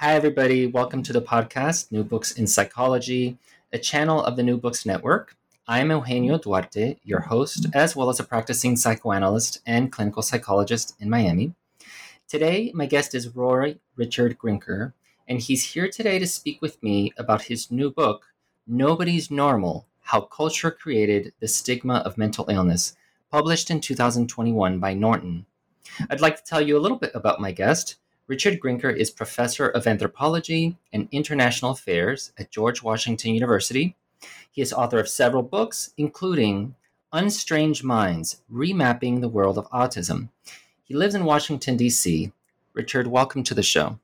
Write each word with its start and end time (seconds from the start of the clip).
Hi, 0.00 0.14
everybody. 0.14 0.64
Welcome 0.68 1.02
to 1.02 1.12
the 1.12 1.20
podcast, 1.20 1.90
New 1.90 2.04
Books 2.04 2.30
in 2.30 2.46
Psychology, 2.46 3.36
a 3.72 3.80
channel 3.80 4.22
of 4.22 4.36
the 4.36 4.44
New 4.44 4.56
Books 4.56 4.86
Network. 4.86 5.34
I'm 5.66 5.90
Eugenio 5.90 6.38
Duarte, 6.38 6.98
your 7.02 7.22
host, 7.22 7.66
as 7.74 7.96
well 7.96 8.08
as 8.08 8.20
a 8.20 8.24
practicing 8.24 8.76
psychoanalyst 8.76 9.60
and 9.66 9.90
clinical 9.90 10.22
psychologist 10.22 10.94
in 11.00 11.10
Miami. 11.10 11.52
Today, 12.28 12.70
my 12.76 12.86
guest 12.86 13.12
is 13.12 13.34
Roy 13.34 13.80
Richard 13.96 14.38
Grinker, 14.38 14.92
and 15.26 15.40
he's 15.40 15.72
here 15.72 15.88
today 15.88 16.20
to 16.20 16.28
speak 16.28 16.62
with 16.62 16.80
me 16.80 17.12
about 17.18 17.42
his 17.42 17.68
new 17.68 17.90
book, 17.90 18.26
Nobody's 18.68 19.32
Normal 19.32 19.88
How 20.02 20.20
Culture 20.20 20.70
Created 20.70 21.32
the 21.40 21.48
Stigma 21.48 21.96
of 22.06 22.16
Mental 22.16 22.48
Illness, 22.48 22.94
published 23.32 23.68
in 23.68 23.80
2021 23.80 24.78
by 24.78 24.94
Norton. 24.94 25.46
I'd 26.08 26.20
like 26.20 26.36
to 26.36 26.44
tell 26.44 26.60
you 26.60 26.78
a 26.78 26.84
little 26.84 26.98
bit 26.98 27.10
about 27.16 27.40
my 27.40 27.50
guest. 27.50 27.96
Richard 28.28 28.60
Grinker 28.60 28.94
is 28.94 29.10
professor 29.10 29.66
of 29.68 29.86
anthropology 29.86 30.76
and 30.92 31.08
international 31.10 31.70
affairs 31.70 32.30
at 32.38 32.50
George 32.50 32.82
Washington 32.82 33.32
University. 33.32 33.96
He 34.50 34.60
is 34.60 34.70
author 34.70 34.98
of 34.98 35.08
several 35.08 35.42
books, 35.42 35.94
including 35.96 36.74
Unstrange 37.10 37.82
Minds 37.82 38.42
Remapping 38.52 39.22
the 39.22 39.30
World 39.30 39.56
of 39.56 39.66
Autism. 39.70 40.28
He 40.84 40.94
lives 40.94 41.14
in 41.14 41.24
Washington, 41.24 41.78
D.C. 41.78 42.30
Richard, 42.74 43.06
welcome 43.06 43.42
to 43.44 43.54
the 43.54 43.62
show. 43.62 43.98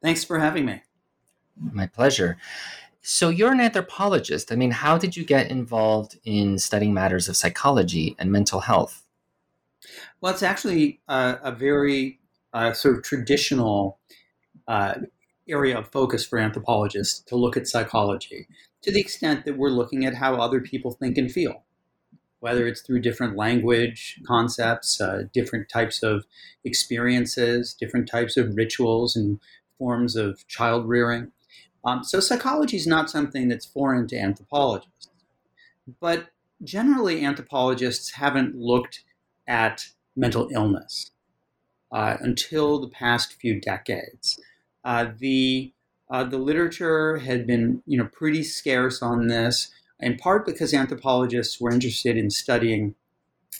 Thanks 0.00 0.24
for 0.24 0.38
having 0.38 0.64
me. 0.64 0.80
My 1.60 1.86
pleasure. 1.86 2.38
So, 3.02 3.28
you're 3.28 3.52
an 3.52 3.60
anthropologist. 3.60 4.50
I 4.50 4.56
mean, 4.56 4.70
how 4.70 4.96
did 4.96 5.14
you 5.14 5.26
get 5.26 5.50
involved 5.50 6.18
in 6.24 6.58
studying 6.58 6.94
matters 6.94 7.28
of 7.28 7.36
psychology 7.36 8.16
and 8.18 8.32
mental 8.32 8.60
health? 8.60 9.02
Well, 10.22 10.32
it's 10.32 10.42
actually 10.42 11.00
a, 11.06 11.38
a 11.42 11.52
very 11.52 12.20
uh, 12.52 12.72
sort 12.72 12.96
of 12.96 13.02
traditional 13.02 13.98
uh, 14.68 14.94
area 15.48 15.78
of 15.78 15.90
focus 15.90 16.24
for 16.24 16.38
anthropologists 16.38 17.20
to 17.20 17.36
look 17.36 17.56
at 17.56 17.66
psychology 17.66 18.46
to 18.82 18.92
the 18.92 19.00
extent 19.00 19.44
that 19.44 19.56
we're 19.56 19.70
looking 19.70 20.04
at 20.04 20.14
how 20.14 20.34
other 20.34 20.60
people 20.60 20.90
think 20.90 21.16
and 21.16 21.30
feel, 21.30 21.62
whether 22.40 22.66
it's 22.66 22.80
through 22.80 23.00
different 23.00 23.36
language 23.36 24.20
concepts, 24.26 25.00
uh, 25.00 25.22
different 25.32 25.68
types 25.68 26.02
of 26.02 26.26
experiences, 26.64 27.74
different 27.74 28.08
types 28.08 28.36
of 28.36 28.56
rituals 28.56 29.14
and 29.14 29.38
forms 29.78 30.16
of 30.16 30.46
child 30.48 30.88
rearing. 30.88 31.30
Um, 31.84 32.04
so, 32.04 32.20
psychology 32.20 32.76
is 32.76 32.86
not 32.86 33.10
something 33.10 33.48
that's 33.48 33.66
foreign 33.66 34.06
to 34.08 34.16
anthropologists. 34.16 35.08
But 36.00 36.28
generally, 36.62 37.24
anthropologists 37.24 38.12
haven't 38.12 38.56
looked 38.56 39.02
at 39.48 39.86
mental 40.14 40.48
illness 40.52 41.11
uh, 41.92 42.16
until 42.20 42.80
the 42.80 42.88
past 42.88 43.34
few 43.34 43.60
decades. 43.60 44.40
Uh, 44.84 45.08
the 45.18 45.72
uh, 46.10 46.24
the 46.24 46.38
literature 46.38 47.18
had 47.18 47.46
been 47.46 47.82
you 47.86 47.96
know 47.96 48.08
pretty 48.12 48.42
scarce 48.42 49.02
on 49.02 49.28
this, 49.28 49.70
in 50.00 50.16
part 50.16 50.44
because 50.44 50.74
anthropologists 50.74 51.60
were 51.60 51.70
interested 51.70 52.16
in 52.16 52.30
studying 52.30 52.94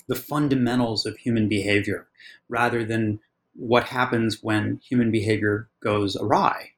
the 0.08 0.14
fundamentals 0.16 1.06
of 1.06 1.16
human 1.18 1.48
behavior 1.48 2.08
rather 2.48 2.84
than 2.84 3.20
what 3.54 3.84
happens 3.84 4.42
when 4.42 4.80
human 4.82 5.10
behavior 5.10 5.68
goes 5.80 6.16
awry. 6.16 6.70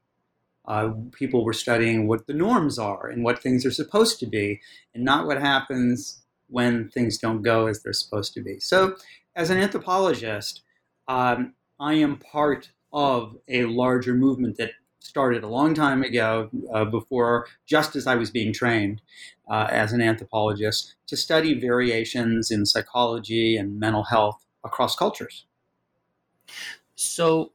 Uh, 0.67 0.93
people 1.13 1.45
were 1.45 1.53
studying 1.53 2.09
what 2.09 2.27
the 2.27 2.33
norms 2.33 2.79
are 2.79 3.09
and 3.09 3.23
what 3.23 3.41
things 3.41 3.65
are 3.65 3.71
supposed 3.71 4.19
to 4.19 4.27
be, 4.27 4.61
and 4.95 5.05
not 5.05 5.27
what 5.27 5.41
happens 5.41 6.23
when 6.49 6.89
things 6.89 7.19
don't 7.19 7.43
go 7.43 7.67
as 7.67 7.83
they're 7.83 7.93
supposed 7.93 8.35
to 8.35 8.41
be. 8.41 8.59
So, 8.61 8.97
as 9.37 9.51
an 9.51 9.59
anthropologist, 9.59 10.63
um, 11.09 11.55
I 11.79 11.95
am 11.95 12.19
part 12.19 12.71
of 12.93 13.37
a 13.49 13.65
larger 13.65 14.15
movement 14.15 14.57
that 14.57 14.71
started 15.01 15.45
a 15.45 15.49
long 15.49 15.75
time 15.75 16.03
ago, 16.03 16.49
uh, 16.73 16.85
before 16.85 17.47
just 17.67 17.95
as 17.95 18.07
I 18.07 18.15
was 18.15 18.31
being 18.31 18.53
trained 18.53 19.03
uh, 19.51 19.67
as 19.71 19.93
an 19.93 20.01
anthropologist, 20.01 20.95
to 21.09 21.17
study 21.17 21.59
variations 21.61 22.51
in 22.51 22.65
psychology 22.65 23.57
and 23.57 23.79
mental 23.79 24.05
health 24.05 24.45
across 24.65 24.97
cultures. 24.97 25.45
So, 26.95 27.53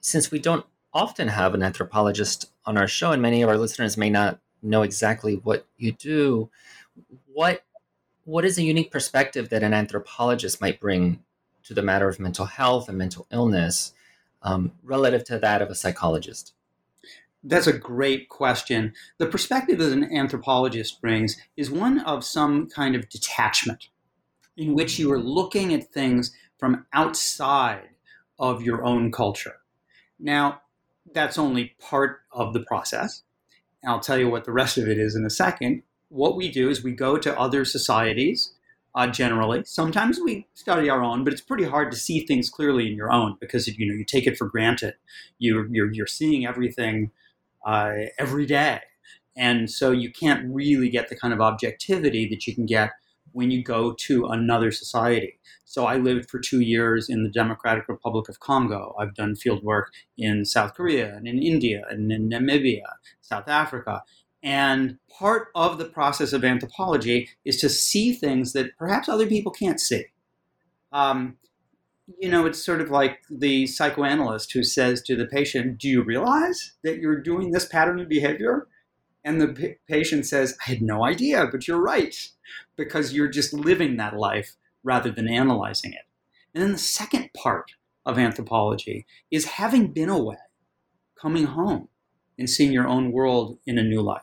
since 0.00 0.30
we 0.30 0.38
don't 0.38 0.66
often 0.92 1.28
have 1.28 1.54
an 1.54 1.62
anthropologist 1.62 2.50
on 2.66 2.76
our 2.76 2.86
show, 2.86 3.12
and 3.12 3.22
many 3.22 3.40
of 3.40 3.48
our 3.48 3.56
listeners 3.56 3.96
may 3.96 4.10
not 4.10 4.38
know 4.62 4.82
exactly 4.82 5.36
what 5.36 5.66
you 5.78 5.92
do, 5.92 6.50
what 7.32 7.64
what 8.24 8.44
is 8.44 8.56
a 8.56 8.62
unique 8.62 8.90
perspective 8.90 9.50
that 9.50 9.62
an 9.62 9.74
anthropologist 9.74 10.60
might 10.60 10.80
bring 10.80 11.22
to 11.64 11.74
the 11.74 11.82
matter 11.82 12.08
of 12.08 12.20
mental 12.20 12.46
health 12.46 12.88
and 12.88 12.98
mental 12.98 13.26
illness 13.30 13.92
um, 14.42 14.72
relative 14.82 15.24
to 15.24 15.38
that 15.38 15.62
of 15.62 15.70
a 15.70 15.74
psychologist? 15.74 16.52
That's 17.42 17.66
a 17.66 17.76
great 17.76 18.28
question. 18.30 18.94
The 19.18 19.26
perspective 19.26 19.78
that 19.78 19.92
an 19.92 20.10
anthropologist 20.16 21.00
brings 21.00 21.36
is 21.56 21.70
one 21.70 22.00
of 22.00 22.24
some 22.24 22.68
kind 22.68 22.94
of 22.94 23.08
detachment 23.08 23.88
in 24.56 24.74
which 24.74 24.98
you 24.98 25.12
are 25.12 25.20
looking 25.20 25.74
at 25.74 25.92
things 25.92 26.32
from 26.58 26.86
outside 26.92 27.90
of 28.38 28.62
your 28.62 28.84
own 28.84 29.12
culture. 29.12 29.56
Now, 30.18 30.62
that's 31.12 31.38
only 31.38 31.74
part 31.78 32.20
of 32.32 32.54
the 32.54 32.60
process. 32.60 33.22
I'll 33.86 34.00
tell 34.00 34.18
you 34.18 34.30
what 34.30 34.44
the 34.44 34.52
rest 34.52 34.78
of 34.78 34.88
it 34.88 34.98
is 34.98 35.14
in 35.14 35.26
a 35.26 35.30
second. 35.30 35.82
What 36.08 36.36
we 36.36 36.50
do 36.50 36.70
is 36.70 36.82
we 36.82 36.92
go 36.92 37.18
to 37.18 37.38
other 37.38 37.64
societies 37.64 38.53
uh, 38.94 39.06
generally. 39.08 39.62
Sometimes 39.64 40.20
we 40.24 40.46
study 40.54 40.88
our 40.88 41.02
own, 41.02 41.24
but 41.24 41.32
it's 41.32 41.42
pretty 41.42 41.64
hard 41.64 41.90
to 41.90 41.96
see 41.96 42.20
things 42.20 42.48
clearly 42.48 42.88
in 42.88 42.96
your 42.96 43.12
own 43.12 43.36
because 43.40 43.66
you 43.66 43.86
know 43.86 43.94
you 43.94 44.04
take 44.04 44.26
it 44.26 44.36
for 44.36 44.48
granted. 44.48 44.94
You, 45.38 45.66
you're 45.70 45.92
you're 45.92 46.06
seeing 46.06 46.46
everything 46.46 47.10
uh, 47.66 47.92
every 48.18 48.46
day, 48.46 48.80
and 49.36 49.70
so 49.70 49.90
you 49.90 50.12
can't 50.12 50.52
really 50.52 50.88
get 50.88 51.08
the 51.08 51.16
kind 51.16 51.34
of 51.34 51.40
objectivity 51.40 52.28
that 52.28 52.46
you 52.46 52.54
can 52.54 52.66
get 52.66 52.90
when 53.32 53.50
you 53.50 53.64
go 53.64 53.92
to 53.92 54.26
another 54.26 54.70
society. 54.70 55.40
So 55.64 55.86
I 55.86 55.96
lived 55.96 56.30
for 56.30 56.38
two 56.38 56.60
years 56.60 57.08
in 57.08 57.24
the 57.24 57.28
Democratic 57.28 57.88
Republic 57.88 58.28
of 58.28 58.38
Congo. 58.38 58.94
I've 59.00 59.14
done 59.14 59.34
field 59.34 59.64
work 59.64 59.92
in 60.16 60.44
South 60.44 60.74
Korea 60.74 61.16
and 61.16 61.26
in 61.26 61.42
India 61.42 61.82
and 61.90 62.12
in 62.12 62.28
Namibia, 62.30 62.84
South 63.22 63.48
Africa, 63.48 64.04
and 64.44 64.98
part 65.08 65.48
of 65.54 65.78
the 65.78 65.86
process 65.86 66.34
of 66.34 66.44
anthropology 66.44 67.30
is 67.46 67.58
to 67.62 67.70
see 67.70 68.12
things 68.12 68.52
that 68.52 68.76
perhaps 68.76 69.08
other 69.08 69.26
people 69.26 69.50
can't 69.50 69.80
see. 69.80 70.04
Um, 70.92 71.38
you 72.18 72.28
know, 72.28 72.44
it's 72.44 72.62
sort 72.62 72.82
of 72.82 72.90
like 72.90 73.20
the 73.30 73.66
psychoanalyst 73.66 74.52
who 74.52 74.62
says 74.62 75.00
to 75.02 75.16
the 75.16 75.24
patient, 75.24 75.78
Do 75.78 75.88
you 75.88 76.02
realize 76.02 76.74
that 76.84 76.98
you're 76.98 77.22
doing 77.22 77.50
this 77.50 77.64
pattern 77.64 77.98
of 77.98 78.08
behavior? 78.08 78.68
And 79.24 79.40
the 79.40 79.48
p- 79.48 79.76
patient 79.88 80.26
says, 80.26 80.58
I 80.66 80.70
had 80.70 80.82
no 80.82 81.06
idea, 81.06 81.46
but 81.50 81.66
you're 81.66 81.80
right, 81.80 82.14
because 82.76 83.14
you're 83.14 83.28
just 83.28 83.54
living 83.54 83.96
that 83.96 84.14
life 84.14 84.56
rather 84.82 85.10
than 85.10 85.26
analyzing 85.26 85.94
it. 85.94 86.02
And 86.54 86.62
then 86.62 86.72
the 86.72 86.78
second 86.78 87.30
part 87.34 87.72
of 88.04 88.18
anthropology 88.18 89.06
is 89.30 89.46
having 89.46 89.92
been 89.92 90.10
away, 90.10 90.36
coming 91.18 91.46
home, 91.46 91.88
and 92.38 92.50
seeing 92.50 92.72
your 92.72 92.86
own 92.86 93.10
world 93.10 93.58
in 93.66 93.78
a 93.78 93.82
new 93.82 94.02
light. 94.02 94.20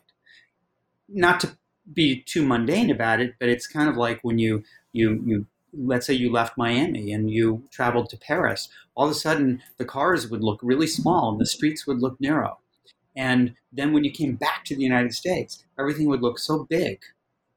Not 1.14 1.40
to 1.42 1.58
be 1.92 2.22
too 2.22 2.46
mundane 2.46 2.90
about 2.90 3.20
it, 3.20 3.36
but 3.40 3.50
it's 3.50 3.68
kind 3.68 3.90
of 3.90 3.98
like 3.98 4.20
when 4.22 4.40
you 4.40 4.64
you 4.94 5.22
you 5.26 5.46
let's 5.74 6.06
say 6.06 6.14
you 6.14 6.32
left 6.32 6.58
Miami 6.58 7.14
and 7.14 7.30
you 7.32 7.64
traveled 7.72 8.10
to 8.10 8.18
Paris, 8.18 8.70
all 8.96 9.06
of 9.06 9.12
a 9.12 9.16
sudden 9.16 9.62
the 9.78 9.86
cars 9.86 10.30
would 10.30 10.44
look 10.44 10.60
really 10.62 10.88
small 10.88 11.32
and 11.32 11.40
the 11.40 11.46
streets 11.46 11.88
would 11.88 12.02
look 12.02 12.20
narrow. 12.20 12.60
And 13.16 13.56
then 13.72 13.94
when 13.94 14.04
you 14.04 14.12
came 14.12 14.36
back 14.36 14.66
to 14.66 14.76
the 14.76 14.84
United 14.84 15.14
States, 15.14 15.64
everything 15.80 16.08
would 16.08 16.22
look 16.22 16.40
so 16.40 16.66
big 16.70 17.00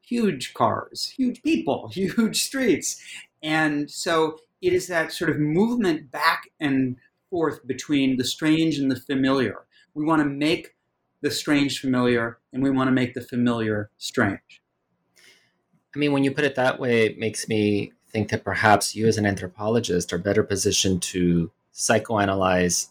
huge 0.01 0.53
cars, 0.53 1.13
huge 1.17 1.41
people, 1.41 1.87
huge 1.93 2.43
streets. 2.43 3.01
And 3.41 3.89
so 3.89 4.37
it 4.61 4.73
is 4.73 4.87
that 4.87 5.11
sort 5.11 5.29
of 5.29 5.37
movement 5.39 6.11
back 6.11 6.49
and 6.59 6.97
forth 7.29 7.65
between 7.65 8.17
the 8.17 8.23
strange 8.23 8.77
and 8.77 8.91
the 8.91 8.99
familiar. 8.99 9.65
We 9.93 10.05
want 10.05 10.21
to 10.21 10.29
make 10.29 10.74
the 11.21 11.31
strange 11.31 11.79
familiar 11.79 12.37
and 12.53 12.61
we 12.63 12.69
want 12.69 12.87
to 12.87 12.91
make 12.91 13.13
the 13.13 13.21
familiar 13.21 13.89
strange. 13.97 14.61
I 15.95 15.97
mean, 15.97 16.11
when 16.11 16.23
you 16.23 16.31
put 16.31 16.43
it 16.43 16.55
that 16.55 16.79
way, 16.79 17.05
it 17.05 17.17
makes 17.17 17.47
me 17.47 17.93
think 18.09 18.29
that 18.29 18.43
perhaps 18.43 18.95
you 18.95 19.07
as 19.07 19.17
an 19.17 19.25
anthropologist 19.25 20.11
are 20.13 20.17
better 20.17 20.43
positioned 20.43 21.01
to 21.01 21.51
psychoanalyze 21.73 22.87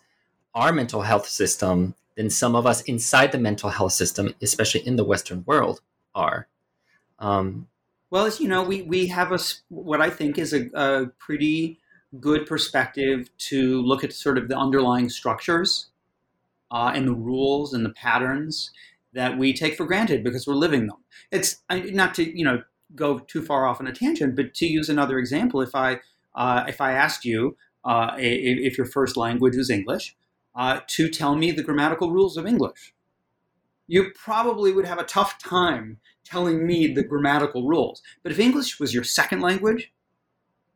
our 0.54 0.72
mental 0.72 1.02
health 1.02 1.28
system 1.28 1.94
than 2.16 2.30
some 2.30 2.54
of 2.54 2.66
us 2.66 2.82
inside 2.82 3.32
the 3.32 3.38
mental 3.38 3.70
health 3.70 3.92
system, 3.92 4.34
especially 4.40 4.86
in 4.86 4.96
the 4.96 5.04
Western 5.04 5.44
world, 5.46 5.80
are. 6.14 6.46
Um, 7.18 7.68
well, 8.10 8.26
as 8.26 8.40
you 8.40 8.48
know, 8.48 8.62
we, 8.62 8.82
we 8.82 9.08
have 9.08 9.32
a, 9.32 9.38
what 9.68 10.00
I 10.00 10.10
think 10.10 10.38
is 10.38 10.52
a, 10.52 10.68
a 10.74 11.06
pretty 11.18 11.78
good 12.20 12.46
perspective 12.46 13.28
to 13.36 13.82
look 13.82 14.04
at 14.04 14.12
sort 14.12 14.38
of 14.38 14.48
the 14.48 14.56
underlying 14.56 15.08
structures 15.08 15.86
uh, 16.74 16.90
and 16.92 17.06
the 17.06 17.14
rules 17.14 17.72
and 17.72 17.86
the 17.86 17.90
patterns 17.90 18.72
that 19.12 19.38
we 19.38 19.52
take 19.52 19.76
for 19.76 19.86
granted 19.86 20.24
because 20.24 20.44
we're 20.44 20.54
living 20.54 20.88
them. 20.88 20.96
It's 21.30 21.62
not 21.70 22.14
to, 22.16 22.36
you 22.36 22.44
know, 22.44 22.62
go 22.96 23.20
too 23.20 23.42
far 23.42 23.64
off 23.64 23.80
on 23.80 23.86
a 23.86 23.92
tangent, 23.92 24.34
but 24.34 24.54
to 24.54 24.66
use 24.66 24.88
another 24.88 25.18
example, 25.18 25.60
if 25.62 25.74
I 25.74 26.00
uh, 26.34 26.64
if 26.66 26.80
I 26.80 26.92
asked 26.92 27.24
you 27.24 27.56
uh, 27.84 28.16
if 28.18 28.76
your 28.76 28.88
first 28.88 29.16
language 29.16 29.56
was 29.56 29.70
English, 29.70 30.16
uh, 30.56 30.80
to 30.88 31.08
tell 31.08 31.36
me 31.36 31.52
the 31.52 31.62
grammatical 31.62 32.10
rules 32.10 32.36
of 32.36 32.44
English, 32.44 32.92
you 33.86 34.10
probably 34.12 34.72
would 34.72 34.86
have 34.86 34.98
a 34.98 35.04
tough 35.04 35.38
time 35.38 35.98
telling 36.24 36.66
me 36.66 36.88
the 36.88 37.04
grammatical 37.04 37.68
rules. 37.68 38.02
But 38.24 38.32
if 38.32 38.40
English 38.40 38.80
was 38.80 38.92
your 38.92 39.04
second 39.04 39.42
language, 39.42 39.92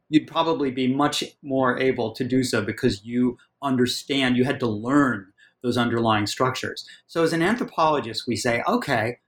you'd 0.09 0.29
probably 0.29 0.71
be 0.71 0.95
much 0.95 1.25
more 1.43 1.77
able 1.77 2.13
to 2.13 2.23
do 2.23 2.45
so 2.45 2.63
because 2.63 3.05
you 3.05 3.37
understand, 3.61 4.37
you 4.37 4.45
had 4.45 4.61
to 4.61 4.69
learn 4.69 5.33
those 5.63 5.77
underlying 5.77 6.27
structures. 6.27 6.87
So 7.07 7.23
as 7.23 7.33
an 7.33 7.43
anthropologist, 7.43 8.27
we 8.27 8.37
say, 8.37 8.63
okay, 8.69 9.19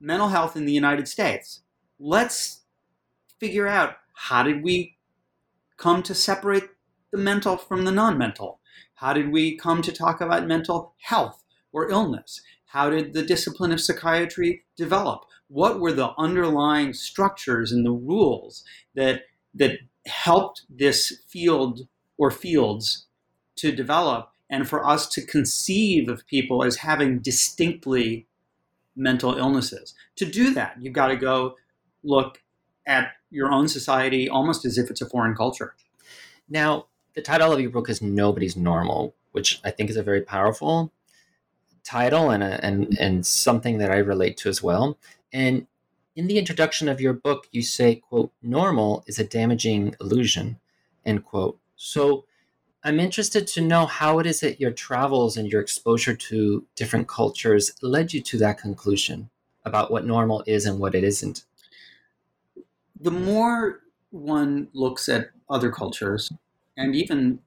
mental 0.00 0.28
health 0.28 0.56
in 0.56 0.64
the 0.64 0.72
United 0.72 1.08
States 1.08 1.62
let's 1.98 2.62
figure 3.40 3.66
out 3.66 3.96
how 4.14 4.42
did 4.42 4.62
we 4.62 4.96
come 5.76 6.02
to 6.02 6.14
separate 6.14 6.64
the 7.12 7.18
mental 7.18 7.56
from 7.56 7.84
the 7.84 7.92
non-mental? 7.92 8.60
How 8.94 9.12
did 9.12 9.30
we 9.30 9.56
come 9.56 9.82
to 9.82 9.92
talk 9.92 10.20
about 10.20 10.46
mental 10.46 10.94
health 11.00 11.44
or 11.72 11.90
illness? 11.90 12.40
How 12.66 12.90
did 12.90 13.12
the 13.12 13.22
discipline 13.22 13.72
of 13.72 13.80
psychiatry 13.80 14.64
develop? 14.76 15.22
What 15.48 15.80
were 15.80 15.92
the 15.92 16.10
underlying 16.18 16.92
structures 16.92 17.72
and 17.72 17.86
the 17.86 17.92
rules 17.92 18.64
that 18.94 19.22
that 19.54 19.78
helped 20.06 20.62
this 20.68 21.22
field 21.26 21.88
or 22.18 22.30
fields 22.30 23.06
to 23.56 23.72
develop 23.72 24.30
and 24.50 24.68
for 24.68 24.86
us 24.86 25.06
to 25.08 25.24
conceive 25.24 26.08
of 26.08 26.26
people 26.26 26.64
as 26.64 26.76
having 26.76 27.18
distinctly 27.18 28.26
mental 28.96 29.36
illnesses? 29.36 29.94
To 30.16 30.24
do 30.24 30.54
that, 30.54 30.76
you've 30.80 30.94
got 30.94 31.08
to 31.08 31.16
go 31.16 31.56
look 32.02 32.42
at 32.86 33.12
your 33.30 33.52
own 33.52 33.68
society 33.68 34.28
almost 34.28 34.64
as 34.64 34.78
if 34.78 34.90
it's 34.90 35.02
a 35.02 35.08
foreign 35.08 35.34
culture. 35.34 35.74
Now, 36.48 36.86
the 37.14 37.22
title 37.22 37.52
of 37.52 37.60
your 37.60 37.70
book 37.70 37.90
is 37.90 38.00
Nobody's 38.00 38.56
Normal, 38.56 39.14
which 39.32 39.60
I 39.64 39.70
think 39.70 39.90
is 39.90 39.96
a 39.96 40.02
very 40.02 40.22
powerful 40.22 40.92
title 41.84 42.30
and, 42.30 42.42
a, 42.42 42.64
and, 42.64 42.96
and 42.98 43.26
something 43.26 43.78
that 43.78 43.90
I 43.90 43.96
relate 43.96 44.36
to 44.38 44.48
as 44.48 44.62
well. 44.62 44.98
And 45.32 45.66
in 46.16 46.26
the 46.26 46.38
introduction 46.38 46.88
of 46.88 47.00
your 47.00 47.12
book, 47.12 47.46
you 47.50 47.62
say, 47.62 47.96
quote, 47.96 48.32
normal 48.42 49.04
is 49.06 49.18
a 49.18 49.24
damaging 49.24 49.94
illusion, 50.00 50.58
end 51.04 51.24
quote. 51.24 51.58
So 51.76 52.24
I'm 52.88 53.00
interested 53.00 53.46
to 53.48 53.60
know 53.60 53.84
how 53.84 54.18
it 54.18 54.26
is 54.26 54.40
that 54.40 54.62
your 54.62 54.70
travels 54.70 55.36
and 55.36 55.52
your 55.52 55.60
exposure 55.60 56.14
to 56.14 56.64
different 56.74 57.06
cultures 57.06 57.70
led 57.82 58.14
you 58.14 58.22
to 58.22 58.38
that 58.38 58.56
conclusion 58.56 59.28
about 59.66 59.90
what 59.90 60.06
normal 60.06 60.42
is 60.46 60.64
and 60.64 60.78
what 60.78 60.94
it 60.94 61.04
isn't. 61.04 61.44
The 62.98 63.10
more 63.10 63.80
one 64.08 64.68
looks 64.72 65.06
at 65.10 65.32
other 65.50 65.70
cultures 65.70 66.32
and 66.78 66.96
even 66.96 67.40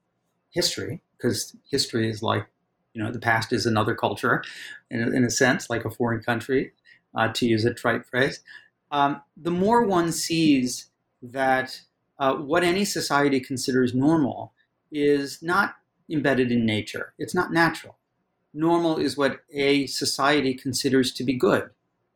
history, 0.50 1.02
because 1.16 1.56
history 1.68 2.08
is 2.08 2.22
like, 2.22 2.46
you 2.94 3.02
know, 3.02 3.10
the 3.10 3.18
past 3.18 3.52
is 3.52 3.66
another 3.66 3.96
culture 3.96 4.44
in 4.92 5.02
a, 5.02 5.10
in 5.10 5.24
a 5.24 5.30
sense, 5.30 5.68
like 5.68 5.84
a 5.84 5.90
foreign 5.90 6.22
country, 6.22 6.70
uh, 7.16 7.32
to 7.32 7.46
use 7.46 7.64
a 7.64 7.74
trite 7.74 8.06
phrase, 8.06 8.44
um, 8.92 9.20
the 9.36 9.50
more 9.50 9.84
one 9.84 10.12
sees 10.12 10.86
that 11.20 11.80
uh, 12.20 12.36
what 12.36 12.62
any 12.62 12.84
society 12.84 13.40
considers 13.40 13.92
normal 13.92 14.52
is 14.92 15.42
not 15.42 15.74
embedded 16.10 16.52
in 16.52 16.66
nature, 16.66 17.14
it's 17.18 17.34
not 17.34 17.52
natural. 17.52 17.98
Normal 18.54 18.98
is 18.98 19.16
what 19.16 19.40
a 19.52 19.86
society 19.86 20.54
considers 20.54 21.12
to 21.14 21.24
be 21.24 21.34
good 21.34 21.70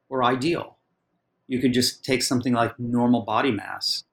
or 0.09 0.23
ideal 0.23 0.77
you 1.47 1.61
could 1.61 1.73
just 1.73 2.05
take 2.05 2.23
something 2.23 2.53
like 2.53 2.79
normal 2.79 3.23
body 3.23 3.51
mass. 3.51 4.05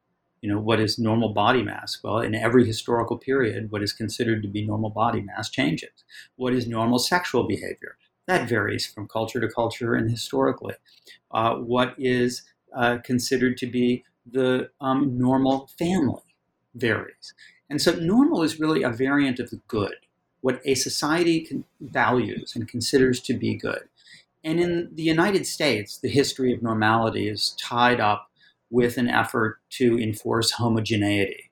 You 0.42 0.51
know, 0.51 0.60
what 0.60 0.80
is 0.80 1.00
normal 1.00 1.33
body 1.33 1.63
mass? 1.63 2.00
Well, 2.04 2.19
in 2.19 2.36
every 2.36 2.65
historical 2.65 3.18
period, 3.18 3.71
what 3.71 3.81
is 3.81 3.94
considered 3.94 4.42
to 4.44 4.50
be 4.50 4.65
normal 4.65 4.89
body 4.89 5.21
mass 5.21 5.50
changes. 5.50 6.04
What 6.36 6.54
is 6.54 6.68
normal 6.68 7.00
sexual 7.00 7.48
behavior? 7.48 7.98
That 8.27 8.48
varies 8.48 8.86
from 8.86 9.08
culture 9.08 9.39
to 9.39 9.48
culture 9.48 9.96
and 9.96 10.10
historically. 10.10 10.75
Uh, 11.32 11.55
what 11.55 11.96
is 11.98 12.43
uh, 12.75 12.98
considered 13.03 13.58
to 13.58 13.67
be 13.67 14.03
the 14.29 14.70
um, 14.82 15.17
normal 15.17 15.70
family 15.77 16.22
varies. 16.75 17.34
And 17.70 17.82
so, 17.82 17.93
normal 17.93 18.43
is 18.43 18.60
really 18.60 18.84
a 18.84 18.89
variant 18.89 19.39
of 19.39 19.50
the 19.50 19.62
good, 19.67 19.96
what 20.41 20.62
a 20.65 20.75
society 20.75 21.63
values 21.79 22.53
and 22.55 22.67
considers 22.67 23.20
to 23.22 23.34
be 23.34 23.55
good. 23.55 23.84
And 24.43 24.60
in 24.60 24.89
the 24.93 25.03
United 25.03 25.48
States, 25.48 25.98
the 25.98 26.10
history 26.10 26.53
of 26.53 26.62
normality 26.62 27.29
is 27.29 27.55
tied 27.60 28.00
up 28.00 28.29
with 28.70 28.98
an 28.98 29.08
effort 29.08 29.60
to 29.70 29.98
enforce 30.00 30.51
homogeneity, 30.51 31.51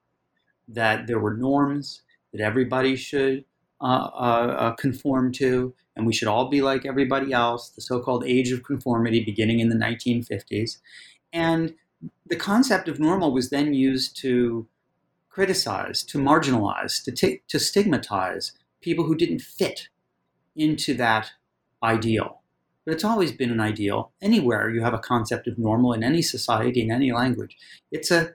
that 0.68 1.08
there 1.08 1.20
were 1.20 1.36
norms 1.36 2.01
that 2.34 2.41
everybody 2.41 2.96
should 2.96 3.46
uh, 3.80 4.10
uh, 4.13 4.56
uh, 4.60 4.72
conform 4.74 5.32
to, 5.34 5.74
and 5.96 6.06
we 6.06 6.13
should 6.13 6.27
all 6.27 6.50
be 6.50 6.62
like 6.62 6.86
everybody 6.86 7.32
else, 7.32 7.70
the 7.70 7.82
so 7.82 8.00
called 8.00 8.24
age 8.25 8.51
of 8.51 8.63
conformity 8.63 9.24
beginning 9.24 9.60
in 9.60 9.70
the 9.70 9.75
1950s. 9.75 10.80
And 11.34 11.75
the 12.27 12.36
concept 12.36 12.88
of 12.88 13.00
normal 13.00 13.34
was 13.34 13.50
then 13.50 13.74
used 13.74 14.18
to 14.18 14.68
criticize, 15.32 16.04
to 16.04 16.18
marginalize, 16.18 17.04
to, 17.04 17.12
t- 17.12 17.42
to 17.48 17.58
stigmatize 17.58 18.52
people 18.82 19.06
who 19.06 19.16
didn't 19.16 19.42
fit 19.42 19.88
into 20.56 20.94
that 20.94 21.32
ideal. 21.82 22.42
But 22.86 22.94
it's 22.96 23.04
always 23.04 23.32
been 23.32 23.52
an 23.52 23.60
ideal. 23.60 24.12
Anywhere 24.22 24.70
you 24.70 24.82
have 24.82 24.94
a 24.94 25.00
concept 25.00 25.48
of 25.48 25.58
normal 25.58 25.94
in 25.94 26.04
any 26.04 26.22
society, 26.22 26.82
in 26.82 26.92
any 26.92 27.12
language, 27.12 27.58
it's 27.92 28.12
a 28.12 28.34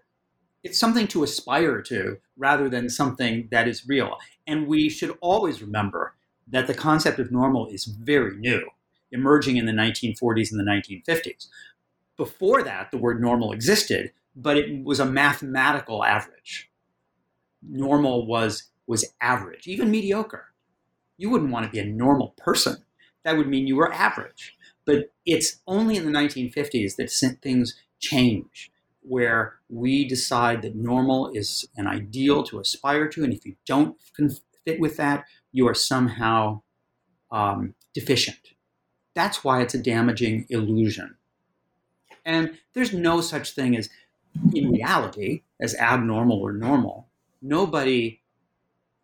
it's 0.63 0.81
something 0.81 1.07
to 1.07 1.23
aspire 1.23 1.81
to 1.81 2.19
rather 2.37 2.69
than 2.69 2.89
something 2.89 3.47
that 3.53 3.69
is 3.69 3.87
real. 3.87 4.17
And 4.49 4.67
we 4.67 4.89
should 4.89 5.17
always 5.21 5.63
remember 5.63 6.15
that 6.49 6.67
the 6.67 6.75
concept 6.75 7.21
of 7.21 7.31
normal 7.31 7.69
is 7.69 7.85
very 7.85 8.37
new, 8.37 8.69
emerging 9.13 9.59
in 9.59 9.67
the 9.67 9.73
1940s 9.73 10.51
and 10.51 10.59
the 10.59 10.65
1950s. 10.65 11.47
Before 12.17 12.65
that, 12.65 12.91
the 12.91 12.99
word 12.99 13.21
normal 13.21 13.53
existed, 13.53 14.11
but 14.35 14.57
it 14.57 14.85
was 14.85 14.99
a 14.99 15.07
mathematical 15.07 16.05
average. 16.05 16.69
Normal 17.69 18.27
was 18.27 18.71
was 18.87 19.05
average, 19.21 19.67
even 19.67 19.91
mediocre. 19.91 20.53
You 21.19 21.31
wouldn't 21.31 21.51
want 21.51 21.65
to 21.67 21.73
be 21.73 21.79
a 21.81 21.85
normal 21.85 22.35
person 22.37 22.85
that 23.27 23.37
would 23.37 23.49
mean 23.49 23.67
you 23.67 23.75
were 23.77 23.93
average. 23.93 24.57
But 24.85 25.13
it's 25.27 25.57
only 25.67 25.97
in 25.97 26.05
the 26.05 26.17
1950s 26.17 26.95
that 26.97 27.11
things 27.43 27.75
change. 27.99 28.71
where 29.09 29.55
we 29.69 30.07
decide 30.07 30.63
that 30.63 30.75
normal 30.75 31.31
is 31.33 31.69
an 31.77 31.87
ideal 31.87 32.43
to 32.43 32.59
aspire 32.59 33.09
to, 33.09 33.23
and 33.23 33.33
if 33.33 33.45
you 33.47 33.55
don't 33.65 33.97
fit 34.65 34.81
with 34.81 34.97
that, 34.97 35.25
you 35.53 35.69
are 35.69 35.75
somehow 35.75 36.61
um, 37.31 37.75
deficient. 37.95 38.55
That's 39.15 39.45
why 39.45 39.63
it's 39.63 39.75
a 39.75 39.83
damaging 39.83 40.47
illusion. 40.49 41.17
And 42.25 42.59
there's 42.75 42.93
no 42.93 43.21
such 43.21 43.53
thing 43.53 43.77
as, 43.77 43.89
in 44.53 44.73
reality, 44.73 45.43
as 45.61 45.77
abnormal 45.77 46.41
or 46.41 46.53
normal. 46.53 47.06
Nobody 47.43 48.21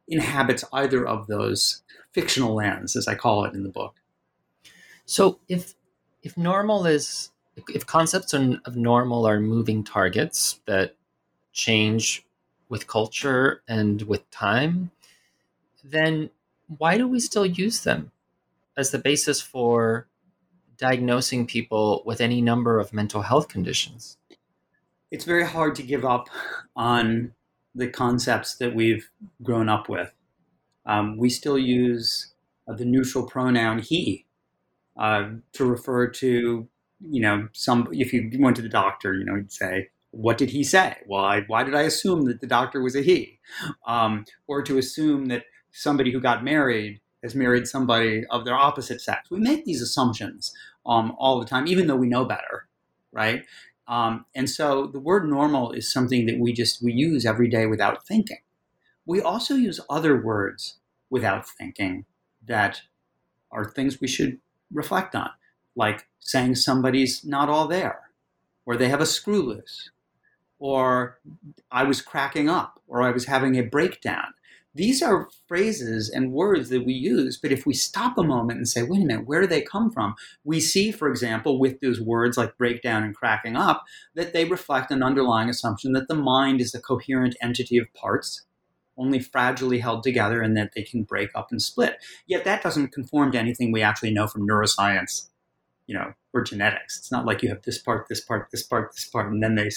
inhabits 0.08 0.64
either 0.72 1.06
of 1.06 1.26
those 1.26 1.82
fictional 2.12 2.54
lands, 2.54 2.96
as 2.96 3.08
I 3.08 3.14
call 3.14 3.44
it 3.44 3.54
in 3.54 3.62
the 3.62 3.68
book. 3.68 3.96
So 5.04 5.38
if 5.48 5.74
if 6.22 6.36
normal 6.36 6.86
is 6.86 7.30
if 7.68 7.86
concepts 7.86 8.32
of 8.32 8.76
normal 8.76 9.26
are 9.26 9.40
moving 9.40 9.84
targets 9.84 10.60
that 10.66 10.96
change 11.52 12.24
with 12.68 12.86
culture 12.86 13.62
and 13.68 14.02
with 14.02 14.30
time, 14.30 14.90
then 15.84 16.30
why 16.78 16.96
do 16.96 17.06
we 17.06 17.20
still 17.20 17.44
use 17.44 17.82
them 17.82 18.10
as 18.76 18.90
the 18.90 18.98
basis 18.98 19.40
for 19.40 20.06
diagnosing 20.78 21.46
people 21.46 22.02
with 22.06 22.20
any 22.20 22.40
number 22.40 22.80
of 22.80 22.92
mental 22.92 23.22
health 23.22 23.48
conditions? 23.48 24.16
It's 25.10 25.26
very 25.26 25.44
hard 25.44 25.74
to 25.74 25.82
give 25.82 26.06
up 26.06 26.30
on 26.74 27.34
the 27.74 27.88
concepts 27.88 28.56
that 28.56 28.74
we've 28.74 29.08
grown 29.42 29.68
up 29.68 29.88
with. 29.88 30.12
Um, 30.86 31.16
we 31.16 31.30
still 31.30 31.58
use 31.58 32.34
uh, 32.68 32.74
the 32.74 32.84
neutral 32.84 33.26
pronoun 33.26 33.78
he 33.78 34.26
uh, 34.96 35.30
to 35.52 35.64
refer 35.64 36.08
to, 36.08 36.68
you 37.00 37.20
know, 37.20 37.48
some. 37.52 37.88
If 37.92 38.12
you 38.12 38.30
went 38.38 38.56
to 38.56 38.62
the 38.62 38.68
doctor, 38.68 39.14
you 39.14 39.24
know, 39.24 39.36
you'd 39.36 39.52
say, 39.52 39.88
"What 40.10 40.38
did 40.38 40.50
he 40.50 40.64
say?" 40.64 40.96
I, 41.12 41.42
why 41.46 41.62
did 41.62 41.74
I 41.74 41.82
assume 41.82 42.24
that 42.26 42.40
the 42.40 42.46
doctor 42.46 42.82
was 42.82 42.96
a 42.96 43.02
he? 43.02 43.38
Um, 43.86 44.24
or 44.46 44.62
to 44.62 44.78
assume 44.78 45.26
that 45.26 45.44
somebody 45.70 46.12
who 46.12 46.20
got 46.20 46.44
married 46.44 47.00
has 47.22 47.34
married 47.34 47.66
somebody 47.66 48.24
of 48.30 48.44
their 48.44 48.56
opposite 48.56 49.00
sex. 49.00 49.30
We 49.30 49.38
make 49.38 49.64
these 49.64 49.80
assumptions 49.80 50.52
um, 50.84 51.14
all 51.18 51.38
the 51.38 51.46
time, 51.46 51.66
even 51.68 51.86
though 51.86 51.96
we 51.96 52.08
know 52.08 52.24
better, 52.24 52.68
right? 53.12 53.44
Um, 53.88 54.26
and 54.34 54.48
so 54.48 54.86
the 54.86 55.00
word 55.00 55.28
normal 55.28 55.72
is 55.72 55.92
something 55.92 56.26
that 56.26 56.38
we 56.38 56.52
just 56.52 56.82
we 56.82 56.92
use 56.92 57.26
every 57.26 57.48
day 57.48 57.66
without 57.66 58.06
thinking. 58.06 58.38
We 59.04 59.20
also 59.20 59.54
use 59.54 59.80
other 59.90 60.20
words 60.20 60.78
without 61.10 61.48
thinking 61.48 62.04
that 62.46 62.82
are 63.50 63.64
things 63.64 64.00
we 64.00 64.08
should 64.08 64.38
reflect 64.72 65.14
on, 65.14 65.30
like 65.76 66.06
saying 66.20 66.54
somebody's 66.54 67.24
not 67.24 67.48
all 67.48 67.66
there, 67.66 68.00
or 68.64 68.76
they 68.76 68.88
have 68.88 69.00
a 69.00 69.06
screw 69.06 69.42
loose, 69.42 69.90
or 70.58 71.18
I 71.70 71.84
was 71.84 72.00
cracking 72.00 72.48
up, 72.48 72.80
or 72.86 73.02
I 73.02 73.10
was 73.10 73.26
having 73.26 73.56
a 73.56 73.62
breakdown. 73.62 74.34
These 74.74 75.02
are 75.02 75.28
phrases 75.46 76.08
and 76.08 76.32
words 76.32 76.70
that 76.70 76.86
we 76.86 76.94
use, 76.94 77.36
but 77.36 77.52
if 77.52 77.66
we 77.66 77.74
stop 77.74 78.16
a 78.16 78.22
moment 78.22 78.56
and 78.56 78.68
say, 78.68 78.82
wait 78.82 79.02
a 79.02 79.04
minute, 79.04 79.26
where 79.26 79.42
do 79.42 79.46
they 79.46 79.60
come 79.60 79.90
from? 79.90 80.14
We 80.44 80.60
see, 80.60 80.90
for 80.90 81.08
example, 81.08 81.58
with 81.58 81.80
those 81.80 82.00
words 82.00 82.38
like 82.38 82.56
breakdown 82.56 83.02
and 83.02 83.14
cracking 83.14 83.54
up, 83.54 83.84
that 84.14 84.32
they 84.32 84.46
reflect 84.46 84.90
an 84.90 85.02
underlying 85.02 85.50
assumption 85.50 85.92
that 85.92 86.08
the 86.08 86.14
mind 86.14 86.62
is 86.62 86.74
a 86.74 86.80
coherent 86.80 87.36
entity 87.42 87.76
of 87.76 87.92
parts, 87.92 88.46
only 88.96 89.20
fragilely 89.20 89.80
held 89.80 90.02
together, 90.02 90.40
and 90.40 90.56
that 90.56 90.72
they 90.74 90.82
can 90.82 91.02
break 91.02 91.28
up 91.34 91.48
and 91.50 91.60
split. 91.60 91.96
Yet 92.26 92.44
that 92.44 92.62
doesn't 92.62 92.92
conform 92.92 93.32
to 93.32 93.38
anything 93.38 93.72
we 93.72 93.82
actually 93.82 94.12
know 94.12 94.26
from 94.26 94.48
neuroscience, 94.48 95.28
you 95.86 95.94
know, 95.94 96.14
or 96.32 96.42
genetics. 96.42 96.96
It's 96.96 97.12
not 97.12 97.26
like 97.26 97.42
you 97.42 97.50
have 97.50 97.62
this 97.62 97.78
part, 97.78 98.08
this 98.08 98.20
part, 98.22 98.48
this 98.50 98.62
part, 98.62 98.92
this 98.94 99.04
part, 99.04 99.30
and 99.30 99.42
then 99.42 99.54
they 99.54 99.70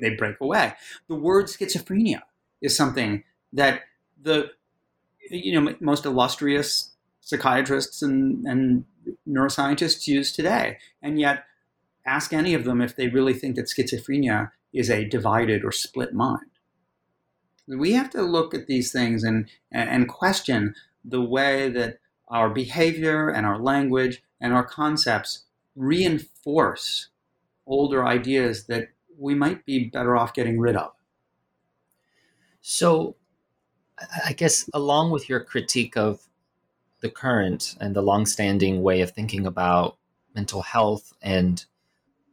they 0.00 0.14
break 0.14 0.40
away. 0.40 0.72
The 1.08 1.14
word 1.14 1.46
schizophrenia 1.46 2.20
is 2.62 2.76
something 2.76 3.24
that 3.52 3.82
the 4.22 4.50
you 5.30 5.58
know 5.58 5.74
most 5.80 6.04
illustrious 6.04 6.94
psychiatrists 7.20 8.02
and, 8.02 8.44
and 8.46 8.84
neuroscientists 9.28 10.06
use 10.06 10.32
today. 10.32 10.78
And 11.02 11.20
yet, 11.20 11.44
ask 12.06 12.32
any 12.32 12.54
of 12.54 12.64
them 12.64 12.80
if 12.80 12.96
they 12.96 13.08
really 13.08 13.34
think 13.34 13.56
that 13.56 13.66
schizophrenia 13.66 14.50
is 14.72 14.90
a 14.90 15.04
divided 15.04 15.64
or 15.64 15.72
split 15.72 16.14
mind. 16.14 16.50
We 17.66 17.92
have 17.92 18.10
to 18.10 18.22
look 18.22 18.54
at 18.54 18.66
these 18.66 18.90
things 18.90 19.22
and, 19.22 19.48
and 19.70 20.08
question 20.08 20.74
the 21.04 21.20
way 21.20 21.70
that 21.70 21.98
our 22.28 22.50
behavior 22.50 23.28
and 23.28 23.46
our 23.46 23.58
language 23.58 24.22
and 24.40 24.52
our 24.52 24.64
concepts 24.64 25.44
reinforce 25.76 27.08
older 27.66 28.04
ideas 28.04 28.66
that 28.66 28.88
we 29.18 29.34
might 29.34 29.64
be 29.64 29.84
better 29.84 30.16
off 30.16 30.34
getting 30.34 30.58
rid 30.58 30.76
of. 30.76 30.92
So, 32.60 33.16
I 34.24 34.32
guess 34.32 34.68
along 34.72 35.10
with 35.10 35.28
your 35.28 35.40
critique 35.40 35.96
of 35.96 36.20
the 37.00 37.10
current 37.10 37.76
and 37.80 37.94
the 37.94 38.02
longstanding 38.02 38.82
way 38.82 39.00
of 39.00 39.10
thinking 39.10 39.46
about 39.46 39.96
mental 40.34 40.62
health 40.62 41.12
and 41.22 41.64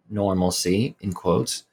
normalcy, 0.10 0.96
in 1.02 1.14
quotes, 1.14 1.64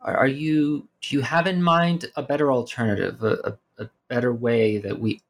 are, 0.00 0.16
are 0.16 0.28
you 0.28 0.88
do 1.00 1.16
you 1.16 1.22
have 1.22 1.46
in 1.46 1.62
mind 1.62 2.06
a 2.16 2.22
better 2.22 2.52
alternative, 2.52 3.22
a, 3.22 3.56
a, 3.78 3.84
a 3.84 3.90
better 4.08 4.32
way 4.32 4.78
that 4.78 4.98
we 4.98 5.20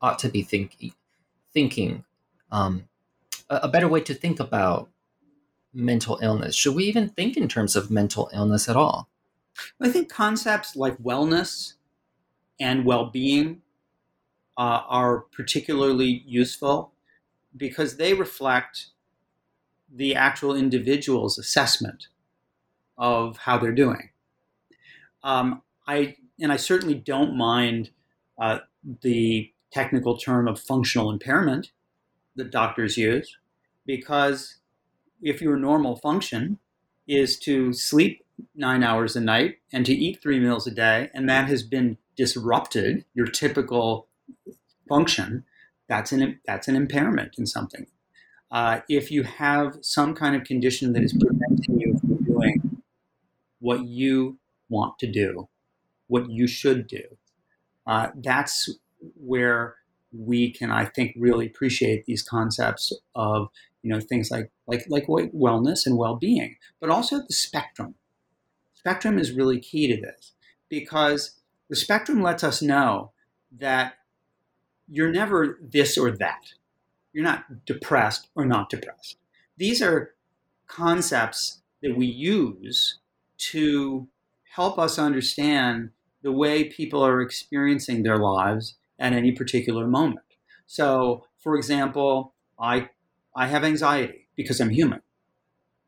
ought 0.00 0.18
to 0.20 0.28
be 0.28 0.42
thinking, 0.42 0.92
thinking, 1.52 2.04
um, 2.50 2.88
a, 3.48 3.56
a 3.62 3.68
better 3.68 3.88
way 3.88 4.00
to 4.00 4.14
think 4.14 4.40
about 4.40 4.88
mental 5.72 6.18
illness? 6.22 6.54
Should 6.54 6.74
we 6.74 6.84
even 6.84 7.08
think 7.08 7.36
in 7.36 7.48
terms 7.48 7.76
of 7.76 7.90
mental 7.90 8.30
illness 8.32 8.68
at 8.68 8.76
all? 8.76 9.08
I 9.80 9.88
think 9.88 10.08
concepts 10.08 10.76
like 10.76 10.96
wellness 10.98 11.74
and 12.60 12.84
well-being 12.84 13.62
uh, 14.56 14.82
are 14.88 15.20
particularly 15.32 16.22
useful 16.26 16.92
because 17.56 17.96
they 17.96 18.14
reflect 18.14 18.88
the 19.92 20.14
actual 20.14 20.54
individual's 20.54 21.38
assessment 21.38 22.08
of 22.98 23.38
how 23.38 23.58
they're 23.58 23.72
doing. 23.72 24.10
Um, 25.24 25.62
I 25.86 26.16
and 26.38 26.52
I 26.52 26.56
certainly 26.56 26.94
don't 26.94 27.36
mind 27.36 27.90
uh, 28.38 28.58
the 29.02 29.52
technical 29.72 30.16
term 30.16 30.46
of 30.46 30.60
functional 30.60 31.10
impairment 31.10 31.72
that 32.36 32.50
doctors 32.50 32.96
use 32.96 33.36
because 33.86 34.56
if 35.22 35.40
your 35.40 35.56
normal 35.56 35.96
function 35.96 36.58
is 37.06 37.38
to 37.40 37.72
sleep 37.72 38.24
nine 38.54 38.82
hours 38.82 39.16
a 39.16 39.20
night 39.20 39.58
and 39.72 39.84
to 39.86 39.92
eat 39.92 40.20
three 40.22 40.38
meals 40.38 40.66
a 40.66 40.70
day, 40.70 41.10
and 41.12 41.28
that 41.28 41.48
has 41.48 41.62
been 41.62 41.98
disrupted, 42.16 43.04
your 43.14 43.26
typical 43.26 44.08
function, 44.88 45.44
that's 45.88 46.12
an 46.12 46.40
that's 46.46 46.68
an 46.68 46.76
impairment 46.76 47.36
in 47.38 47.46
something. 47.46 47.86
Uh, 48.50 48.80
if 48.88 49.10
you 49.10 49.22
have 49.22 49.78
some 49.80 50.14
kind 50.14 50.34
of 50.34 50.44
condition 50.44 50.92
that 50.92 51.02
is 51.02 51.12
preventing 51.12 51.80
you 51.80 51.98
from 51.98 52.16
doing 52.24 52.82
what 53.60 53.84
you 53.84 54.38
want 54.68 54.98
to 54.98 55.10
do, 55.10 55.48
what 56.08 56.28
you 56.30 56.46
should 56.46 56.86
do, 56.86 57.02
uh, 57.86 58.08
that's 58.16 58.68
where 59.16 59.76
we 60.12 60.50
can, 60.52 60.70
I 60.70 60.84
think, 60.84 61.14
really 61.16 61.46
appreciate 61.46 62.06
these 62.06 62.22
concepts 62.22 62.92
of 63.14 63.48
you 63.82 63.90
know 63.90 64.00
things 64.00 64.30
like 64.30 64.50
like 64.66 64.84
like 64.88 65.06
wellness 65.06 65.86
and 65.86 65.96
well-being, 65.96 66.56
but 66.80 66.90
also 66.90 67.18
the 67.18 67.32
spectrum. 67.32 67.94
Spectrum 68.74 69.18
is 69.18 69.32
really 69.32 69.60
key 69.60 69.86
to 69.88 70.00
this 70.00 70.32
because 70.68 71.39
the 71.70 71.76
spectrum 71.76 72.20
lets 72.20 72.44
us 72.44 72.60
know 72.60 73.12
that 73.58 73.94
you're 74.88 75.12
never 75.12 75.58
this 75.62 75.96
or 75.96 76.10
that. 76.10 76.52
You're 77.12 77.24
not 77.24 77.64
depressed 77.64 78.28
or 78.34 78.44
not 78.44 78.68
depressed. 78.68 79.16
These 79.56 79.80
are 79.80 80.14
concepts 80.66 81.62
that 81.82 81.96
we 81.96 82.06
use 82.06 82.98
to 83.52 84.08
help 84.54 84.78
us 84.78 84.98
understand 84.98 85.90
the 86.22 86.32
way 86.32 86.64
people 86.64 87.04
are 87.04 87.22
experiencing 87.22 88.02
their 88.02 88.18
lives 88.18 88.74
at 88.98 89.12
any 89.12 89.32
particular 89.32 89.86
moment. 89.86 90.26
So, 90.66 91.24
for 91.38 91.56
example, 91.56 92.34
I, 92.58 92.90
I 93.34 93.46
have 93.46 93.64
anxiety 93.64 94.28
because 94.36 94.60
I'm 94.60 94.70
human. 94.70 95.02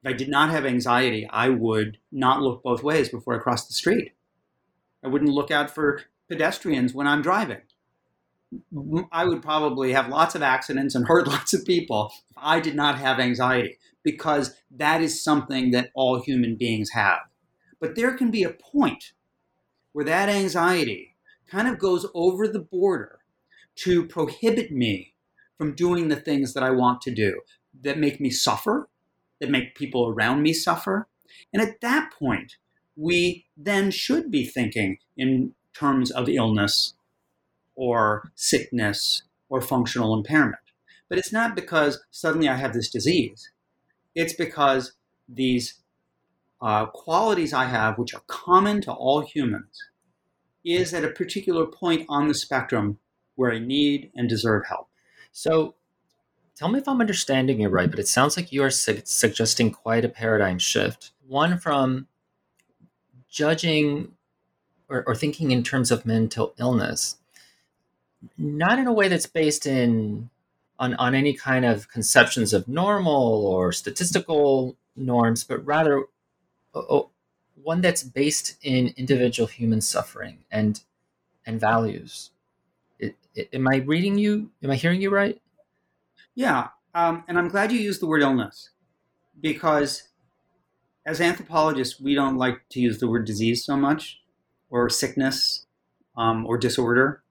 If 0.03 0.11
I 0.11 0.13
did 0.13 0.29
not 0.29 0.51
have 0.51 0.65
anxiety, 0.65 1.29
I 1.29 1.49
would 1.49 1.99
not 2.11 2.41
look 2.41 2.63
both 2.63 2.83
ways 2.83 3.09
before 3.09 3.37
I 3.37 3.43
crossed 3.43 3.69
the 3.69 3.75
street. 3.75 4.13
I 5.05 5.09
wouldn't 5.09 5.33
look 5.33 5.51
out 5.51 5.71
for 5.71 6.03
pedestrians 6.29 6.95
when 6.95 7.07
I'm 7.07 7.23
driving. 7.23 7.63
I 9.11 9.25
would 9.25 9.43
probably 9.43 9.93
have 9.93 10.09
lots 10.09 10.35
of 10.35 10.43
accidents 10.43 10.95
and 10.95 11.07
hurt 11.07 11.27
lots 11.27 11.55
of 11.55 11.65
people 11.65 12.13
if 12.31 12.37
I 12.37 12.61
did 12.61 12.75
not 12.75 12.99
have 12.99 13.19
anxiety, 13.19 13.79
because 14.03 14.55
that 14.71 15.01
is 15.01 15.23
something 15.23 15.71
that 15.71 15.91
all 15.95 16.21
human 16.21 16.57
beings 16.57 16.91
have. 16.91 17.21
But 17.81 17.97
there 17.97 18.17
can 18.17 18.31
be 18.31 18.43
a 18.43 18.51
point 18.51 19.13
where 19.93 20.05
that 20.05 20.29
anxiety 20.29 21.17
kind 21.51 21.69
of 21.69 21.79
goes 21.79 22.07
over 22.15 22.47
the 22.49 22.61
border 22.61 23.21
to 23.75 24.07
prohibit 24.07 24.71
me 24.71 25.15
from 25.59 25.75
doing 25.75 26.09
the 26.09 26.17
things 26.17 26.55
that 26.55 26.63
I 26.63 26.71
want 26.71 27.01
to 27.03 27.15
do 27.15 27.41
that 27.83 27.99
make 27.99 28.21
me 28.21 28.31
suffer, 28.31 28.89
that 29.41 29.51
make 29.51 29.75
people 29.75 30.09
around 30.09 30.43
me 30.43 30.53
suffer. 30.53 31.09
And 31.53 31.63
at 31.63 31.81
that 31.81 32.13
point, 32.13 32.57
we 32.97 33.47
then 33.57 33.91
should 33.91 34.31
be 34.31 34.45
thinking 34.45 34.99
in 35.17 35.55
terms 35.75 36.11
of 36.11 36.29
illness 36.29 36.95
or 37.75 38.31
sickness 38.35 39.23
or 39.49 39.61
functional 39.61 40.15
impairment. 40.15 40.57
But 41.09 41.19
it's 41.19 41.33
not 41.33 41.55
because 41.55 42.03
suddenly 42.11 42.49
I 42.49 42.57
have 42.57 42.73
this 42.73 42.91
disease. 42.91 43.51
It's 44.15 44.35
because 44.35 44.93
these 45.29 45.75
uh, 46.61 46.87
qualities 46.87 47.53
I 47.53 47.65
have, 47.65 47.99
which 47.99 48.15
are 48.15 48.23
common 48.29 48.81
to 48.83 48.93
all 48.93 49.21
humans, 49.21 49.91
is 50.65 50.95
at 50.95 51.05
a 51.05 51.09
particular 51.09 51.67
point 51.67 52.07
on 52.09 52.29
the 52.29 52.35
spectrum 52.35 52.99
where 53.35 53.53
I 53.53 53.59
need 53.59 54.11
and 54.15 54.29
deserve 54.29 54.67
help. 54.69 54.89
So, 55.33 55.75
tell 56.55 56.69
me 56.69 56.79
if 56.79 56.89
I'm 56.89 57.01
understanding 57.01 57.61
you 57.61 57.69
right, 57.69 57.91
but 57.91 57.99
it 57.99 58.07
sounds 58.07 58.37
like 58.37 58.53
you 58.53 58.63
are 58.63 58.71
su- 58.71 59.03
suggesting 59.05 59.71
quite 59.71 60.05
a 60.05 60.09
paradigm 60.09 60.59
shift. 60.59 61.11
One 61.27 61.59
from 61.59 62.07
judging 63.33 64.13
or, 64.89 65.03
or 65.07 65.15
thinking 65.17 65.51
in 65.51 65.65
terms 65.65 65.91
of 65.91 66.07
mental 66.07 66.55
illness, 66.59 67.17
not 68.39 68.79
in 68.79 68.87
a 68.87 68.93
way 68.93 69.09
that's 69.09 69.27
based 69.27 69.67
in 69.67 70.31
on, 70.79 70.95
on 70.95 71.15
any 71.15 71.33
kind 71.33 71.65
of 71.65 71.89
conceptions 71.89 72.53
of 72.53 72.69
normal 72.69 73.47
or 73.47 73.73
statistical 73.73 74.77
norms, 74.95 75.45
but 75.45 75.65
rather 75.65 76.05
uh, 76.75 77.01
one 77.63 77.81
that's 77.81 78.03
based 78.03 78.57
in 78.63 78.93
individual 78.97 79.47
human 79.47 79.81
suffering 79.81 80.39
and 80.51 80.83
and 81.47 81.61
values. 81.61 82.31
It, 82.99 83.17
it, 83.35 83.49
am 83.53 83.67
I 83.67 83.77
reading 83.79 84.17
you? 84.17 84.51
Am 84.63 84.71
I 84.71 84.77
hearing 84.77 85.01
you 85.01 85.11
right? 85.11 85.41
Yeah, 86.35 86.69
um, 86.95 87.25
and 87.27 87.39
I'm 87.39 87.49
glad 87.49 87.73
you 87.73 87.81
used 87.81 88.01
the 88.01 88.07
word 88.07 88.23
illness 88.23 88.71
because 89.41 90.09
as 91.05 91.21
anthropologists, 91.21 92.01
we 92.01 92.15
don't 92.15 92.37
like 92.37 92.61
to 92.71 92.81
use 92.81 92.99
the 92.99 93.09
word 93.09 93.25
disease 93.25 93.65
so 93.65 93.77
much, 93.77 94.21
or 94.71 94.89
sickness, 94.89 95.67
um, 96.17 96.47
or 96.47 96.57
disorder. 96.57 97.23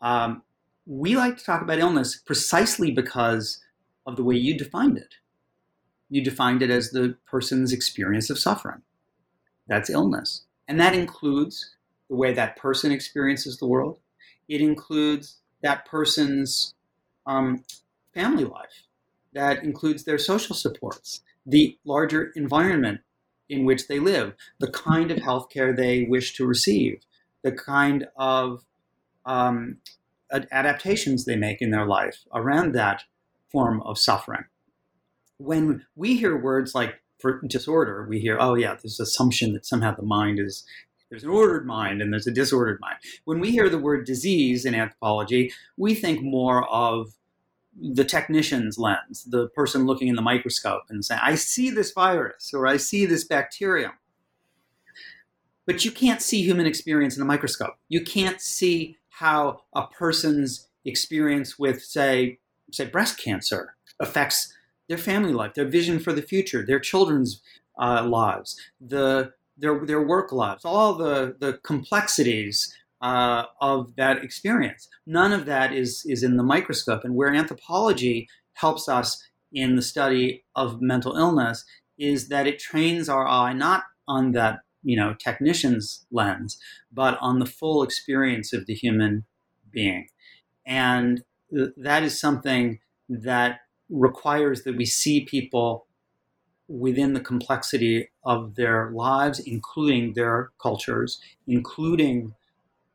Um, 0.00 0.42
we 0.86 1.16
like 1.16 1.38
to 1.38 1.44
talk 1.44 1.62
about 1.62 1.78
illness 1.78 2.16
precisely 2.16 2.90
because 2.90 3.62
of 4.06 4.16
the 4.16 4.24
way 4.24 4.36
you 4.36 4.56
defined 4.56 4.98
it. 4.98 5.14
You 6.10 6.22
defined 6.22 6.62
it 6.62 6.70
as 6.70 6.90
the 6.90 7.16
person's 7.26 7.72
experience 7.72 8.30
of 8.30 8.38
suffering. 8.38 8.82
That's 9.66 9.90
illness. 9.90 10.44
And 10.68 10.78
that 10.80 10.94
includes 10.94 11.74
the 12.08 12.16
way 12.16 12.32
that 12.34 12.56
person 12.56 12.92
experiences 12.92 13.58
the 13.58 13.66
world. 13.66 13.98
It 14.48 14.60
includes 14.60 15.38
that 15.62 15.86
person's 15.86 16.74
um, 17.26 17.64
family 18.12 18.44
life. 18.44 18.82
That 19.32 19.64
includes 19.64 20.04
their 20.04 20.18
social 20.18 20.54
supports, 20.54 21.22
the 21.46 21.78
larger 21.84 22.32
environment 22.34 23.00
in 23.48 23.64
which 23.64 23.88
they 23.88 23.98
live, 23.98 24.34
the 24.58 24.70
kind 24.70 25.10
of 25.10 25.18
healthcare 25.18 25.76
they 25.76 26.04
wish 26.04 26.34
to 26.36 26.46
receive, 26.46 27.00
the 27.42 27.52
kind 27.52 28.06
of 28.16 28.64
um, 29.26 29.78
adaptations 30.50 31.24
they 31.24 31.36
make 31.36 31.60
in 31.60 31.70
their 31.70 31.86
life 31.86 32.24
around 32.32 32.74
that 32.74 33.02
form 33.50 33.82
of 33.82 33.98
suffering. 33.98 34.44
When 35.38 35.84
we 35.94 36.16
hear 36.16 36.36
words 36.36 36.74
like 36.74 36.94
disorder, 37.46 38.06
we 38.08 38.20
hear, 38.20 38.36
oh 38.38 38.54
yeah, 38.54 38.76
this 38.82 39.00
assumption 39.00 39.54
that 39.54 39.64
somehow 39.64 39.94
the 39.94 40.02
mind 40.02 40.38
is 40.38 40.64
there's 41.10 41.24
an 41.24 41.30
ordered 41.30 41.66
mind 41.66 42.02
and 42.02 42.12
there's 42.12 42.26
a 42.26 42.32
disordered 42.32 42.80
mind. 42.80 42.96
When 43.24 43.40
we 43.40 43.50
hear 43.50 43.68
the 43.68 43.78
word 43.78 44.04
disease 44.04 44.64
in 44.64 44.74
anthropology, 44.74 45.52
we 45.76 45.94
think 45.94 46.22
more 46.22 46.68
of 46.68 47.14
the 47.80 48.04
technician's 48.04 48.78
lens, 48.78 49.24
the 49.24 49.48
person 49.48 49.86
looking 49.86 50.08
in 50.08 50.14
the 50.14 50.22
microscope 50.22 50.82
and 50.88 51.04
saying, 51.04 51.20
I 51.22 51.34
see 51.34 51.70
this 51.70 51.92
virus 51.92 52.52
or 52.54 52.66
I 52.66 52.76
see 52.76 53.06
this 53.06 53.24
bacterium. 53.24 53.92
But 55.66 55.84
you 55.84 55.90
can't 55.90 56.22
see 56.22 56.42
human 56.42 56.66
experience 56.66 57.16
in 57.16 57.22
a 57.22 57.26
microscope. 57.26 57.74
You 57.88 58.04
can't 58.04 58.40
see 58.40 58.98
how 59.08 59.62
a 59.74 59.86
person's 59.86 60.68
experience 60.84 61.58
with, 61.58 61.82
say, 61.82 62.38
say 62.70 62.86
breast 62.86 63.18
cancer 63.18 63.76
affects 63.98 64.52
their 64.88 64.98
family 64.98 65.32
life, 65.32 65.54
their 65.54 65.66
vision 65.66 65.98
for 65.98 66.12
the 66.12 66.22
future, 66.22 66.64
their 66.64 66.80
children's 66.80 67.40
uh, 67.78 68.04
lives, 68.04 68.60
the 68.80 69.32
their 69.56 69.84
their 69.86 70.02
work 70.02 70.32
lives, 70.32 70.64
all 70.64 70.94
the 70.94 71.36
the 71.38 71.58
complexities 71.62 72.74
uh, 73.04 73.44
of 73.60 73.94
that 73.96 74.24
experience. 74.24 74.88
None 75.06 75.32
of 75.32 75.44
that 75.44 75.74
is 75.74 76.04
is 76.08 76.22
in 76.22 76.38
the 76.38 76.42
microscope, 76.42 77.04
and 77.04 77.14
where 77.14 77.32
anthropology 77.32 78.28
helps 78.54 78.88
us 78.88 79.22
in 79.52 79.76
the 79.76 79.82
study 79.82 80.42
of 80.56 80.80
mental 80.80 81.14
illness 81.16 81.64
is 81.98 82.28
that 82.28 82.46
it 82.46 82.58
trains 82.58 83.08
our 83.08 83.28
eye 83.28 83.52
not 83.52 83.84
on 84.08 84.32
that 84.32 84.60
you 84.82 84.96
know 84.96 85.14
technician's 85.22 86.06
lens, 86.10 86.58
but 86.90 87.18
on 87.20 87.40
the 87.40 87.46
full 87.46 87.82
experience 87.82 88.54
of 88.54 88.64
the 88.64 88.74
human 88.74 89.24
being, 89.70 90.08
and 90.66 91.22
th- 91.54 91.74
that 91.76 92.02
is 92.02 92.18
something 92.18 92.80
that 93.10 93.60
requires 93.90 94.62
that 94.62 94.78
we 94.78 94.86
see 94.86 95.26
people 95.26 95.86
within 96.68 97.12
the 97.12 97.20
complexity 97.20 98.08
of 98.24 98.54
their 98.54 98.90
lives, 98.92 99.38
including 99.40 100.14
their 100.14 100.52
cultures, 100.58 101.20
including 101.46 102.32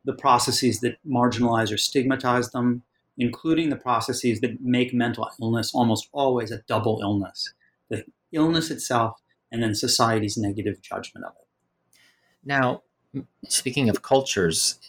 the 0.06 0.14
processes 0.14 0.80
that 0.80 0.98
marginalize 1.06 1.72
or 1.72 1.78
stigmatize 1.78 2.52
them, 2.52 2.84
including 3.18 3.70
the 3.70 3.76
processes 3.76 4.40
that 4.42 4.62
make 4.62 4.94
mental 4.94 5.30
illness 5.42 5.72
almost 5.74 6.10
always 6.14 6.52
a 6.52 6.62
double 6.68 7.00
illness 7.02 7.54
the 7.90 8.06
illness 8.32 8.72
itself 8.72 9.22
and 9.52 9.62
then 9.62 9.76
society's 9.76 10.38
negative 10.38 10.82
judgment 10.82 11.26
of 11.26 11.34
it. 11.34 11.48
Now, 12.46 12.84
speaking 13.48 13.90
of 13.90 14.02
cultures, 14.02 14.80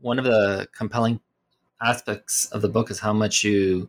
one 0.00 0.18
of 0.18 0.24
the 0.24 0.68
compelling 0.76 1.20
aspects 1.80 2.46
of 2.46 2.62
the 2.62 2.68
book 2.68 2.90
is 2.90 3.00
how 3.00 3.12
much 3.12 3.44
you 3.44 3.88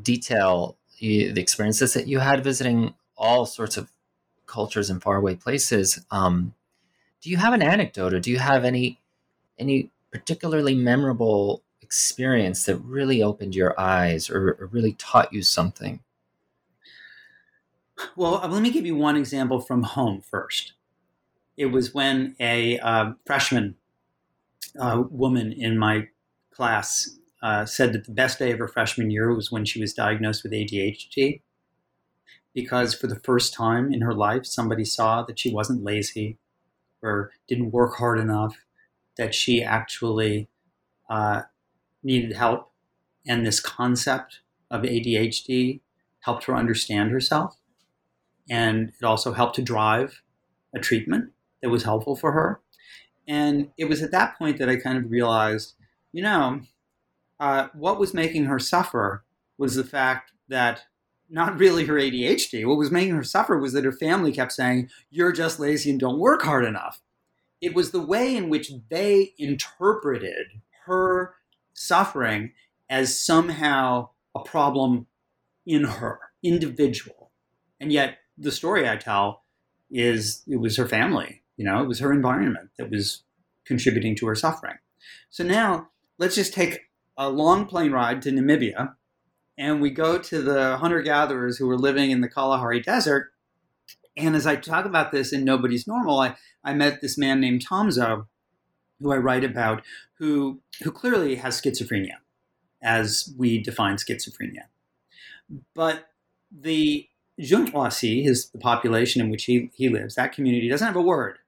detail 0.00 0.76
the 1.00 1.40
experiences 1.40 1.94
that 1.94 2.08
you 2.08 2.18
had 2.18 2.42
visiting 2.42 2.94
all 3.16 3.46
sorts 3.46 3.76
of 3.76 3.90
cultures 4.46 4.90
in 4.90 4.98
faraway 5.00 5.34
places. 5.34 6.04
Um, 6.10 6.54
do 7.20 7.30
you 7.30 7.36
have 7.36 7.52
an 7.52 7.62
anecdote, 7.62 8.14
or 8.14 8.20
do 8.20 8.30
you 8.30 8.38
have 8.38 8.64
any 8.64 9.00
any 9.58 9.90
particularly 10.12 10.74
memorable 10.74 11.62
experience 11.82 12.64
that 12.66 12.76
really 12.76 13.22
opened 13.22 13.54
your 13.54 13.78
eyes 13.78 14.30
or, 14.30 14.56
or 14.60 14.68
really 14.72 14.92
taught 14.94 15.32
you 15.32 15.42
something? 15.42 16.00
Well, 18.16 18.40
let 18.48 18.62
me 18.62 18.70
give 18.70 18.86
you 18.86 18.96
one 18.96 19.16
example 19.16 19.60
from 19.60 19.82
home 19.82 20.20
first. 20.20 20.74
It 21.56 21.66
was 21.66 21.92
when 21.92 22.36
a 22.38 22.78
uh, 22.78 23.12
freshman 23.26 23.74
uh, 24.78 25.02
woman 25.10 25.52
in 25.52 25.78
my 25.78 26.08
class 26.52 27.18
uh, 27.42 27.64
said 27.64 27.92
that 27.92 28.04
the 28.04 28.12
best 28.12 28.38
day 28.38 28.52
of 28.52 28.58
her 28.58 28.68
freshman 28.68 29.10
year 29.10 29.34
was 29.34 29.50
when 29.50 29.64
she 29.64 29.80
was 29.80 29.92
diagnosed 29.92 30.42
with 30.42 30.52
ADHD 30.52 31.40
because 32.54 32.94
for 32.94 33.06
the 33.06 33.20
first 33.20 33.54
time 33.54 33.92
in 33.92 34.00
her 34.00 34.14
life, 34.14 34.44
somebody 34.44 34.84
saw 34.84 35.22
that 35.22 35.38
she 35.38 35.52
wasn't 35.52 35.84
lazy 35.84 36.38
or 37.02 37.30
didn't 37.46 37.70
work 37.70 37.96
hard 37.96 38.18
enough, 38.18 38.56
that 39.18 39.34
she 39.34 39.62
actually 39.62 40.48
uh, 41.10 41.42
needed 42.02 42.34
help. 42.34 42.70
And 43.26 43.44
this 43.44 43.60
concept 43.60 44.40
of 44.70 44.82
ADHD 44.82 45.80
helped 46.20 46.44
her 46.44 46.56
understand 46.56 47.10
herself. 47.10 47.58
And 48.48 48.92
it 49.00 49.04
also 49.04 49.32
helped 49.32 49.56
to 49.56 49.62
drive 49.62 50.22
a 50.74 50.78
treatment 50.78 51.32
that 51.62 51.68
was 51.68 51.82
helpful 51.82 52.16
for 52.16 52.32
her. 52.32 52.60
And 53.26 53.70
it 53.76 53.86
was 53.86 54.02
at 54.02 54.10
that 54.12 54.38
point 54.38 54.58
that 54.58 54.70
I 54.70 54.76
kind 54.76 54.96
of 54.96 55.10
realized, 55.10 55.74
you 56.12 56.22
know, 56.22 56.60
uh, 57.38 57.68
what 57.74 57.98
was 57.98 58.14
making 58.14 58.46
her 58.46 58.58
suffer 58.58 59.24
was 59.58 59.74
the 59.74 59.84
fact 59.84 60.32
that 60.48 60.84
not 61.28 61.58
really 61.58 61.84
her 61.84 61.94
ADHD. 61.94 62.66
What 62.66 62.78
was 62.78 62.90
making 62.90 63.14
her 63.14 63.22
suffer 63.22 63.58
was 63.58 63.74
that 63.74 63.84
her 63.84 63.92
family 63.92 64.32
kept 64.32 64.52
saying, 64.52 64.88
You're 65.10 65.32
just 65.32 65.60
lazy 65.60 65.90
and 65.90 66.00
don't 66.00 66.18
work 66.18 66.42
hard 66.42 66.64
enough. 66.64 67.02
It 67.60 67.74
was 67.74 67.90
the 67.90 68.00
way 68.00 68.36
in 68.36 68.48
which 68.48 68.70
they 68.90 69.34
interpreted 69.38 70.46
her 70.86 71.34
suffering 71.74 72.52
as 72.88 73.18
somehow 73.18 74.10
a 74.34 74.40
problem 74.40 75.06
in 75.66 75.84
her, 75.84 76.18
individual. 76.42 77.30
And 77.80 77.92
yet, 77.92 78.18
the 78.36 78.52
story 78.52 78.88
I 78.88 78.96
tell 78.96 79.44
is 79.90 80.42
it 80.46 80.56
was 80.56 80.76
her 80.76 80.86
family, 80.86 81.42
you 81.56 81.64
know, 81.64 81.82
it 81.82 81.88
was 81.88 81.98
her 81.98 82.12
environment 82.12 82.70
that 82.78 82.90
was 82.90 83.24
contributing 83.64 84.14
to 84.16 84.26
her 84.26 84.34
suffering. 84.34 84.76
So 85.30 85.44
now 85.44 85.88
let's 86.18 86.34
just 86.34 86.54
take 86.54 86.80
a 87.16 87.28
long 87.28 87.66
plane 87.66 87.92
ride 87.92 88.22
to 88.22 88.30
Namibia, 88.30 88.94
and 89.56 89.80
we 89.80 89.90
go 89.90 90.18
to 90.18 90.40
the 90.40 90.76
hunter 90.76 91.02
gatherers 91.02 91.58
who 91.58 91.66
were 91.66 91.78
living 91.78 92.10
in 92.10 92.20
the 92.20 92.28
Kalahari 92.28 92.80
Desert. 92.80 93.32
And 94.18 94.34
as 94.34 94.46
I 94.46 94.56
talk 94.56 94.84
about 94.84 95.12
this 95.12 95.32
in 95.32 95.44
Nobody's 95.44 95.86
Normal, 95.86 96.18
I, 96.20 96.36
I 96.64 96.74
met 96.74 97.00
this 97.00 97.16
man 97.16 97.40
named 97.40 97.64
Tomzo, 97.64 98.26
who 99.00 99.12
I 99.12 99.16
write 99.16 99.44
about, 99.44 99.82
who, 100.18 100.60
who 100.82 100.90
clearly 100.90 101.36
has 101.36 101.60
schizophrenia, 101.60 102.16
as 102.82 103.32
we 103.38 103.62
define 103.62 103.96
schizophrenia. 103.96 104.64
But 105.72 106.08
the 106.50 107.08
Juntwasi 107.40 108.26
is 108.26 108.50
the 108.50 108.58
population 108.58 109.22
in 109.22 109.30
which 109.30 109.44
he, 109.44 109.70
he 109.74 109.88
lives. 109.88 110.16
That 110.16 110.32
community 110.32 110.68
doesn't 110.68 110.86
have 110.86 110.96
a 110.96 111.00
word 111.02 111.38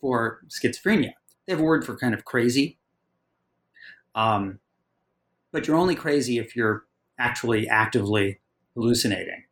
for 0.00 0.40
schizophrenia. 0.48 1.14
They 1.46 1.52
have 1.52 1.60
a 1.60 1.64
word 1.64 1.84
for 1.84 1.96
kind 1.96 2.14
of 2.14 2.24
crazy. 2.24 2.78
Um, 4.14 4.60
but 5.50 5.66
you're 5.66 5.76
only 5.76 5.96
crazy 5.96 6.38
if 6.38 6.54
you're 6.54 6.84
actually 7.18 7.68
actively 7.68 8.38
hallucinating 8.74 9.44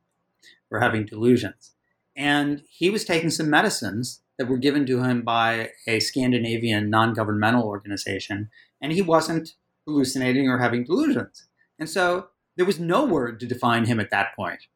or 0.70 0.80
having 0.80 1.04
delusions. 1.04 1.75
And 2.16 2.62
he 2.68 2.88
was 2.90 3.04
taking 3.04 3.30
some 3.30 3.50
medicines 3.50 4.22
that 4.38 4.48
were 4.48 4.56
given 4.56 4.86
to 4.86 5.02
him 5.02 5.22
by 5.22 5.70
a 5.86 6.00
Scandinavian 6.00 6.90
non 6.90 7.14
governmental 7.14 7.64
organization, 7.64 8.50
and 8.80 8.92
he 8.92 9.02
wasn't 9.02 9.54
hallucinating 9.86 10.48
or 10.48 10.58
having 10.58 10.84
delusions. 10.84 11.46
And 11.78 11.88
so 11.88 12.28
there 12.56 12.66
was 12.66 12.80
no 12.80 13.04
word 13.04 13.38
to 13.40 13.46
define 13.46 13.86
him 13.86 14.00
at 14.00 14.10
that 14.10 14.34
point 14.34 14.66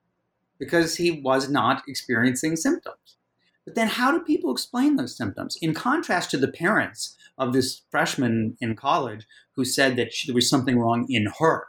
because 0.58 0.96
he 0.96 1.10
was 1.10 1.48
not 1.48 1.82
experiencing 1.88 2.56
symptoms. 2.56 3.16
But 3.64 3.74
then, 3.74 3.88
how 3.88 4.10
do 4.10 4.24
people 4.24 4.52
explain 4.52 4.96
those 4.96 5.16
symptoms? 5.16 5.56
In 5.60 5.74
contrast 5.74 6.30
to 6.30 6.36
the 6.36 6.48
parents 6.48 7.16
of 7.38 7.52
this 7.52 7.82
freshman 7.90 8.56
in 8.60 8.76
college 8.76 9.26
who 9.56 9.64
said 9.64 9.96
that 9.96 10.12
she, 10.12 10.28
there 10.28 10.34
was 10.34 10.48
something 10.48 10.78
wrong 10.78 11.06
in 11.08 11.28
her, 11.38 11.66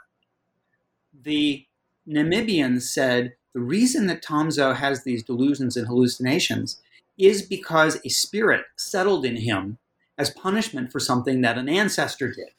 the 1.13 1.65
Namibians 2.07 2.83
said 2.83 3.33
the 3.53 3.59
reason 3.59 4.07
that 4.07 4.23
Tomzo 4.23 4.75
has 4.75 5.03
these 5.03 5.23
delusions 5.23 5.75
and 5.75 5.87
hallucinations 5.87 6.81
is 7.17 7.41
because 7.41 7.99
a 8.05 8.09
spirit 8.09 8.65
settled 8.75 9.25
in 9.25 9.37
him 9.37 9.77
as 10.17 10.29
punishment 10.29 10.91
for 10.91 10.99
something 10.99 11.41
that 11.41 11.57
an 11.57 11.67
ancestor 11.67 12.31
did. 12.31 12.49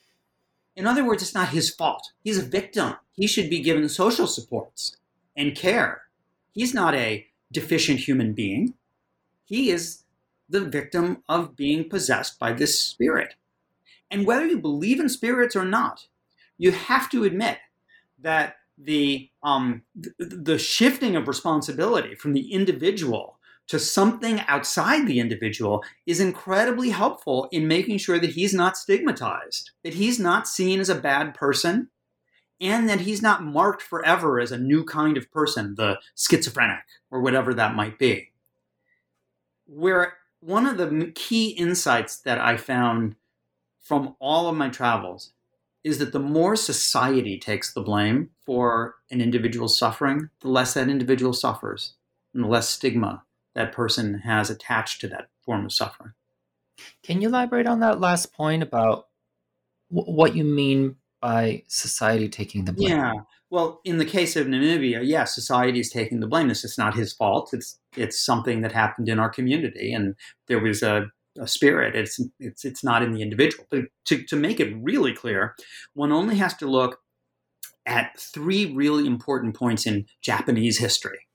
In 0.75 0.87
other 0.87 1.05
words, 1.05 1.23
it's 1.23 1.35
not 1.35 1.51
his 1.51 1.71
fault. 1.71 2.13
He's 2.23 2.39
a 2.39 2.43
victim. 2.43 2.95
He 3.13 3.27
should 3.27 3.51
be 3.51 3.61
given 3.61 3.89
social 3.89 4.27
supports 4.27 4.97
and 5.37 5.55
care. 5.55 6.03
He's 6.53 6.75
not 6.75 6.95
a 6.95 7.27
deficient 7.51 8.01
human 8.01 8.33
being. 8.33 8.75
He 9.45 9.71
is 9.71 10.05
the 10.49 10.61
victim 10.61 11.23
of 11.29 11.57
being 11.57 11.89
possessed 11.89 12.39
by 12.39 12.53
this 12.53 12.79
spirit. 12.79 13.35
And 14.11 14.27
whether 14.27 14.47
you 14.47 14.59
believe 14.59 15.01
in 15.01 15.09
spirits 15.09 15.57
or 15.57 15.65
not, 15.65 16.07
you 16.59 16.73
have 16.73 17.11
to 17.11 17.25
admit 17.25 17.59
that 18.19 18.57
the 18.79 19.31
um, 19.43 19.83
the 20.19 20.59
shifting 20.59 21.17
of 21.17 21.29
responsibility 21.29 22.15
from 22.15 22.33
the 22.33 22.53
individual 22.53 23.39
to 23.69 23.79
something 23.79 24.41
outside 24.49 25.07
the 25.07 25.21
individual 25.21 25.85
is 26.07 26.21
incredibly 26.21 26.91
helpful 26.91 27.49
in 27.53 27.69
making 27.69 27.99
sure 27.99 28.19
that 28.19 28.31
he's 28.31 28.53
not 28.53 28.77
stigmatized, 28.77 29.71
that 29.85 29.95
he's 29.95 30.19
not 30.19 30.49
seen 30.49 30.81
as 30.81 30.89
a 30.89 30.95
bad 30.95 31.35
person, 31.35 31.89
and 32.61 32.89
that 32.89 33.01
he's 33.01 33.23
not 33.23 33.45
marked 33.45 33.83
forever 33.83 34.41
as 34.41 34.53
a 34.53 34.59
new 34.59 34.85
kind 34.85 35.17
of 35.17 35.31
person, 35.31 35.75
the 35.77 35.99
schizophrenic 36.17 36.81
or 37.11 37.21
whatever 37.21 37.55
that 37.55 37.75
might 37.75 37.99
be. 37.99 38.33
Where 39.67 40.15
one 40.41 40.67
of 40.67 40.77
the 40.77 41.13
key 41.15 41.51
insights 41.51 42.19
that 42.21 42.39
I 42.39 42.57
found 42.57 43.17
from 43.81 44.17
all 44.21 44.49
of 44.49 44.57
my 44.57 44.69
travels 44.69 45.33
is 45.85 45.99
that 45.99 46.13
the 46.13 46.19
more 46.19 46.57
society 46.57 47.39
takes 47.39 47.73
the 47.73 47.81
blame 47.81 48.31
for 48.47 48.97
an 49.11 49.21
individual's 49.21 49.79
suffering, 49.79 50.31
the 50.41 50.49
less 50.49 50.75
that 50.75 50.89
individual 50.89 51.33
suffers 51.33 51.95
and 52.35 52.45
the 52.45 52.49
less 52.49 52.69
stigma 52.69 53.25
that 53.55 53.73
person 53.73 54.21
has 54.21 54.49
attached 54.51 55.01
to 55.01 55.09
that 55.09 55.29
form 55.45 55.65
of 55.65 55.73
suffering. 55.73 56.13
Can 57.03 57.21
you 57.21 57.29
elaborate 57.29 57.67
on 57.67 57.81
that 57.81 58.01
last 58.01 58.33
point 58.33 58.63
about 58.63 59.07
w- 59.93 60.11
what 60.11 60.35
you 60.35 60.45
mean 60.45 60.97
by 61.21 61.63
society 61.69 62.29
taking 62.29 62.65
the 62.65 62.73
blame? 62.73 62.91
Yeah. 62.91 63.13
Well, 63.51 63.81
in 63.85 63.99
the 63.99 64.07
case 64.07 64.35
of 64.37 64.47
Namibia, 64.47 65.01
yes, 65.01 65.05
yeah, 65.05 65.25
society 65.25 65.81
is 65.81 65.91
taking 65.91 66.21
the 66.21 66.27
blame. 66.27 66.49
This 66.49 66.65
is 66.65 66.79
not 66.79 66.97
his 66.97 67.13
fault. 67.13 67.51
It's 67.53 67.79
it's 67.97 68.19
something 68.19 68.63
that 68.63 68.73
happened 68.73 69.09
in 69.09 69.19
our 69.19 69.29
community, 69.29 69.93
and 69.93 70.15
there 70.49 70.61
was 70.61 70.83
a, 70.83 71.07
a 71.39 71.47
spirit. 71.47 71.95
It's 71.95 72.21
it's 72.39 72.65
it's 72.65 72.85
not 72.85 73.03
in 73.03 73.13
the 73.13 73.23
individual. 73.23 73.67
But 73.71 73.85
to 74.07 74.23
to 74.25 74.37
make 74.37 74.61
it 74.61 74.75
really 74.81 75.13
clear, 75.13 75.55
one 75.95 76.13
only 76.13 76.37
has 76.37 76.55
to 76.59 76.67
look 76.67 77.01
at 77.87 78.19
three 78.19 78.73
really 78.73 79.07
important 79.07 79.57
points 79.57 79.87
in 79.87 80.07
Japanese 80.21 80.79
history. 80.79 81.27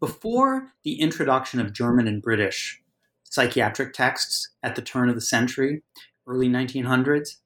Before 0.00 0.72
the 0.84 1.00
introduction 1.00 1.60
of 1.60 1.72
German 1.72 2.06
and 2.06 2.22
British 2.22 2.80
psychiatric 3.24 3.92
texts 3.92 4.50
at 4.62 4.76
the 4.76 4.82
turn 4.82 5.08
of 5.08 5.14
the 5.14 5.20
century, 5.20 5.82
early 6.26 6.48
1900s, 6.48 7.38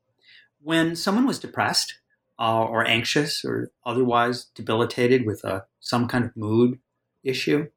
when 0.61 0.97
someone 0.97 1.27
was 1.27 1.39
depressed 1.39 1.99
uh, 2.39 2.63
or 2.65 2.85
anxious 2.87 3.45
or 3.45 3.71
otherwise 3.87 4.47
debilitated 4.55 5.25
with 5.25 5.45
a, 5.45 5.65
some 5.81 6.07
kind 6.09 6.25
of 6.25 6.37
mood 6.37 6.79
issue, 7.25 7.69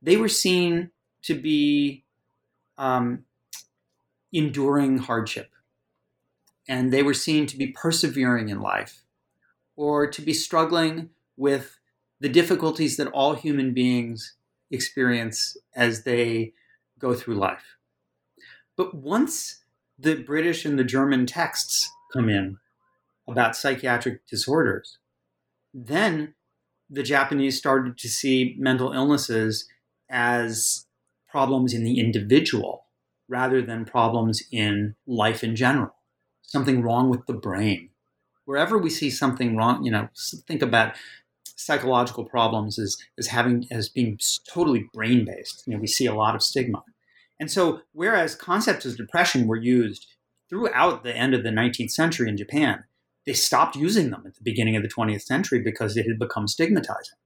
they 0.00 0.16
were 0.16 0.28
seen 0.28 0.90
to 1.22 1.34
be 1.34 2.04
um, 2.78 3.24
enduring 4.32 4.98
hardship. 4.98 5.50
And 6.68 6.92
they 6.92 7.02
were 7.02 7.14
seen 7.14 7.46
to 7.46 7.56
be 7.56 7.68
persevering 7.68 8.48
in 8.48 8.60
life 8.60 9.04
or 9.76 10.06
to 10.06 10.20
be 10.20 10.34
struggling 10.34 11.10
with 11.36 11.78
the 12.20 12.28
difficulties 12.28 12.96
that 12.96 13.08
all 13.08 13.34
human 13.34 13.72
beings 13.72 14.34
experience 14.70 15.56
as 15.74 16.02
they 16.04 16.52
go 16.98 17.14
through 17.14 17.36
life. 17.36 17.76
But 18.76 18.94
once 18.94 19.62
the 19.98 20.16
British 20.16 20.64
and 20.64 20.78
the 20.78 20.84
German 20.84 21.26
texts 21.26 21.90
come 22.12 22.28
in 22.28 22.58
about 23.26 23.56
psychiatric 23.56 24.26
disorders, 24.26 24.98
then 25.72 26.34
the 26.90 27.02
Japanese 27.02 27.56
started 27.58 27.98
to 27.98 28.08
see 28.08 28.56
mental 28.58 28.92
illnesses 28.92 29.68
as 30.10 30.86
problems 31.28 31.74
in 31.74 31.84
the 31.84 32.00
individual 32.00 32.87
rather 33.28 33.62
than 33.62 33.84
problems 33.84 34.42
in 34.50 34.94
life 35.06 35.44
in 35.44 35.54
general. 35.54 35.94
Something 36.42 36.82
wrong 36.82 37.10
with 37.10 37.26
the 37.26 37.34
brain. 37.34 37.90
Wherever 38.44 38.78
we 38.78 38.88
see 38.88 39.10
something 39.10 39.56
wrong, 39.56 39.84
you 39.84 39.90
know, 39.90 40.08
think 40.46 40.62
about 40.62 40.94
psychological 41.44 42.24
problems 42.24 42.78
as, 42.78 42.96
as 43.18 43.26
having 43.26 43.66
as 43.70 43.88
being 43.88 44.18
totally 44.48 44.88
brain 44.94 45.24
based. 45.24 45.64
You 45.66 45.74
know, 45.74 45.80
we 45.80 45.86
see 45.86 46.06
a 46.06 46.14
lot 46.14 46.34
of 46.34 46.42
stigma. 46.42 46.82
And 47.38 47.50
so 47.50 47.82
whereas 47.92 48.34
concepts 48.34 48.86
of 48.86 48.96
depression 48.96 49.46
were 49.46 49.56
used 49.56 50.06
throughout 50.48 51.02
the 51.02 51.14
end 51.14 51.34
of 51.34 51.42
the 51.42 51.50
19th 51.50 51.90
century 51.90 52.28
in 52.28 52.36
Japan, 52.36 52.84
they 53.26 53.34
stopped 53.34 53.76
using 53.76 54.10
them 54.10 54.22
at 54.26 54.34
the 54.34 54.42
beginning 54.42 54.76
of 54.76 54.82
the 54.82 54.88
20th 54.88 55.22
century 55.22 55.60
because 55.60 55.96
it 55.96 56.06
had 56.06 56.18
become 56.18 56.48
stigmatizing. 56.48 57.18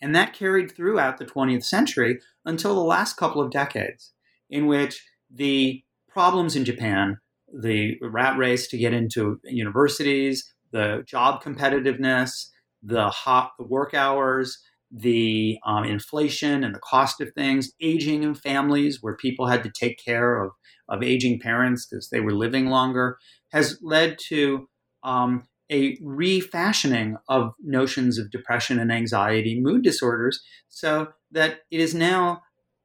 And 0.00 0.14
that 0.14 0.32
carried 0.32 0.70
throughout 0.70 1.18
the 1.18 1.24
20th 1.24 1.64
century 1.64 2.20
until 2.44 2.74
the 2.74 2.80
last 2.80 3.16
couple 3.16 3.40
of 3.40 3.50
decades, 3.50 4.12
in 4.52 4.66
which 4.66 5.04
the 5.34 5.82
problems 6.08 6.54
in 6.54 6.64
Japan, 6.64 7.16
the 7.52 7.96
rat 8.00 8.38
race 8.38 8.68
to 8.68 8.78
get 8.78 8.92
into 8.92 9.40
universities, 9.44 10.54
the 10.70 11.02
job 11.06 11.42
competitiveness, 11.42 12.48
the 12.82 13.08
hot 13.08 13.52
the 13.58 13.64
work 13.64 13.94
hours, 13.94 14.58
the 14.90 15.58
um, 15.66 15.84
inflation 15.84 16.62
and 16.62 16.74
the 16.74 16.80
cost 16.80 17.20
of 17.20 17.32
things, 17.32 17.72
aging 17.80 18.22
in 18.22 18.34
families 18.34 18.98
where 19.00 19.16
people 19.16 19.46
had 19.46 19.62
to 19.64 19.70
take 19.70 19.98
care 20.04 20.42
of, 20.42 20.50
of 20.88 21.02
aging 21.02 21.40
parents 21.40 21.86
because 21.86 22.10
they 22.10 22.20
were 22.20 22.34
living 22.34 22.66
longer, 22.66 23.16
has 23.52 23.78
led 23.82 24.18
to 24.28 24.68
um, 25.02 25.44
a 25.70 25.96
refashioning 26.02 27.16
of 27.28 27.52
notions 27.62 28.18
of 28.18 28.30
depression 28.30 28.78
and 28.78 28.92
anxiety, 28.92 29.58
mood 29.58 29.82
disorders, 29.82 30.42
so 30.68 31.08
that 31.30 31.60
it 31.70 31.80
is 31.80 31.94
now 31.94 32.42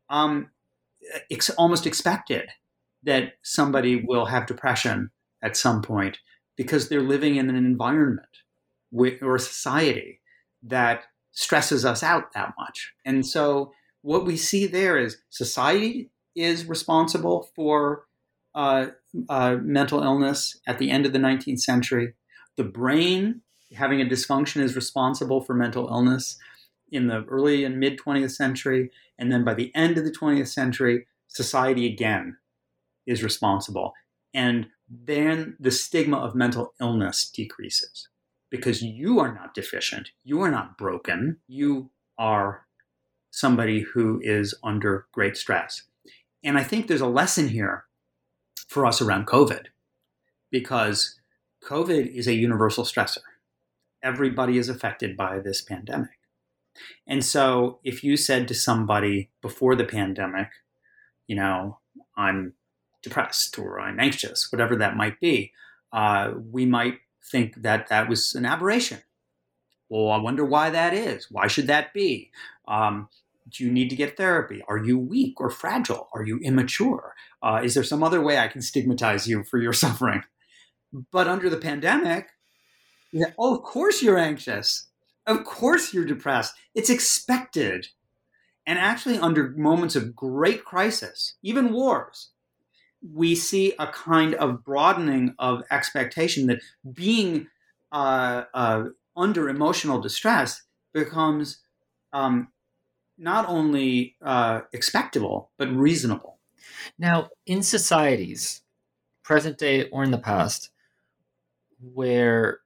um, 0.10 0.50
ex- 1.32 1.50
almost 1.52 1.86
expected 1.86 2.50
that 3.04 3.34
somebody 3.44 4.04
will 4.06 4.26
have 4.26 4.46
depression 4.46 5.10
at 5.44 5.56
some 5.56 5.82
point 5.82 6.18
because 6.56 6.90
they're 6.90 7.02
living 7.02 7.36
in 7.36 7.50
an 7.50 7.56
environment 7.56 8.26
or 9.22 9.36
a 9.36 9.40
society 9.40 10.20
that 10.64 11.04
stresses 11.32 11.86
us 11.86 12.02
out 12.02 12.34
that 12.34 12.54
much. 12.58 12.94
And 13.06 13.26
so 13.26 13.72
what 14.02 14.26
we 14.26 14.38
see 14.38 14.66
there 14.66 14.98
is 14.98 15.18
society 15.30 16.10
is 16.36 16.66
responsible 16.66 17.50
for 17.56 18.06
uh, 18.56 18.88
uh, 19.30 19.58
mental 19.62 20.02
illness 20.02 20.60
at 20.68 20.80
the 20.80 20.90
end 20.90 21.06
of 21.06 21.14
the 21.14 21.20
19th 21.20 21.60
century. 21.60 22.14
The 22.56 22.64
brain, 22.64 23.42
having 23.76 24.02
a 24.02 24.06
dysfunction, 24.06 24.62
is 24.62 24.76
responsible 24.76 25.42
for 25.42 25.54
mental 25.54 25.88
illness 25.90 26.38
in 26.92 27.08
the 27.08 27.24
early 27.26 27.64
and 27.64 27.80
mid 27.80 28.00
20th 28.00 28.32
century. 28.32 28.92
And 29.18 29.32
then 29.32 29.44
by 29.44 29.54
the 29.54 29.74
end 29.76 29.98
of 29.98 30.06
the 30.06 30.12
20th 30.12 30.48
century, 30.48 31.08
society 31.28 31.86
again 31.86 32.38
is 33.06 33.24
responsible. 33.24 33.94
And 34.34 34.68
then 34.90 35.56
the 35.60 35.72
stigma 35.72 36.18
of 36.18 36.36
mental 36.36 36.74
illness 36.80 37.30
decreases 37.30 38.10
because 38.50 38.82
you 38.82 39.20
are 39.20 39.34
not 39.34 39.54
deficient, 39.54 40.12
you 40.24 40.42
are 40.42 40.52
not 40.52 40.78
broken, 40.78 41.38
you 41.48 41.90
are 42.18 42.66
somebody 43.32 43.82
who 43.82 44.22
is 44.24 44.56
under 44.64 45.08
great 45.12 45.36
stress. 45.36 45.84
And 46.44 46.58
I 46.58 46.64
think 46.64 46.88
there's 46.88 47.02
a 47.02 47.08
lesson 47.08 47.50
here 47.50 47.86
for 48.68 48.86
us 48.86 49.02
around 49.02 49.28
COVID 49.28 49.66
because 50.50 51.20
COVID 51.64 52.14
is 52.14 52.28
a 52.28 52.34
universal 52.34 52.84
stressor. 52.84 53.20
Everybody 54.04 54.58
is 54.58 54.70
affected 54.70 55.18
by 55.18 55.40
this 55.40 55.62
pandemic. 55.62 56.17
And 57.06 57.24
so 57.24 57.80
if 57.84 58.04
you 58.04 58.18
said 58.18 58.48
to 58.48 58.54
somebody 58.54 59.30
before 59.42 59.76
the 59.76 59.86
pandemic, 59.86 60.50
you 61.28 61.36
know, 61.36 61.80
I'm 62.16 62.54
depressed 63.02 63.58
or 63.60 63.80
I'm 63.80 64.00
anxious, 64.00 64.52
whatever 64.52 64.76
that 64.78 64.96
might 64.96 65.20
be, 65.20 65.54
uh, 65.94 66.34
we 66.52 66.66
might 66.66 67.00
think 67.24 67.62
that 67.62 67.88
that 67.88 68.10
was 68.10 68.36
an 68.36 68.46
aberration. 68.46 69.00
Well, 69.90 70.12
I 70.12 70.18
wonder 70.18 70.44
why 70.44 70.70
that 70.70 70.94
is. 70.94 71.28
Why 71.32 71.48
should 71.48 71.68
that 71.68 71.94
be? 71.94 72.32
Um, 72.68 73.10
do 73.50 73.64
you 73.64 73.72
need 73.72 73.90
to 73.90 73.96
get 73.96 74.18
therapy? 74.18 74.62
Are 74.68 74.78
you 74.78 74.98
weak 74.98 75.40
or 75.40 75.50
fragile? 75.50 76.10
Are 76.14 76.26
you 76.26 76.40
immature? 76.40 77.16
Uh, 77.42 77.62
is 77.64 77.74
there 77.74 77.84
some 77.84 78.04
other 78.04 78.22
way 78.22 78.38
I 78.38 78.48
can 78.48 78.62
stigmatize 78.62 79.28
you 79.28 79.44
for 79.44 79.58
your 79.58 79.74
suffering? 79.86 80.24
But 81.12 81.28
under 81.28 81.50
the 81.50 81.58
pandemic, 81.58 82.30
oh, 83.38 83.56
of 83.56 83.64
course 83.64 84.02
you're 84.02 84.18
anxious. 84.18 84.87
Of 85.28 85.44
course 85.44 85.94
you're 85.94 86.06
depressed. 86.06 86.56
It's 86.74 86.90
expected. 86.90 87.88
And 88.66 88.80
actually, 88.80 89.20
under 89.20 89.52
moments 89.52 89.96
of 89.96 90.16
great 90.16 90.66
crisis, 90.66 91.36
even 91.44 91.72
wars, 91.72 92.30
we 93.14 93.36
see 93.36 93.74
a 93.78 93.88
kind 93.88 94.34
of 94.36 94.64
broadening 94.64 95.36
of 95.38 95.64
expectation 95.70 96.48
that 96.48 96.62
being 96.94 97.48
uh, 97.92 98.44
uh, 98.54 98.86
under 99.16 99.50
emotional 99.50 100.02
distress 100.02 100.64
becomes 100.94 101.60
um, 102.14 102.50
not 103.18 103.48
only 103.48 104.16
uh, 104.22 104.62
expectable, 104.74 105.52
but 105.58 105.70
reasonable. 105.72 106.38
Now, 106.98 107.30
in 107.46 107.64
societies, 107.64 108.62
present 109.24 109.58
day 109.58 109.90
or 109.90 110.04
in 110.04 110.12
the 110.12 110.18
past, 110.18 110.72
where 111.94 112.60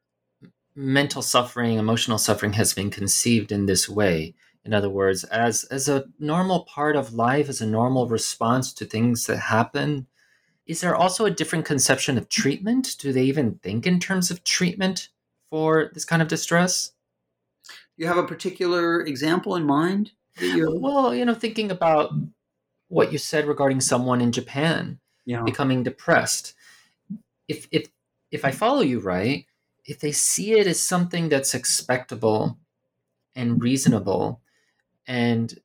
mental 0.76 1.22
suffering, 1.22 1.78
emotional 1.78 2.18
suffering 2.18 2.54
has 2.54 2.74
been 2.74 2.90
conceived 2.90 3.52
in 3.52 3.66
this 3.66 3.90
way, 3.90 4.34
in 4.64 4.74
other 4.74 4.90
words, 4.90 5.24
as, 5.26 5.64
as 5.66 5.90
a 5.90 6.06
normal 6.20 6.62
part 6.66 6.96
of 6.96 7.14
life, 7.14 7.50
as 7.50 7.62
a 7.62 7.66
normal 7.66 8.08
response 8.08 8.72
to 8.74 8.86
things 8.86 9.26
that 9.26 9.38
happen, 9.38 10.08
is 10.68 10.82
there 10.82 10.96
also 10.96 11.26
a 11.26 11.32
different 11.32 11.66
conception 11.66 12.18
of 12.18 12.30
treatment? 12.30 12.96
Do 13.00 13.12
they 13.12 13.24
even 13.24 13.56
think 13.64 13.88
in 13.88 14.00
terms 14.00 14.30
of 14.30 14.44
treatment 14.44 15.10
for 15.50 15.90
this 15.94 16.06
kind 16.06 16.22
of 16.22 16.28
distress? 16.28 16.92
You 17.98 18.08
have 18.08 18.18
a 18.18 18.28
particular 18.28 19.02
example 19.02 19.56
in 19.56 19.64
mind? 19.64 20.12
You... 20.40 20.78
Well, 20.80 21.14
you 21.14 21.26
know, 21.26 21.34
thinking 21.34 21.72
about 21.72 22.12
what 22.88 23.12
you 23.12 23.18
said 23.18 23.48
regarding 23.48 23.82
someone 23.82 24.22
in 24.22 24.32
Japan 24.32 25.00
yeah. 25.26 25.42
becoming 25.44 25.84
depressed. 25.84 26.54
If 27.48 27.68
if 27.72 27.88
if 28.32 28.46
I 28.46 28.52
follow 28.52 28.82
you 28.82 29.00
right, 29.00 29.46
if 29.92 30.00
they 30.00 30.14
see 30.14 30.54
it 30.54 30.68
as 30.68 30.80
something 30.80 31.28
that's 31.28 31.54
expectable 31.54 32.58
and 33.36 33.62
reasonable, 33.62 34.42
and 35.06 35.60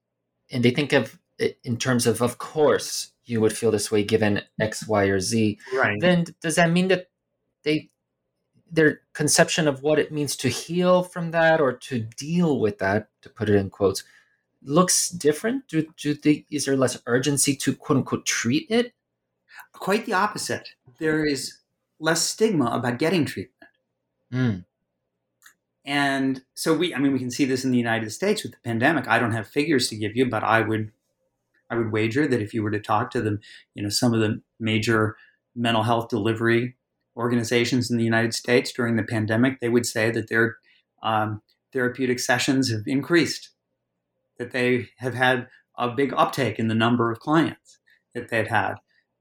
and 0.50 0.64
they 0.64 0.72
think 0.72 0.92
of 0.92 1.18
it 1.38 1.58
in 1.62 1.76
terms 1.76 2.06
of, 2.06 2.20
of 2.20 2.38
course, 2.38 3.12
you 3.24 3.40
would 3.40 3.56
feel 3.56 3.70
this 3.70 3.90
way 3.90 4.02
given 4.02 4.42
X, 4.60 4.86
Y, 4.88 5.04
or 5.04 5.20
Z. 5.20 5.58
Right. 5.72 6.00
Then 6.00 6.24
does 6.40 6.56
that 6.56 6.72
mean 6.72 6.88
that 6.88 7.08
they 7.62 7.90
their 8.68 9.02
conception 9.12 9.68
of 9.68 9.82
what 9.82 10.00
it 10.00 10.10
means 10.10 10.34
to 10.36 10.48
heal 10.48 11.04
from 11.04 11.30
that 11.30 11.60
or 11.60 11.72
to 11.72 12.00
deal 12.00 12.58
with 12.58 12.78
that, 12.78 13.08
to 13.22 13.28
put 13.28 13.48
it 13.48 13.54
in 13.54 13.70
quotes, 13.70 14.02
looks 14.60 15.08
different? 15.08 15.68
Do, 15.68 15.86
do 15.96 16.14
they, 16.14 16.44
is 16.50 16.64
there 16.64 16.76
less 16.76 17.00
urgency 17.06 17.54
to 17.56 17.76
quote 17.76 17.98
unquote 17.98 18.26
treat 18.26 18.66
it? 18.68 18.92
Quite 19.72 20.04
the 20.04 20.14
opposite. 20.14 20.70
There 20.98 21.24
is 21.24 21.58
less 22.00 22.22
stigma 22.22 22.66
about 22.72 22.98
getting 22.98 23.24
treatment. 23.24 23.55
Mm. 24.32 24.64
And 25.84 26.42
so 26.54 26.74
we, 26.74 26.94
I 26.94 26.98
mean, 26.98 27.12
we 27.12 27.18
can 27.18 27.30
see 27.30 27.44
this 27.44 27.64
in 27.64 27.70
the 27.70 27.78
United 27.78 28.10
States 28.10 28.42
with 28.42 28.52
the 28.52 28.58
pandemic. 28.64 29.06
I 29.06 29.18
don't 29.18 29.32
have 29.32 29.46
figures 29.46 29.88
to 29.88 29.96
give 29.96 30.16
you, 30.16 30.26
but 30.26 30.42
I 30.42 30.60
would, 30.60 30.90
I 31.70 31.76
would 31.76 31.92
wager 31.92 32.26
that 32.26 32.42
if 32.42 32.52
you 32.52 32.62
were 32.62 32.72
to 32.72 32.80
talk 32.80 33.10
to 33.12 33.20
them, 33.20 33.40
you 33.74 33.82
know, 33.82 33.88
some 33.88 34.12
of 34.12 34.20
the 34.20 34.40
major 34.58 35.16
mental 35.54 35.84
health 35.84 36.08
delivery 36.08 36.76
organizations 37.16 37.90
in 37.90 37.96
the 37.96 38.04
United 38.04 38.34
States 38.34 38.72
during 38.72 38.96
the 38.96 39.02
pandemic, 39.02 39.60
they 39.60 39.68
would 39.68 39.86
say 39.86 40.10
that 40.10 40.28
their 40.28 40.56
um, 41.02 41.40
therapeutic 41.72 42.18
sessions 42.18 42.70
have 42.70 42.82
increased 42.86 43.50
that 44.38 44.50
they 44.50 44.88
have 44.98 45.14
had 45.14 45.48
a 45.78 45.90
big 45.90 46.12
uptake 46.16 46.58
in 46.58 46.68
the 46.68 46.74
number 46.74 47.10
of 47.10 47.20
clients 47.20 47.78
that 48.14 48.28
they've 48.28 48.48
had. 48.48 48.74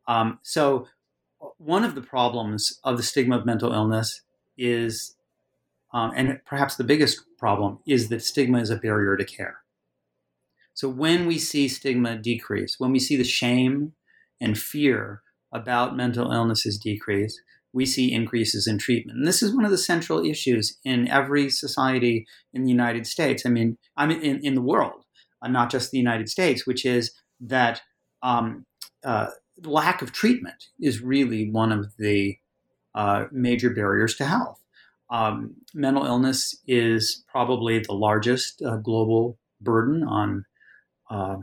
Um, 0.07 0.39
so, 0.43 0.87
one 1.57 1.83
of 1.83 1.95
the 1.95 2.01
problems 2.01 2.79
of 2.83 2.97
the 2.97 3.03
stigma 3.03 3.37
of 3.37 3.45
mental 3.45 3.71
illness 3.71 4.21
is, 4.57 5.15
um, 5.93 6.11
and 6.15 6.39
perhaps 6.45 6.75
the 6.75 6.83
biggest 6.83 7.21
problem, 7.37 7.79
is 7.85 8.09
that 8.09 8.23
stigma 8.23 8.59
is 8.59 8.69
a 8.69 8.75
barrier 8.75 9.17
to 9.17 9.25
care. 9.25 9.59
So, 10.73 10.89
when 10.89 11.25
we 11.25 11.37
see 11.37 11.67
stigma 11.67 12.17
decrease, 12.17 12.79
when 12.79 12.91
we 12.91 12.99
see 12.99 13.15
the 13.15 13.23
shame 13.23 13.93
and 14.41 14.57
fear 14.57 15.21
about 15.53 15.95
mental 15.95 16.31
illnesses 16.31 16.77
decrease, 16.77 17.39
we 17.71 17.85
see 17.85 18.11
increases 18.11 18.67
in 18.67 18.77
treatment. 18.77 19.17
And 19.17 19.27
this 19.27 19.41
is 19.41 19.53
one 19.53 19.65
of 19.65 19.71
the 19.71 19.77
central 19.77 20.25
issues 20.25 20.77
in 20.83 21.07
every 21.07 21.49
society 21.49 22.25
in 22.53 22.63
the 22.63 22.71
United 22.71 23.05
States. 23.05 23.45
I 23.45 23.49
mean, 23.49 23.77
I 23.97 24.05
mean, 24.05 24.21
in, 24.21 24.39
in 24.45 24.55
the 24.55 24.61
world 24.61 25.05
uh, 25.45 25.47
not 25.47 25.69
just 25.69 25.91
the 25.91 25.97
United 25.97 26.29
States, 26.29 26.65
which 26.65 26.85
is 26.85 27.11
that 27.39 27.81
um, 28.23 28.65
uh, 29.03 29.27
lack 29.63 30.01
of 30.01 30.11
treatment 30.11 30.67
is 30.79 31.01
really 31.01 31.49
one 31.49 31.71
of 31.71 31.95
the 31.97 32.37
uh, 32.95 33.25
major 33.31 33.69
barriers 33.69 34.15
to 34.15 34.25
health. 34.25 34.59
Um, 35.09 35.55
mental 35.73 36.05
illness 36.05 36.57
is 36.65 37.23
probably 37.27 37.79
the 37.79 37.93
largest 37.93 38.61
uh, 38.63 38.77
global 38.77 39.37
burden 39.61 40.03
on 40.03 40.45
uh, 41.11 41.37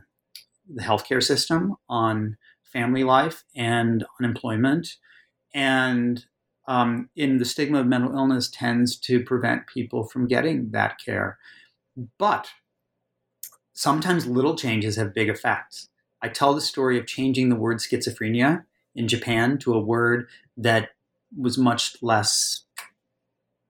the 0.69 0.83
healthcare 0.83 1.23
system, 1.23 1.77
on 1.89 2.37
family 2.65 3.05
life, 3.05 3.45
and 3.55 4.05
unemployment. 4.19 4.97
And 5.55 6.25
um, 6.67 7.11
in 7.15 7.39
the 7.39 7.45
stigma 7.45 7.81
of 7.81 7.87
mental 7.87 8.17
illness 8.17 8.49
tends 8.49 8.97
to 9.01 9.23
prevent 9.23 9.67
people 9.67 10.05
from 10.05 10.27
getting 10.27 10.71
that 10.71 10.99
care. 11.05 11.39
But 12.19 12.49
sometimes 13.75 14.27
little 14.27 14.57
changes 14.57 14.97
have 14.97 15.15
big 15.15 15.29
effects. 15.29 15.89
I 16.23 16.29
tell 16.29 16.55
the 16.55 16.61
story 16.61 16.99
of 16.99 17.07
changing 17.07 17.49
the 17.49 17.57
word 17.57 17.79
schizophrenia 17.79 18.65
in 18.95 19.09
Japan 19.09 19.59
to 19.59 19.75
a 19.75 19.81
word 19.81 20.29
that 20.57 20.91
was 21.37 21.59
much 21.59 21.97
less 22.03 22.65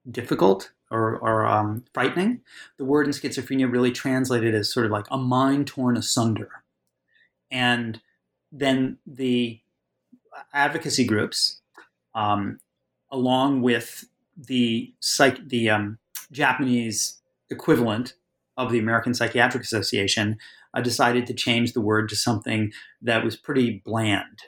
difficult 0.09 0.71
or, 0.91 1.17
or 1.17 1.45
um, 1.45 1.85
frightening. 1.93 2.41
The 2.77 2.85
word 2.85 3.07
in 3.07 3.13
schizophrenia 3.13 3.71
really 3.71 3.91
translated 3.91 4.53
as 4.53 4.71
sort 4.71 4.85
of 4.85 4.91
like 4.91 5.05
a 5.09 5.17
mind 5.17 5.67
torn 5.67 5.97
asunder. 5.97 6.63
And 7.49 8.01
then 8.51 8.97
the 9.05 9.59
advocacy 10.53 11.05
groups, 11.05 11.61
um, 12.13 12.59
along 13.11 13.61
with 13.61 14.05
the 14.37 14.93
psych, 14.99 15.47
the 15.47 15.69
um, 15.69 15.99
Japanese 16.31 17.21
equivalent 17.49 18.15
of 18.57 18.71
the 18.71 18.79
American 18.79 19.13
Psychiatric 19.13 19.63
Association 19.63 20.37
uh, 20.73 20.81
decided 20.81 21.25
to 21.27 21.33
change 21.33 21.73
the 21.73 21.81
word 21.81 22.09
to 22.09 22.15
something 22.15 22.71
that 23.01 23.23
was 23.23 23.35
pretty 23.35 23.81
bland. 23.85 24.41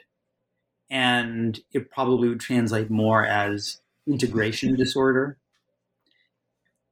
And 0.90 1.58
it 1.72 1.90
probably 1.90 2.28
would 2.28 2.40
translate 2.40 2.90
more 2.90 3.24
as 3.24 3.80
integration 4.06 4.76
disorder. 4.76 5.38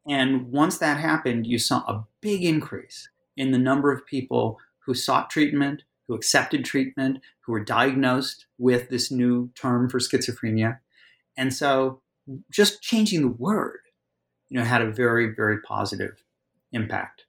And 0.07 0.51
once 0.51 0.79
that 0.79 0.99
happened, 0.99 1.47
you 1.47 1.59
saw 1.59 1.79
a 1.87 2.07
big 2.21 2.45
increase 2.45 3.09
in 3.37 3.53
the 3.53 3.59
number 3.59 3.93
of 3.93 4.07
people 4.07 4.59
who 4.81 4.95
sought 4.95 5.31
treatment, 5.31 5.83
who 6.07 6.15
accepted 6.15 6.65
treatment, 6.65 7.21
who 7.41 7.53
were 7.53 7.65
diagnosed 7.65 8.47
with 8.59 8.91
this 8.91 9.11
new 9.11 9.51
term 9.55 9.89
for 9.89 9.99
schizophrenia. 9.99 10.79
And 11.37 11.55
so 11.55 12.01
just 12.51 12.83
changing 12.83 13.23
the 13.23 13.29
word, 13.29 13.81
you 14.49 14.59
know, 14.59 14.65
had 14.65 14.83
a 14.83 14.91
very, 14.91 15.35
very 15.35 15.61
positive 15.61 16.23
impact. 16.73 17.25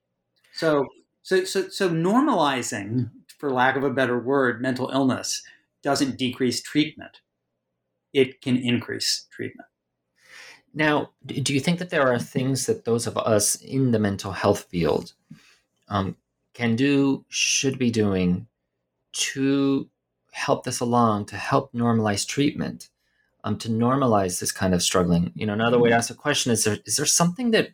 So, 0.53 0.87
so, 1.23 1.43
so, 1.43 1.69
so 1.69 1.89
normalizing, 1.89 3.09
for 3.37 3.51
lack 3.51 3.75
of 3.75 3.83
a 3.83 3.89
better 3.89 4.19
word, 4.19 4.61
mental 4.61 4.89
illness 4.89 5.43
doesn't 5.85 6.17
decrease 6.17 6.61
treatment. 6.63 7.21
It 8.11 8.41
can 8.41 8.57
increase 8.57 9.27
treatment. 9.31 9.69
Now, 10.73 11.11
do 11.25 11.53
you 11.53 11.61
think 11.61 11.79
that 11.79 11.91
there 11.91 12.11
are 12.11 12.19
things 12.19 12.65
that 12.65 12.83
those 12.83 13.07
of 13.07 13.17
us 13.17 13.55
in 13.55 13.91
the 13.91 13.99
mental 13.99 14.33
health 14.33 14.63
field 14.63 15.13
um, 15.87 16.17
can 16.53 16.75
do, 16.75 17.23
should 17.29 17.77
be 17.77 17.91
doing 17.91 18.47
to 19.13 19.87
help 20.31 20.65
this 20.65 20.79
along, 20.81 21.27
to 21.27 21.37
help 21.37 21.71
normalize 21.71 22.27
treatment, 22.27 22.89
um, 23.43 23.57
to 23.59 23.69
normalize 23.69 24.39
this 24.39 24.51
kind 24.51 24.73
of 24.73 24.81
struggling? 24.81 25.31
You 25.35 25.45
know, 25.45 25.53
another 25.53 25.79
way 25.79 25.89
to 25.89 25.95
ask 25.95 26.09
the 26.09 26.15
question 26.15 26.51
is 26.51 26.63
there, 26.63 26.79
is 26.85 26.97
there 26.97 27.05
something 27.05 27.51
that 27.51 27.69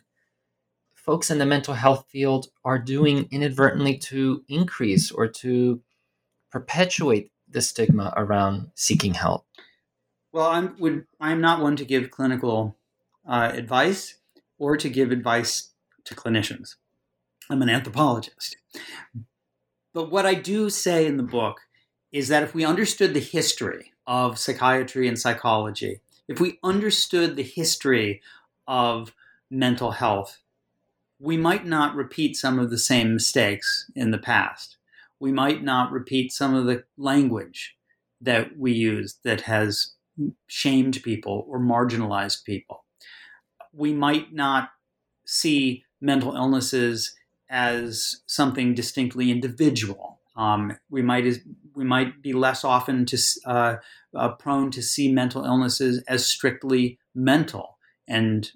folks 0.94 1.30
in 1.30 1.38
the 1.38 1.46
mental 1.46 1.74
health 1.74 2.04
field 2.08 2.48
are 2.62 2.78
doing 2.78 3.26
inadvertently 3.30 3.96
to 3.98 4.44
increase 4.48 5.10
or 5.10 5.26
to 5.26 5.80
perpetuate 6.50 7.32
the 7.52 7.62
stigma 7.62 8.12
around 8.16 8.70
seeking 8.74 9.14
help? 9.14 9.46
Well, 10.32 10.46
I'm 10.46 10.76
would 10.78 11.06
I'm 11.20 11.40
not 11.40 11.60
one 11.60 11.76
to 11.76 11.84
give 11.84 12.10
clinical 12.10 12.76
uh, 13.26 13.50
advice 13.52 14.16
or 14.58 14.76
to 14.76 14.88
give 14.88 15.10
advice 15.10 15.70
to 16.04 16.14
clinicians. 16.14 16.76
I'm 17.50 17.62
an 17.62 17.68
anthropologist. 17.68 18.56
But 19.92 20.10
what 20.10 20.24
I 20.24 20.34
do 20.34 20.70
say 20.70 21.06
in 21.06 21.16
the 21.16 21.22
book 21.22 21.60
is 22.12 22.28
that 22.28 22.42
if 22.42 22.54
we 22.54 22.64
understood 22.64 23.14
the 23.14 23.20
history 23.20 23.92
of 24.06 24.38
psychiatry 24.38 25.06
and 25.06 25.18
psychology, 25.18 26.00
if 26.28 26.40
we 26.40 26.58
understood 26.62 27.36
the 27.36 27.42
history 27.42 28.22
of 28.66 29.12
mental 29.50 29.92
health, 29.92 30.38
we 31.18 31.36
might 31.36 31.66
not 31.66 31.94
repeat 31.94 32.36
some 32.36 32.58
of 32.58 32.70
the 32.70 32.78
same 32.78 33.12
mistakes 33.12 33.90
in 33.94 34.10
the 34.10 34.18
past. 34.18 34.76
We 35.22 35.30
might 35.30 35.62
not 35.62 35.92
repeat 35.92 36.32
some 36.32 36.52
of 36.52 36.66
the 36.66 36.82
language 36.98 37.76
that 38.20 38.58
we 38.58 38.72
use 38.72 39.20
that 39.22 39.42
has 39.42 39.92
shamed 40.48 41.00
people 41.04 41.46
or 41.48 41.60
marginalized 41.60 42.44
people. 42.44 42.84
We 43.72 43.92
might 43.92 44.32
not 44.32 44.70
see 45.24 45.84
mental 46.00 46.34
illnesses 46.34 47.14
as 47.48 48.22
something 48.26 48.74
distinctly 48.74 49.30
individual. 49.30 50.18
Um, 50.34 50.76
we 50.90 51.02
might 51.02 51.38
we 51.76 51.84
might 51.84 52.20
be 52.20 52.32
less 52.32 52.64
often 52.64 53.06
to 53.06 53.18
uh, 53.46 53.76
uh, 54.16 54.30
prone 54.30 54.72
to 54.72 54.82
see 54.82 55.12
mental 55.12 55.44
illnesses 55.44 56.02
as 56.08 56.26
strictly 56.26 56.98
mental 57.14 57.78
and 58.08 58.50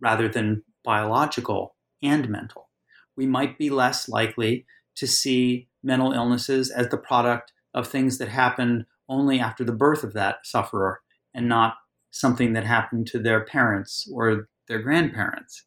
rather 0.00 0.28
than 0.28 0.64
biological 0.84 1.76
and 2.02 2.28
mental. 2.28 2.68
We 3.14 3.26
might 3.26 3.58
be 3.58 3.70
less 3.70 4.08
likely 4.08 4.66
to 4.96 5.06
see 5.06 5.68
mental 5.82 6.12
illnesses 6.12 6.70
as 6.70 6.88
the 6.88 6.98
product 6.98 7.52
of 7.74 7.86
things 7.86 8.18
that 8.18 8.28
happened 8.28 8.84
only 9.08 9.40
after 9.40 9.64
the 9.64 9.72
birth 9.72 10.04
of 10.04 10.12
that 10.14 10.38
sufferer 10.44 11.00
and 11.34 11.48
not 11.48 11.74
something 12.10 12.52
that 12.52 12.64
happened 12.64 13.06
to 13.06 13.18
their 13.18 13.44
parents 13.44 14.08
or 14.12 14.48
their 14.68 14.80
grandparents. 14.80 15.64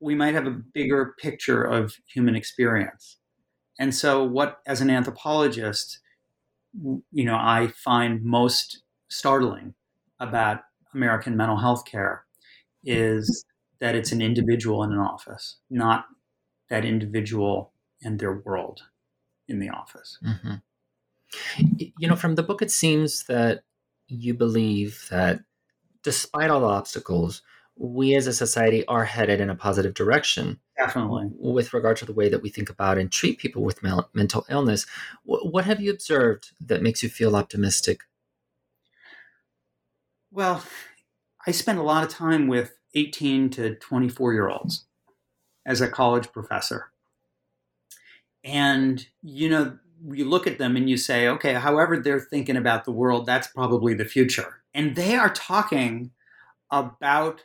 We 0.00 0.14
might 0.14 0.34
have 0.34 0.46
a 0.46 0.50
bigger 0.50 1.14
picture 1.20 1.62
of 1.62 1.94
human 2.12 2.34
experience. 2.34 3.18
And 3.78 3.94
so, 3.94 4.24
what, 4.24 4.58
as 4.66 4.80
an 4.80 4.90
anthropologist, 4.90 6.00
you 6.74 7.24
know, 7.24 7.36
I 7.36 7.68
find 7.68 8.22
most 8.22 8.82
startling 9.08 9.74
about 10.18 10.60
American 10.94 11.36
mental 11.36 11.58
health 11.58 11.84
care 11.84 12.24
is 12.84 13.44
that 13.80 13.94
it's 13.94 14.12
an 14.12 14.22
individual 14.22 14.82
in 14.82 14.92
an 14.92 14.98
office, 14.98 15.56
not 15.70 16.06
that 16.68 16.84
individual 16.84 17.72
and 18.02 18.18
their 18.18 18.34
world 18.34 18.82
in 19.50 19.58
the 19.58 19.70
office. 19.70 20.18
Mm-hmm. 20.24 20.54
You 21.98 22.08
know, 22.08 22.16
from 22.16 22.34
the 22.34 22.42
book, 22.42 22.62
it 22.62 22.70
seems 22.70 23.24
that 23.24 23.62
you 24.08 24.34
believe 24.34 25.06
that 25.10 25.40
despite 26.02 26.50
all 26.50 26.60
the 26.60 26.66
obstacles, 26.66 27.42
we 27.76 28.14
as 28.14 28.26
a 28.26 28.32
society 28.32 28.84
are 28.86 29.04
headed 29.04 29.40
in 29.40 29.48
a 29.48 29.54
positive 29.54 29.94
direction. 29.94 30.60
Definitely. 30.76 31.30
With 31.32 31.72
regard 31.72 31.96
to 31.98 32.04
the 32.04 32.12
way 32.12 32.28
that 32.28 32.42
we 32.42 32.50
think 32.50 32.68
about 32.68 32.98
and 32.98 33.10
treat 33.10 33.38
people 33.38 33.62
with 33.62 33.82
mental 33.82 34.44
illness. 34.48 34.86
what 35.24 35.64
have 35.64 35.80
you 35.80 35.90
observed 35.90 36.52
that 36.60 36.82
makes 36.82 37.02
you 37.02 37.08
feel 37.08 37.36
optimistic? 37.36 38.00
Well, 40.30 40.62
I 41.46 41.50
spend 41.52 41.78
a 41.78 41.82
lot 41.82 42.04
of 42.04 42.10
time 42.10 42.48
with 42.48 42.76
18 42.94 43.50
to 43.50 43.74
24 43.76 44.32
year 44.32 44.48
olds 44.48 44.84
as 45.66 45.80
a 45.80 45.88
college 45.88 46.32
professor. 46.32 46.89
And, 48.44 49.06
you 49.22 49.48
know, 49.48 49.78
you 50.08 50.24
look 50.24 50.46
at 50.46 50.58
them 50.58 50.76
and 50.76 50.88
you 50.88 50.96
say, 50.96 51.28
okay, 51.28 51.54
however 51.54 51.98
they're 51.98 52.20
thinking 52.20 52.56
about 52.56 52.84
the 52.84 52.92
world, 52.92 53.26
that's 53.26 53.48
probably 53.48 53.94
the 53.94 54.04
future. 54.04 54.62
And 54.74 54.96
they 54.96 55.14
are 55.16 55.30
talking 55.30 56.10
about 56.70 57.42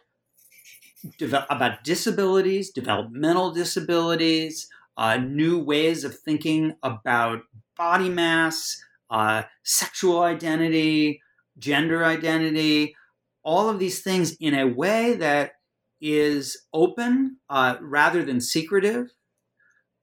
about 1.52 1.84
disabilities, 1.84 2.72
developmental 2.72 3.52
disabilities, 3.52 4.68
uh, 4.98 5.18
new 5.18 5.60
ways 5.60 6.04
of 6.04 6.18
thinking 6.18 6.74
about 6.82 7.42
body 7.78 8.10
mass, 8.10 8.82
uh, 9.10 9.44
sexual 9.64 10.24
identity, 10.24 11.22
gender 11.58 12.04
identity, 12.04 12.96
all 13.44 13.70
of 13.70 13.80
these 13.80 14.02
things 14.02 14.36
in 14.40 14.54
a 14.56 14.66
way 14.66 15.14
that 15.14 15.54
is 16.02 16.58
open 16.74 17.38
uh, 17.50 17.76
rather 17.82 18.24
than 18.24 18.42
secretive. 18.42 19.14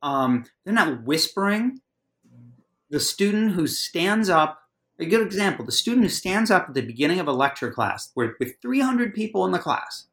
Um, 0.02 0.44
they're 0.64 0.74
not 0.74 1.04
whispering. 1.04 1.80
The 2.90 3.00
student 3.00 3.52
who 3.52 3.66
stands 3.66 4.28
up, 4.28 4.62
a 4.98 5.06
good 5.06 5.24
example, 5.24 5.64
the 5.64 5.72
student 5.72 6.04
who 6.04 6.10
stands 6.10 6.50
up 6.50 6.66
at 6.68 6.74
the 6.74 6.82
beginning 6.82 7.20
of 7.20 7.28
a 7.28 7.32
lecture 7.32 7.70
class 7.70 8.10
where, 8.14 8.34
with 8.38 8.60
300 8.60 9.14
people 9.14 9.46
in 9.46 9.52
the 9.52 9.58
class 9.58 10.06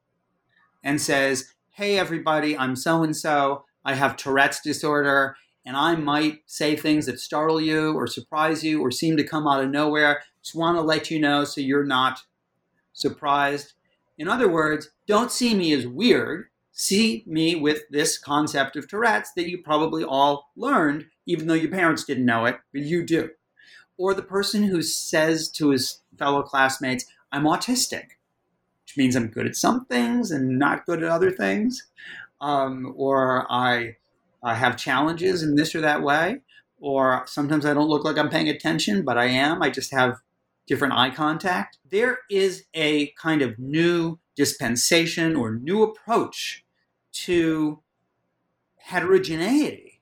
and 0.83 1.01
says, 1.01 1.53
Hey, 1.71 1.97
everybody, 1.97 2.57
I'm 2.57 2.75
so 2.75 3.03
and 3.03 3.15
so. 3.15 3.65
I 3.85 3.95
have 3.95 4.17
Tourette's 4.17 4.61
disorder, 4.61 5.35
and 5.65 5.77
I 5.77 5.95
might 5.95 6.39
say 6.45 6.75
things 6.75 7.05
that 7.05 7.19
startle 7.19 7.61
you 7.61 7.93
or 7.93 8.07
surprise 8.07 8.63
you 8.63 8.81
or 8.81 8.91
seem 8.91 9.17
to 9.17 9.23
come 9.23 9.47
out 9.47 9.63
of 9.63 9.69
nowhere. 9.69 10.21
Just 10.43 10.55
want 10.55 10.77
to 10.77 10.81
let 10.81 11.09
you 11.09 11.19
know 11.19 11.43
so 11.43 11.61
you're 11.61 11.85
not 11.85 12.23
surprised. 12.93 13.73
In 14.17 14.27
other 14.27 14.49
words, 14.49 14.89
don't 15.07 15.31
see 15.31 15.55
me 15.55 15.71
as 15.73 15.87
weird. 15.87 16.47
See 16.81 17.25
me 17.27 17.57
with 17.57 17.89
this 17.89 18.17
concept 18.17 18.77
of 18.77 18.87
Tourette's 18.87 19.33
that 19.33 19.49
you 19.49 19.57
probably 19.57 20.01
all 20.01 20.49
learned, 20.55 21.07
even 21.25 21.47
though 21.47 21.53
your 21.53 21.69
parents 21.69 22.05
didn't 22.05 22.25
know 22.25 22.45
it, 22.45 22.57
but 22.71 22.83
you 22.83 23.05
do. 23.05 23.31
Or 23.97 24.13
the 24.13 24.21
person 24.21 24.63
who 24.63 24.81
says 24.81 25.49
to 25.51 25.71
his 25.71 25.99
fellow 26.17 26.41
classmates, 26.41 27.03
I'm 27.33 27.43
autistic, 27.43 28.11
which 28.85 28.95
means 28.95 29.17
I'm 29.17 29.27
good 29.27 29.45
at 29.45 29.57
some 29.57 29.87
things 29.87 30.31
and 30.31 30.57
not 30.57 30.85
good 30.85 31.03
at 31.03 31.09
other 31.09 31.31
things. 31.31 31.85
Um, 32.39 32.93
or 32.95 33.45
I, 33.51 33.97
I 34.41 34.53
have 34.53 34.77
challenges 34.77 35.43
in 35.43 35.55
this 35.55 35.75
or 35.75 35.81
that 35.81 36.01
way. 36.01 36.39
Or 36.79 37.23
sometimes 37.25 37.65
I 37.65 37.73
don't 37.73 37.89
look 37.89 38.05
like 38.05 38.17
I'm 38.17 38.29
paying 38.29 38.47
attention, 38.47 39.03
but 39.03 39.17
I 39.17 39.25
am. 39.25 39.61
I 39.61 39.69
just 39.69 39.91
have 39.91 40.21
different 40.65 40.93
eye 40.93 41.09
contact. 41.09 41.77
There 41.91 42.19
is 42.31 42.63
a 42.73 43.07
kind 43.21 43.41
of 43.41 43.59
new 43.59 44.19
dispensation 44.37 45.35
or 45.35 45.53
new 45.55 45.83
approach 45.83 46.63
to 47.25 47.79
heterogeneity 48.77 50.01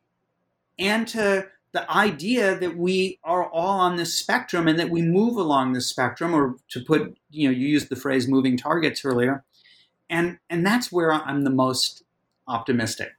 and 0.80 1.08
to 1.08 1.48
the 1.74 1.92
idea 1.92 2.58
that 2.58 2.78
we 2.78 3.20
are 3.24 3.50
all 3.52 3.80
on 3.80 3.96
this 3.96 4.16
spectrum 4.16 4.68
and 4.68 4.80
that 4.80 4.90
we 4.90 5.02
move 5.02 5.36
along 5.36 5.74
this 5.74 5.88
spectrum 5.88 6.34
or 6.34 6.56
to 6.70 6.80
put 6.80 7.18
you 7.30 7.48
know 7.48 7.56
you 7.56 7.68
used 7.68 7.90
the 7.90 7.96
phrase 7.96 8.28
moving 8.28 8.58
targets 8.58 9.04
earlier 9.04 9.44
and 10.10 10.38
and 10.50 10.66
that's 10.66 10.92
where 10.92 11.12
i'm 11.12 11.44
the 11.44 11.50
most 11.50 12.04
optimistic 12.48 13.10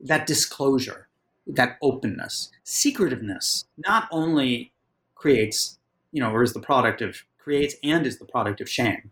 that 0.00 0.26
disclosure 0.26 1.08
that 1.46 1.76
openness 1.82 2.50
secretiveness 2.64 3.66
not 3.76 4.08
only 4.10 4.72
creates 5.14 5.78
you 6.14 6.20
know, 6.20 6.30
or 6.30 6.44
is 6.44 6.52
the 6.52 6.60
product 6.60 7.02
of 7.02 7.24
creates 7.38 7.74
and 7.82 8.06
is 8.06 8.18
the 8.18 8.24
product 8.24 8.60
of 8.60 8.70
shame. 8.70 9.10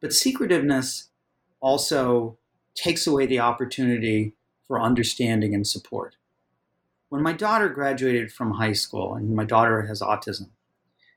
But 0.00 0.12
secretiveness 0.12 1.08
also 1.60 2.38
takes 2.78 3.06
away 3.06 3.26
the 3.26 3.40
opportunity 3.40 4.34
for 4.66 4.80
understanding 4.80 5.54
and 5.54 5.66
support. 5.66 6.16
When 7.08 7.22
my 7.22 7.32
daughter 7.32 7.68
graduated 7.68 8.30
from 8.30 8.52
high 8.52 8.74
school, 8.74 9.14
and 9.14 9.34
my 9.34 9.44
daughter 9.44 9.86
has 9.86 10.00
autism, 10.00 10.50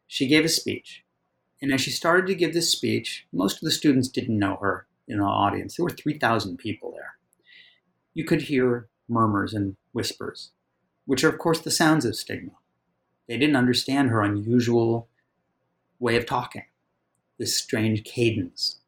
she 0.08 0.28
gave 0.28 0.46
a 0.46 0.50
speech. 0.50 1.04
And 1.62 1.72
as 1.72 1.82
she 1.82 1.92
started 1.92 2.26
to 2.28 2.36
give 2.36 2.54
this 2.54 2.72
speech, 2.72 3.28
most 3.32 3.58
of 3.58 3.62
the 3.62 3.72
students 3.72 4.08
didn't 4.08 4.40
know 4.40 4.58
her 4.62 4.88
in 5.08 5.20
the 5.20 5.26
audience. 5.26 5.76
There 5.76 5.84
were 5.84 5.92
3,000 5.92 6.58
people 6.58 6.92
there. 6.92 7.16
You 8.14 8.26
could 8.26 8.44
hear 8.44 8.88
murmurs 9.08 9.54
and 9.54 9.76
whispers, 9.92 10.52
which 11.06 11.24
are, 11.24 11.30
of 11.30 11.38
course, 11.38 11.60
the 11.60 11.72
sounds 11.72 12.06
of 12.06 12.16
stigma. 12.16 12.54
They 13.28 13.38
didn't 13.38 13.56
understand 13.56 14.10
her 14.10 14.22
unusual 14.22 15.10
way 16.00 16.16
of 16.16 16.26
talking, 16.26 16.66
this 17.38 17.56
strange 17.56 18.04
cadence, 18.04 18.80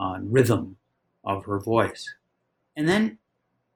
uh, 0.00 0.18
rhythm 0.22 0.78
of 1.24 1.44
her 1.46 1.58
voice. 1.58 2.14
And 2.76 2.88
then, 2.88 3.18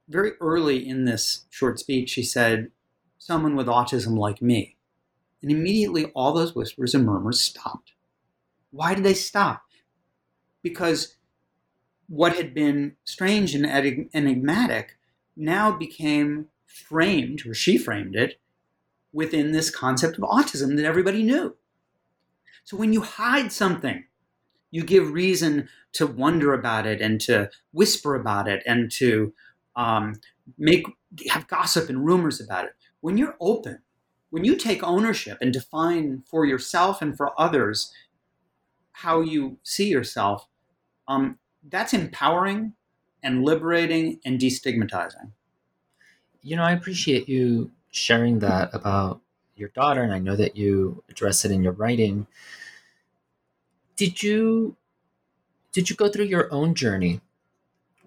very 0.08 0.32
early 0.40 0.88
in 0.88 1.04
this 1.04 1.46
short 1.50 1.78
speech, 1.78 2.10
she 2.10 2.22
said, 2.22 2.70
Someone 3.18 3.56
with 3.56 3.66
autism 3.66 4.16
like 4.16 4.40
me. 4.40 4.76
And 5.42 5.50
immediately 5.50 6.06
all 6.14 6.32
those 6.32 6.54
whispers 6.54 6.94
and 6.94 7.04
murmurs 7.04 7.40
stopped. 7.40 7.92
Why 8.70 8.94
did 8.94 9.04
they 9.04 9.14
stop? 9.14 9.62
Because 10.62 11.16
what 12.08 12.36
had 12.36 12.54
been 12.54 12.96
strange 13.04 13.54
and 13.54 13.66
enigmatic 13.66 14.96
now 15.36 15.70
became 15.70 16.46
framed, 16.66 17.46
or 17.46 17.54
she 17.54 17.78
framed 17.78 18.16
it, 18.16 18.40
within 19.12 19.52
this 19.52 19.70
concept 19.70 20.18
of 20.18 20.24
autism 20.24 20.76
that 20.76 20.84
everybody 20.84 21.22
knew. 21.22 21.56
So 22.64 22.76
when 22.76 22.92
you 22.92 23.02
hide 23.02 23.52
something, 23.52 24.04
you 24.70 24.84
give 24.84 25.12
reason 25.12 25.68
to 25.92 26.06
wonder 26.06 26.52
about 26.52 26.86
it 26.86 27.00
and 27.00 27.20
to 27.22 27.50
whisper 27.72 28.14
about 28.14 28.48
it 28.48 28.62
and 28.66 28.90
to 28.92 29.32
um, 29.76 30.20
make 30.56 30.86
have 31.30 31.48
gossip 31.48 31.88
and 31.88 32.04
rumors 32.04 32.40
about 32.40 32.64
it. 32.66 32.72
When 33.00 33.16
you're 33.16 33.36
open, 33.40 33.80
when 34.30 34.44
you 34.44 34.56
take 34.56 34.82
ownership 34.82 35.38
and 35.40 35.52
define 35.52 36.22
for 36.26 36.44
yourself 36.44 37.00
and 37.00 37.16
for 37.16 37.38
others 37.40 37.92
how 38.92 39.20
you 39.20 39.58
see 39.62 39.88
yourself, 39.88 40.48
um, 41.06 41.38
that's 41.66 41.94
empowering 41.94 42.74
and 43.22 43.44
liberating 43.44 44.20
and 44.24 44.38
destigmatizing. 44.38 45.32
You 46.42 46.56
know, 46.56 46.62
I 46.62 46.72
appreciate 46.72 47.28
you 47.28 47.70
sharing 47.90 48.40
that 48.40 48.70
about 48.72 49.20
your 49.56 49.70
daughter, 49.70 50.02
and 50.02 50.12
I 50.12 50.18
know 50.18 50.36
that 50.36 50.56
you 50.56 51.02
address 51.08 51.44
it 51.44 51.50
in 51.50 51.62
your 51.62 51.72
writing. 51.72 52.26
Did 53.98 54.22
you 54.22 54.76
did 55.72 55.90
you 55.90 55.96
go 55.96 56.08
through 56.08 56.26
your 56.26 56.50
own 56.52 56.76
journey 56.76 57.20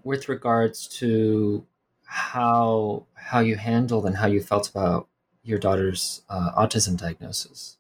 with 0.06 0.30
regards 0.30 0.88
to 1.00 1.66
how 2.06 3.08
how 3.14 3.42
you 3.42 3.58
handled 3.58 4.06
and 4.06 4.16
how 4.16 4.28
you 4.28 4.40
felt 4.40 4.70
about 4.70 5.10
your 5.44 5.60
daughter's 5.60 6.24
uh, 6.30 6.52
autism 6.58 6.96
diagnosis? 6.96 7.78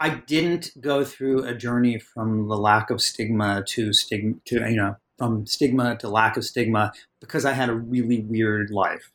I 0.00 0.10
didn't 0.26 0.72
go 0.80 1.04
through 1.04 1.44
a 1.44 1.54
journey 1.54 2.00
from 2.00 2.48
the 2.48 2.56
lack 2.56 2.90
of 2.90 3.00
stigma 3.00 3.62
to 3.68 3.92
stigma 3.92 4.34
to 4.46 4.56
you 4.68 4.76
know 4.76 4.96
from 5.18 5.46
stigma 5.46 5.98
to 5.98 6.08
lack 6.08 6.36
of 6.36 6.44
stigma 6.44 6.92
because 7.20 7.44
I 7.44 7.52
had 7.52 7.68
a 7.68 7.74
really 7.74 8.22
weird 8.22 8.70
life, 8.72 9.12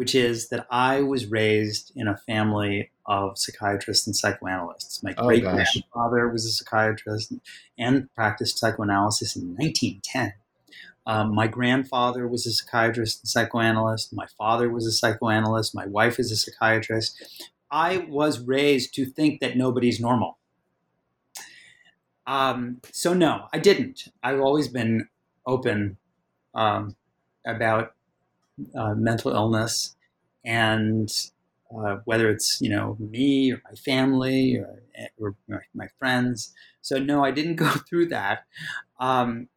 which 0.00 0.14
is 0.14 0.48
that 0.48 0.66
I 0.70 1.02
was 1.02 1.26
raised 1.26 1.92
in 1.94 2.08
a 2.08 2.16
family 2.16 2.90
of 3.04 3.36
psychiatrists 3.36 4.06
and 4.06 4.16
psychoanalysts. 4.16 5.02
My 5.02 5.14
Oh, 5.18 5.26
great 5.26 5.42
grandfather 5.42 6.26
was 6.26 6.46
a 6.46 6.52
psychiatrist 6.52 7.34
and 7.76 8.08
practiced 8.14 8.58
psychoanalysis 8.58 9.36
in 9.36 9.48
1910. 9.48 10.32
Um, 11.04 11.34
my 11.34 11.46
grandfather 11.46 12.26
was 12.26 12.46
a 12.46 12.52
psychiatrist 12.52 13.20
and 13.20 13.28
psychoanalyst. 13.28 14.10
My 14.14 14.26
father 14.38 14.70
was 14.70 14.86
a 14.86 14.90
psychoanalyst. 14.90 15.74
My 15.74 15.84
wife 15.84 16.18
is 16.18 16.32
a 16.32 16.36
psychiatrist. 16.36 17.44
I 17.70 17.98
was 18.08 18.40
raised 18.40 18.94
to 18.94 19.04
think 19.04 19.40
that 19.42 19.54
nobody's 19.54 20.00
normal. 20.00 20.38
Um, 22.26 22.80
so 22.90 23.12
no, 23.12 23.48
I 23.52 23.58
didn't. 23.58 24.08
I've 24.22 24.40
always 24.40 24.68
been 24.68 25.08
open 25.44 25.98
um, 26.54 26.96
about 27.46 27.92
uh, 28.74 28.94
mental 28.94 29.32
illness 29.32 29.96
and 30.44 31.10
uh, 31.74 31.98
whether 32.04 32.28
it's 32.28 32.60
you 32.60 32.70
know 32.70 32.96
me 32.98 33.52
or 33.52 33.62
my 33.64 33.74
family 33.76 34.56
or, 34.56 34.80
or 35.18 35.36
my, 35.48 35.58
my 35.74 35.88
friends. 35.98 36.52
So 36.82 36.98
no, 36.98 37.24
I 37.24 37.30
didn't 37.30 37.56
go 37.66 37.70
through 37.70 38.06
that. 38.08 38.44
Um, 38.98 39.48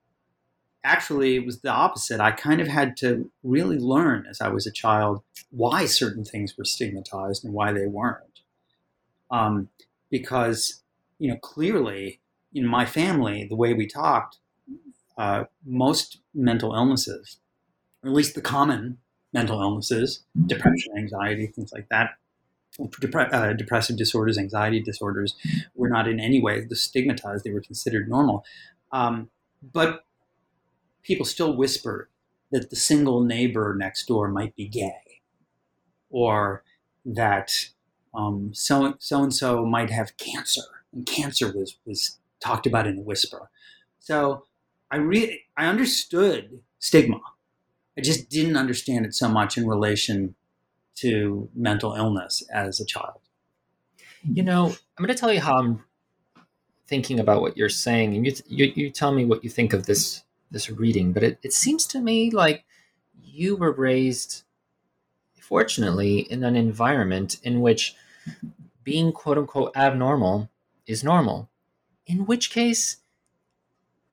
actually, 0.84 1.36
it 1.36 1.46
was 1.46 1.62
the 1.62 1.70
opposite. 1.70 2.20
I 2.20 2.32
kind 2.32 2.62
of 2.62 2.68
had 2.68 2.98
to 2.98 3.30
really 3.44 3.78
learn 3.78 4.26
as 4.30 4.42
I 4.42 4.50
was 4.50 4.68
a 4.68 4.72
child 4.72 5.22
why 5.50 5.86
certain 5.86 6.26
things 6.26 6.58
were 6.58 6.66
stigmatized 6.66 7.44
and 7.44 7.54
why 7.54 7.72
they 7.72 7.88
weren't. 7.88 8.42
Um, 9.32 9.70
because 10.12 10.84
you 11.18 11.30
know 11.30 11.38
clearly 11.38 12.20
in 12.54 12.68
my 12.68 12.86
family, 12.86 13.48
the 13.50 13.56
way 13.56 13.74
we 13.74 13.88
talked, 13.88 14.38
uh, 15.18 15.46
most 15.66 16.20
mental 16.34 16.74
illnesses, 16.76 17.38
or 18.04 18.10
at 18.10 18.16
least 18.16 18.36
the 18.36 18.42
common 18.42 18.98
mental 19.34 19.62
illnesses, 19.62 20.24
depression, 20.48 20.94
anxiety, 20.98 21.48
things 21.48 21.72
like 21.74 21.88
that, 21.90 22.12
depre- 22.80 23.34
uh, 23.34 23.54
depressive 23.54 23.98
disorders, 23.98 24.38
anxiety 24.38 24.82
disorders, 24.82 25.36
were 25.76 25.90
not 25.90 26.08
in 26.08 26.20
any 26.20 26.42
way 26.42 26.68
stigmatized. 26.72 27.44
They 27.44 27.52
were 27.52 27.62
considered 27.62 28.10
normal. 28.10 28.46
Um, 28.92 29.30
but 29.62 30.06
people 31.04 31.26
still 31.26 31.56
whisper 31.56 32.10
that 32.52 32.70
the 32.70 32.76
single 32.76 33.24
neighbor 33.24 33.76
next 33.78 34.08
door 34.08 34.28
might 34.28 34.56
be 34.56 34.68
gay, 34.68 35.22
or 36.10 36.64
that 37.06 37.70
um, 38.14 38.52
so 38.54 38.96
so 39.00 39.24
and 39.24 39.34
so 39.34 39.66
might 39.66 39.90
have 39.90 40.16
cancer, 40.18 40.62
and 40.94 41.06
cancer 41.06 41.52
was 41.52 41.78
was 41.86 42.20
talked 42.40 42.68
about 42.68 42.88
in 42.88 42.98
a 43.00 43.02
whisper. 43.02 43.50
So 44.00 44.46
I 44.92 44.98
really 44.98 45.42
I 45.58 45.66
understood 45.68 46.62
stigma. 46.80 47.22
I 47.98 48.02
just 48.02 48.30
didn't 48.30 48.58
understand 48.58 49.06
it 49.06 49.14
so 49.14 49.28
much 49.28 49.58
in 49.58 49.68
relation 49.68 50.36
to 50.96 51.50
mental 51.56 51.94
illness 51.94 52.44
as 52.52 52.80
a 52.80 52.86
child. 52.86 53.20
You 54.24 54.44
know, 54.44 54.68
I'm 54.68 55.06
going 55.06 55.14
to 55.14 55.20
tell 55.20 55.34
you 55.34 55.42
how 55.42 55.58
I'm 55.58 55.84
thinking 56.88 57.20
about 57.20 57.42
what 57.42 57.58
you're 57.58 57.70
saying, 57.70 58.16
and 58.16 58.26
you 58.26 58.34
you, 58.48 58.72
you 58.76 58.90
tell 58.90 59.12
me 59.12 59.26
what 59.26 59.44
you 59.44 59.50
think 59.50 59.74
of 59.74 59.86
this 59.86 60.24
this 60.52 60.70
reading. 60.70 61.12
But 61.12 61.24
it, 61.24 61.40
it 61.44 61.54
seems 61.54 61.86
to 61.88 62.00
me 62.00 62.32
like 62.32 62.64
you 63.22 63.56
were 63.56 63.72
raised, 63.72 64.44
fortunately, 65.40 66.20
in 66.20 66.44
an 66.44 66.56
environment 66.56 67.38
in 67.44 67.62
which 67.62 67.96
being 68.84 69.12
quote 69.12 69.38
unquote 69.38 69.76
abnormal 69.76 70.50
is 70.88 71.04
normal. 71.04 71.50
In 72.06 72.26
which 72.26 72.52
case, 72.52 72.98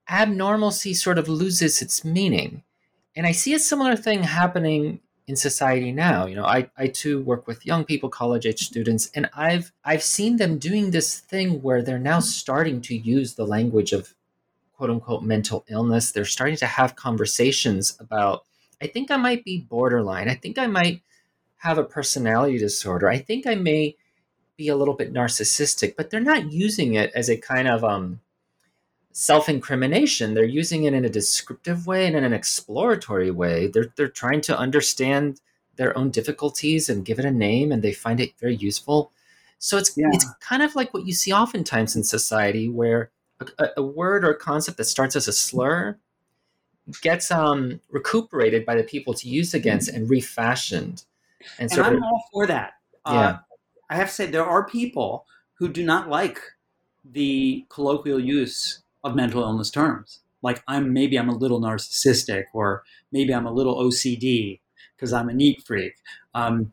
abnormalcy 0.09 0.95
sort 0.95 1.19
of 1.19 1.29
loses 1.29 1.83
its 1.83 2.05
meaning. 2.05 2.63
And 3.17 3.27
I 3.27 3.33
see 3.33 3.55
a 3.55 3.59
similar 3.59 3.97
thing 3.97 4.23
happening 4.23 5.01
in 5.27 5.37
society 5.37 5.93
now. 5.93 6.27
You 6.27 6.37
know, 6.37 6.45
I, 6.45 6.71
I 6.77 6.89
too 6.89 7.21
work 7.23 7.47
with 7.47 7.67
young 7.67 7.85
people, 7.85 8.09
college 8.09 8.47
age 8.47 8.61
students, 8.61 9.11
and 9.15 9.29
I've 9.35 9.73
I've 9.85 10.03
seen 10.03 10.37
them 10.37 10.59
doing 10.59 10.91
this 10.91 11.21
thing 11.21 11.63
where 11.63 11.83
they're 11.83 11.99
now 11.99 12.21
starting 12.21 12.81
to 12.83 12.97
use 12.97 13.35
the 13.35 13.47
language 13.47 13.93
of 13.93 14.15
quote 14.77 14.91
unquote 14.91 15.23
mental 15.23 15.65
illness. 15.69 16.11
They're 16.11 16.25
starting 16.25 16.57
to 16.57 16.67
have 16.67 16.97
conversations 16.97 17.97
about, 18.01 18.45
I 18.81 18.87
think 18.87 19.11
I 19.11 19.17
might 19.17 19.45
be 19.45 19.67
borderline. 19.69 20.29
I 20.29 20.35
think 20.35 20.59
I 20.59 20.67
might 20.67 21.03
have 21.59 21.79
a 21.79 21.85
personality 21.85 22.59
disorder. 22.59 23.09
I 23.09 23.19
think 23.19 23.47
I 23.47 23.55
may 23.55 23.97
be 24.57 24.69
a 24.69 24.77
little 24.77 24.95
bit 24.95 25.13
narcissistic, 25.13 25.97
but 25.97 26.11
they're 26.11 26.21
not 26.21 26.51
using 26.53 26.95
it 26.95 27.13
as 27.15 27.29
a 27.29 27.37
kind 27.37 27.69
of 27.69 27.85
um 27.85 28.21
self-incrimination 29.21 30.33
they're 30.35 30.45
using 30.61 30.85
it 30.85 30.95
in 30.95 31.05
a 31.05 31.09
descriptive 31.11 31.87
way 31.87 32.07
and 32.07 32.17
in 32.17 32.25
an 32.25 32.33
exploratory 32.33 33.31
way 33.31 33.67
they're 33.67 33.93
they're 33.97 34.09
trying 34.09 34.41
to 34.41 34.59
understand 34.59 35.41
their 35.77 35.97
own 35.99 36.11
difficulties 36.11 36.89
and 36.89 37.05
give 37.05 37.19
it 37.19 37.25
a 37.27 37.31
name 37.31 37.71
and 37.71 37.83
they 37.83 37.93
find 37.93 38.19
it 38.19 38.33
very 38.41 38.57
useful 38.57 39.11
so 39.59 39.77
it's 39.77 39.93
Yeah. 39.97 40.07
it's 40.13 40.27
kind 40.41 40.63
of 40.63 40.75
like 40.75 40.95
what 40.95 41.07
you 41.07 41.13
see 41.13 41.33
oftentimes 41.33 41.95
in 41.97 42.03
society 42.03 42.67
where 42.69 43.11
a, 43.59 43.69
a- 43.77 43.83
word 43.83 44.25
or 44.25 44.31
a 44.31 44.37
concept 44.39 44.79
that 44.79 44.85
starts 44.85 45.15
as 45.17 45.29
a 45.29 45.33
slur 45.35 45.99
gets 47.03 47.31
um 47.31 47.81
recuperated 47.91 48.65
by 48.65 48.75
the 48.75 48.83
people 48.83 49.13
to 49.15 49.29
use 49.29 49.53
against 49.53 49.89
and 49.91 50.09
refashioned 50.09 51.05
and 51.59 51.71
And 51.73 51.81
I'm 51.81 52.03
all 52.03 52.23
for 52.33 52.47
that. 52.47 52.73
Yeah. 53.07 53.13
Uh, 53.13 53.39
I 53.89 53.97
have 53.97 54.09
to 54.09 54.15
say, 54.15 54.27
there 54.27 54.45
are 54.45 54.65
people 54.67 55.25
who 55.55 55.69
do 55.69 55.83
not 55.85 56.09
like 56.09 56.39
the 57.05 57.65
colloquial 57.71 58.21
use 58.21 58.83
of 59.05 59.15
mental 59.15 59.43
illness 59.43 59.71
terms. 59.71 60.21
Like 60.43 60.63
I'm 60.67 60.93
maybe 60.93 61.19
I'm 61.19 61.29
a 61.29 61.37
little 61.37 61.61
narcissistic, 61.61 62.45
or 62.53 62.83
maybe 63.13 63.35
I'm 63.35 63.47
a 63.47 63.53
little 63.53 63.77
OCD 63.77 64.61
because 64.97 65.13
I'm 65.13 65.29
a 65.29 65.35
neat 65.35 65.63
freak, 65.67 65.95
um, 66.35 66.71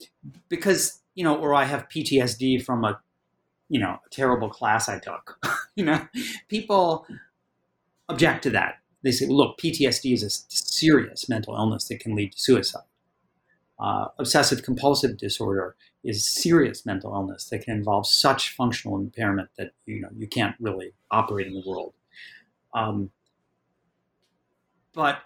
because 0.49 1.01
you 1.15 1.23
know, 1.23 1.35
or 1.35 1.53
I 1.53 1.65
have 1.65 1.89
PTSD 1.89 2.63
from 2.63 2.85
a 2.85 2.99
you 3.69 3.79
know 3.79 3.99
a 4.05 4.09
terrible 4.09 4.49
class 4.49 4.87
I 4.87 4.99
took. 4.99 5.37
you 5.75 5.83
know, 5.83 6.07
people 6.47 7.05
object 8.09 8.43
to 8.43 8.49
that. 8.51 8.75
They 9.03 9.11
say, 9.11 9.25
well, 9.27 9.37
"Look, 9.37 9.59
PTSD 9.59 10.13
is 10.13 10.23
a 10.23 10.29
serious 10.29 11.27
mental 11.27 11.55
illness 11.55 11.87
that 11.89 11.99
can 11.99 12.15
lead 12.15 12.31
to 12.33 12.39
suicide." 12.39 12.83
Uh, 13.79 14.07
obsessive 14.17 14.63
compulsive 14.63 15.17
disorder 15.17 15.75
is 16.03 16.25
serious 16.25 16.85
mental 16.85 17.13
illness 17.13 17.45
that 17.49 17.63
can 17.63 17.75
involve 17.75 18.07
such 18.07 18.55
functional 18.55 18.97
impairment 18.97 19.49
that 19.57 19.71
you 19.85 20.01
know 20.01 20.09
you 20.15 20.27
can't 20.27 20.55
really 20.59 20.93
operate 21.11 21.47
in 21.47 21.53
the 21.53 21.63
world. 21.65 21.93
Um, 22.73 23.11
but 24.93 25.19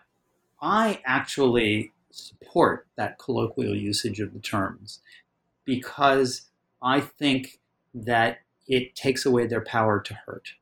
I 0.61 1.01
actually 1.05 1.91
support 2.11 2.87
that 2.97 3.17
colloquial 3.17 3.75
usage 3.75 4.19
of 4.19 4.33
the 4.33 4.39
terms 4.39 4.99
because 5.65 6.49
I 6.81 6.99
think 6.99 7.59
that 7.93 8.39
it 8.67 8.95
takes 8.95 9.25
away 9.25 9.47
their 9.47 9.61
power 9.61 9.99
to 10.01 10.13
hurt. 10.25 10.53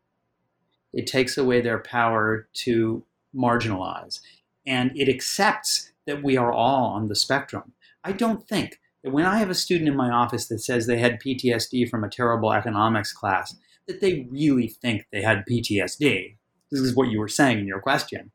It 0.94 1.08
takes 1.08 1.38
away 1.38 1.62
their 1.62 1.80
power 1.80 2.48
to 2.66 3.04
marginalize. 3.36 4.22
And 4.66 4.92
it 4.96 5.10
accepts 5.10 5.92
that 6.06 6.24
we 6.24 6.38
are 6.38 6.52
all 6.52 6.86
on 6.92 7.08
the 7.08 7.16
spectrum. 7.16 7.74
I 8.04 8.12
don't 8.12 8.48
think 8.48 8.80
that 9.04 9.12
when 9.12 9.26
I 9.26 9.38
have 9.38 9.50
a 9.50 9.56
student 9.56 9.90
in 9.90 9.96
my 9.96 10.10
office 10.10 10.48
that 10.48 10.60
says 10.60 10.86
they 10.86 10.98
had 10.98 11.22
PTSD 11.22 11.90
from 11.90 12.04
a 12.04 12.10
terrible 12.10 12.52
economics 12.52 13.14
class, 13.14 13.56
that 13.90 14.00
they 14.00 14.28
really 14.32 14.68
think 14.68 15.08
they 15.12 15.22
had 15.22 15.44
PTSD. 15.50 16.38
This 16.72 16.80
is 16.80 16.96
what 16.96 17.10
you 17.10 17.20
were 17.20 17.28
saying 17.28 17.60
in 17.60 17.68
your 17.68 17.82
question. 17.82 18.32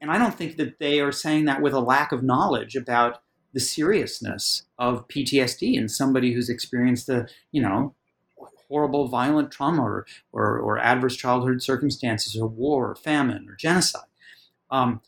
And 0.00 0.10
I 0.10 0.18
don't 0.18 0.34
think 0.34 0.56
that 0.58 0.78
they 0.78 1.00
are 1.00 1.10
saying 1.10 1.46
that 1.46 1.62
with 1.62 1.72
a 1.72 1.80
lack 1.80 2.12
of 2.12 2.22
knowledge 2.22 2.76
about 2.76 3.22
the 3.54 3.60
seriousness 3.60 4.64
of 4.78 5.08
PTSD 5.08 5.74
in 5.74 5.88
somebody 5.88 6.34
who's 6.34 6.50
experienced 6.50 7.08
a, 7.08 7.26
you 7.50 7.62
know, 7.62 7.94
horrible 8.68 9.08
violent 9.08 9.50
trauma 9.50 9.82
or, 9.82 10.06
or, 10.32 10.58
or 10.58 10.78
adverse 10.78 11.16
childhood 11.16 11.62
circumstances 11.62 12.36
or 12.36 12.46
war 12.46 12.90
or 12.90 12.96
famine 12.96 13.48
or 13.48 13.54
genocide. 13.54 14.02
Um, 14.70 15.00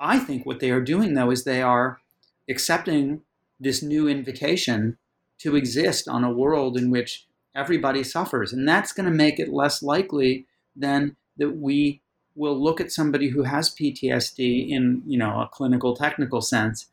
I 0.00 0.18
think 0.18 0.46
what 0.46 0.60
they 0.60 0.70
are 0.70 0.80
doing, 0.80 1.14
though, 1.14 1.30
is 1.30 1.44
they 1.44 1.62
are 1.62 2.00
accepting 2.48 3.22
this 3.60 3.82
new 3.82 4.08
invitation 4.08 4.96
to 5.38 5.56
exist 5.56 6.08
on 6.08 6.24
a 6.24 6.32
world 6.32 6.76
in 6.76 6.90
which 6.90 7.26
everybody 7.54 8.02
suffers. 8.02 8.52
And 8.52 8.68
that's 8.68 8.92
going 8.92 9.06
to 9.06 9.12
make 9.12 9.38
it 9.38 9.52
less 9.52 9.82
likely 9.82 10.46
than 10.74 11.16
that 11.36 11.56
we 11.56 12.00
will 12.34 12.60
look 12.60 12.80
at 12.80 12.90
somebody 12.90 13.28
who 13.28 13.42
has 13.42 13.74
PTSD 13.74 14.70
in, 14.70 15.02
you 15.06 15.18
know, 15.18 15.40
a 15.40 15.48
clinical 15.48 15.94
technical 15.94 16.40
sense 16.40 16.86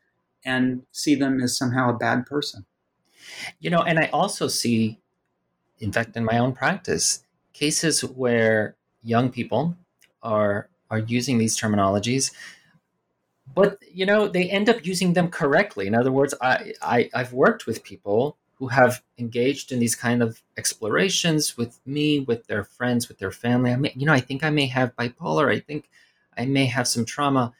and 0.44 0.82
see 0.92 1.14
them 1.14 1.40
as 1.40 1.56
somehow 1.56 1.90
a 1.90 1.96
bad 1.96 2.26
person. 2.26 2.66
You 3.58 3.70
know, 3.70 3.82
and 3.82 3.98
I 3.98 4.06
also 4.12 4.48
see, 4.48 4.98
in 5.78 5.92
fact, 5.92 6.16
in 6.16 6.24
my 6.24 6.38
own 6.38 6.52
practice, 6.52 7.24
cases 7.52 8.02
where 8.02 8.76
young 9.02 9.30
people 9.30 9.76
are 10.22 10.68
are 10.90 10.98
using 10.98 11.38
these 11.38 11.58
terminologies 11.58 12.32
but 13.54 13.78
you 13.92 14.04
know 14.04 14.28
they 14.28 14.48
end 14.48 14.68
up 14.68 14.84
using 14.84 15.14
them 15.14 15.28
correctly 15.28 15.86
in 15.86 15.94
other 15.94 16.12
words 16.12 16.34
I, 16.40 16.74
I 16.82 17.10
i've 17.14 17.32
worked 17.32 17.66
with 17.66 17.82
people 17.82 18.36
who 18.60 18.68
have 18.68 19.02
engaged 19.18 19.72
in 19.72 19.80
these 19.80 19.96
kind 19.96 20.22
of 20.22 20.42
explorations 20.58 21.56
with 21.56 21.80
me 21.86 22.20
with 22.20 22.46
their 22.46 22.62
friends 22.62 23.08
with 23.08 23.18
their 23.18 23.32
family. 23.32 23.72
I 23.72 23.76
may 23.76 23.92
you 23.96 24.06
know 24.06 24.12
i 24.12 24.20
think 24.20 24.44
i 24.44 24.50
may 24.50 24.66
have 24.66 24.94
bipolar. 24.94 25.52
I 25.52 25.58
think 25.58 25.88
i 26.36 26.44
may 26.44 26.66
have 26.66 26.86
some 26.86 27.04
trauma. 27.04 27.54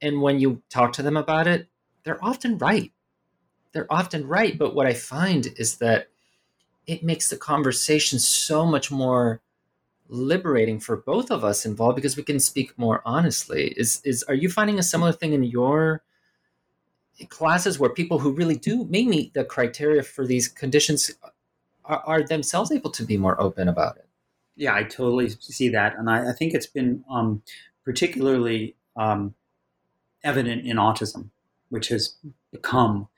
And 0.00 0.22
when 0.22 0.40
you 0.40 0.62
talk 0.70 0.94
to 0.94 1.02
them 1.02 1.16
about 1.16 1.46
it 1.46 1.68
they're 2.02 2.24
often 2.24 2.56
right. 2.58 2.90
They're 3.72 3.92
often 3.92 4.26
right. 4.26 4.58
But 4.58 4.74
what 4.74 4.86
i 4.86 4.94
find 4.94 5.46
is 5.56 5.76
that 5.76 6.08
it 6.86 7.04
makes 7.04 7.28
the 7.28 7.36
conversation 7.36 8.18
so 8.18 8.64
much 8.64 8.90
more 8.90 9.42
liberating 10.08 10.80
for 10.80 10.96
both 10.96 11.30
of 11.30 11.44
us 11.44 11.66
involved 11.66 11.96
because 11.96 12.16
we 12.16 12.22
can 12.22 12.40
speak 12.40 12.72
more 12.78 13.02
honestly. 13.04 13.74
Is 13.76 14.00
is 14.02 14.22
are 14.24 14.34
you 14.34 14.48
finding 14.48 14.78
a 14.78 14.82
similar 14.82 15.12
thing 15.12 15.34
in 15.34 15.42
your 15.44 16.02
classes 17.26 17.78
where 17.78 17.90
people 17.90 18.18
who 18.18 18.32
really 18.32 18.56
do 18.56 18.84
may 18.84 19.04
meet 19.04 19.34
the 19.34 19.44
criteria 19.44 20.02
for 20.02 20.26
these 20.26 20.48
conditions 20.48 21.10
are, 21.84 22.02
are 22.06 22.22
themselves 22.22 22.70
able 22.70 22.90
to 22.90 23.04
be 23.04 23.16
more 23.16 23.40
open 23.40 23.68
about 23.68 23.96
it? 23.96 24.06
Yeah, 24.56 24.74
I 24.74 24.82
totally 24.82 25.30
see 25.30 25.68
that, 25.70 25.96
and 25.96 26.10
I, 26.10 26.30
I 26.30 26.32
think 26.32 26.52
it's 26.52 26.66
been 26.66 27.04
um, 27.08 27.42
particularly 27.84 28.74
um, 28.96 29.34
evident 30.24 30.66
in 30.66 30.76
autism, 30.76 31.30
which 31.68 31.88
has 31.88 32.16
become 32.50 33.08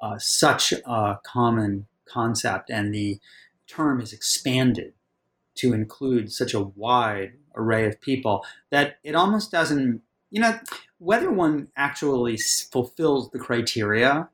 uh, 0.00 0.18
such 0.18 0.72
a 0.72 1.18
common 1.24 1.86
concept, 2.04 2.70
and 2.70 2.94
the 2.94 3.18
term 3.66 4.00
is 4.00 4.12
expanded 4.12 4.92
to 5.56 5.72
include 5.72 6.32
such 6.32 6.54
a 6.54 6.60
wide 6.60 7.32
array 7.56 7.86
of 7.86 8.00
people 8.00 8.44
that 8.70 8.98
it 9.02 9.14
almost 9.14 9.50
doesn't, 9.50 10.02
you 10.30 10.40
know, 10.40 10.58
whether 10.98 11.30
one 11.30 11.68
actually 11.76 12.36
fulfills 12.36 13.30
the 13.30 13.38
criteria 13.38 14.28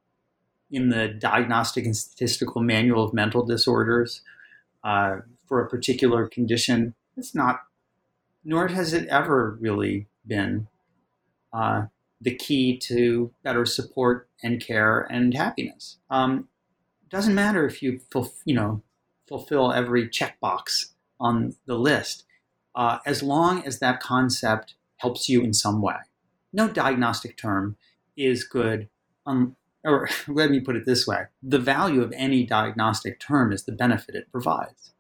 in 0.71 0.89
the 0.89 1.09
Diagnostic 1.09 1.85
and 1.85 1.97
Statistical 1.97 2.63
Manual 2.63 3.05
of 3.05 3.13
Mental 3.13 3.45
Disorders 3.45 4.23
uh, 4.85 5.19
for 5.47 5.61
a 5.61 5.69
particular 5.69 6.27
condition, 6.27 6.95
it's 7.17 7.35
not, 7.35 7.61
nor 8.45 8.69
has 8.69 8.93
it 8.93 9.07
ever 9.09 9.59
really 9.61 10.07
been 10.27 10.67
uh, 11.53 11.87
the 12.21 12.35
key 12.35 12.79
to 12.79 13.33
better 13.43 13.67
support 13.67 14.29
and 14.43 14.65
care 14.65 15.01
and 15.11 15.35
happiness. 15.35 15.99
Um, 16.09 16.49
doesn't 17.11 17.35
matter 17.35 17.67
if 17.67 17.83
you, 17.83 18.01
you 18.47 18.55
know, 18.55 18.83
fulfill 19.29 19.73
every 19.73 20.09
checkbox 20.09 20.93
on 21.21 21.55
the 21.67 21.77
list, 21.77 22.25
uh, 22.75 22.99
as 23.05 23.23
long 23.23 23.63
as 23.67 23.79
that 23.81 24.01
concept 24.01 24.75
helps 24.97 25.29
you 25.29 25.43
in 25.43 25.53
some 25.53 25.83
way. 25.83 25.97
No 26.53 26.69
diagnostic 26.69 27.37
term 27.37 27.77
is 28.17 28.45
good, 28.45 28.89
um, 29.27 29.57
or 29.85 30.09
let 30.29 30.51
me 30.51 30.61
put 30.61 30.77
it 30.77 30.87
this 30.87 31.07
way 31.07 31.25
the 31.43 31.59
value 31.59 32.03
of 32.03 32.13
any 32.17 32.45
diagnostic 32.45 33.21
term 33.21 33.53
is 33.53 33.65
the 33.65 33.73
benefit 33.73 34.15
it 34.15 34.31
provides. 34.31 34.93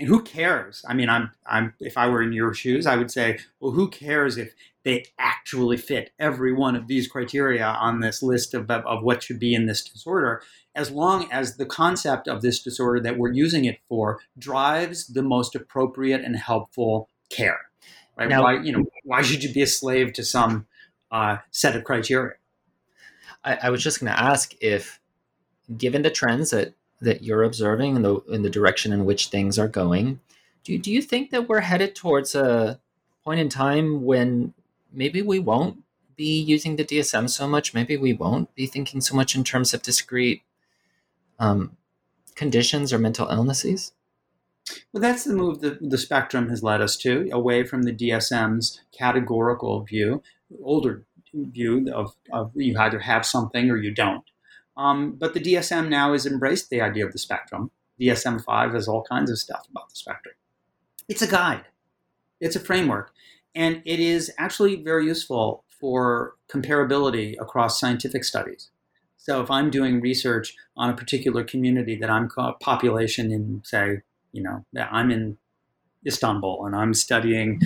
And 0.00 0.06
who 0.06 0.22
cares? 0.22 0.84
I 0.88 0.94
mean, 0.94 1.08
I'm, 1.08 1.32
I'm, 1.44 1.74
if 1.80 1.98
I 1.98 2.06
were 2.06 2.22
in 2.22 2.32
your 2.32 2.54
shoes, 2.54 2.86
I 2.86 2.94
would 2.94 3.10
say, 3.10 3.40
well, 3.58 3.72
who 3.72 3.88
cares 3.88 4.36
if 4.36 4.54
they 4.84 5.06
actually 5.18 5.76
fit 5.76 6.12
every 6.20 6.52
one 6.52 6.76
of 6.76 6.86
these 6.86 7.08
criteria 7.08 7.66
on 7.66 7.98
this 7.98 8.22
list 8.22 8.54
of, 8.54 8.70
of 8.70 9.02
what 9.02 9.24
should 9.24 9.40
be 9.40 9.54
in 9.54 9.66
this 9.66 9.82
disorder? 9.82 10.40
as 10.78 10.92
long 10.92 11.30
as 11.32 11.56
the 11.56 11.66
concept 11.66 12.28
of 12.28 12.40
this 12.40 12.62
disorder 12.62 13.00
that 13.00 13.18
we're 13.18 13.32
using 13.32 13.64
it 13.64 13.80
for 13.88 14.20
drives 14.38 15.08
the 15.08 15.24
most 15.24 15.56
appropriate 15.56 16.22
and 16.22 16.36
helpful 16.36 17.08
care. 17.30 17.67
Right? 18.18 18.28
Now, 18.28 18.42
why, 18.42 18.60
you 18.60 18.72
know, 18.72 18.84
why 19.04 19.22
should 19.22 19.44
you 19.44 19.52
be 19.52 19.62
a 19.62 19.66
slave 19.66 20.12
to 20.14 20.24
some 20.24 20.66
uh, 21.10 21.38
set 21.50 21.76
of 21.76 21.84
criteria? 21.84 22.34
I, 23.44 23.58
I 23.62 23.70
was 23.70 23.82
just 23.82 24.00
going 24.00 24.12
to 24.12 24.20
ask 24.20 24.54
if, 24.60 25.00
given 25.76 26.02
the 26.02 26.10
trends 26.10 26.50
that 26.50 26.74
that 27.00 27.22
you're 27.22 27.44
observing 27.44 27.94
and 27.94 28.04
the 28.04 28.16
in 28.28 28.42
the 28.42 28.50
direction 28.50 28.92
in 28.92 29.04
which 29.04 29.28
things 29.28 29.58
are 29.58 29.68
going, 29.68 30.20
do 30.64 30.76
do 30.78 30.90
you 30.90 31.00
think 31.00 31.30
that 31.30 31.48
we're 31.48 31.60
headed 31.60 31.94
towards 31.94 32.34
a 32.34 32.80
point 33.24 33.38
in 33.38 33.48
time 33.48 34.04
when 34.04 34.52
maybe 34.92 35.22
we 35.22 35.38
won't 35.38 35.84
be 36.16 36.40
using 36.40 36.74
the 36.74 36.84
DSM 36.84 37.30
so 37.30 37.46
much? 37.46 37.72
Maybe 37.72 37.96
we 37.96 38.12
won't 38.12 38.52
be 38.56 38.66
thinking 38.66 39.00
so 39.00 39.14
much 39.14 39.36
in 39.36 39.44
terms 39.44 39.72
of 39.72 39.82
discrete 39.82 40.42
um, 41.38 41.76
conditions 42.34 42.92
or 42.92 42.98
mental 42.98 43.28
illnesses? 43.28 43.92
Well, 44.92 45.00
that's 45.00 45.24
the 45.24 45.34
move 45.34 45.60
that 45.60 45.90
the 45.90 45.98
spectrum 45.98 46.48
has 46.48 46.62
led 46.62 46.80
us 46.80 46.96
to, 46.98 47.28
away 47.32 47.64
from 47.64 47.82
the 47.82 47.92
DSM's 47.92 48.80
categorical 48.96 49.82
view, 49.84 50.22
older 50.62 51.04
view 51.34 51.90
of, 51.92 52.14
of 52.32 52.52
you 52.54 52.78
either 52.78 53.00
have 53.00 53.24
something 53.24 53.70
or 53.70 53.76
you 53.76 53.92
don't. 53.92 54.24
Um, 54.76 55.12
but 55.12 55.34
the 55.34 55.40
DSM 55.40 55.88
now 55.88 56.12
has 56.12 56.26
embraced 56.26 56.70
the 56.70 56.80
idea 56.80 57.04
of 57.04 57.12
the 57.12 57.18
spectrum. 57.18 57.70
DSM 58.00 58.42
5 58.44 58.74
has 58.74 58.88
all 58.88 59.02
kinds 59.02 59.30
of 59.30 59.38
stuff 59.38 59.66
about 59.70 59.90
the 59.90 59.96
spectrum. 59.96 60.34
It's 61.08 61.22
a 61.22 61.26
guide, 61.26 61.64
it's 62.40 62.56
a 62.56 62.60
framework, 62.60 63.12
and 63.54 63.82
it 63.84 63.98
is 63.98 64.32
actually 64.38 64.76
very 64.76 65.06
useful 65.06 65.64
for 65.80 66.36
comparability 66.50 67.34
across 67.40 67.80
scientific 67.80 68.24
studies. 68.24 68.70
So 69.16 69.42
if 69.42 69.50
I'm 69.50 69.70
doing 69.70 70.00
research 70.00 70.54
on 70.76 70.90
a 70.90 70.96
particular 70.96 71.44
community 71.44 71.96
that 71.96 72.08
I'm 72.08 72.28
population 72.60 73.32
in, 73.32 73.62
say, 73.64 74.02
you 74.32 74.42
know, 74.42 74.64
I'm 74.90 75.10
in 75.10 75.36
Istanbul 76.06 76.66
and 76.66 76.76
I'm 76.76 76.94
studying 76.94 77.60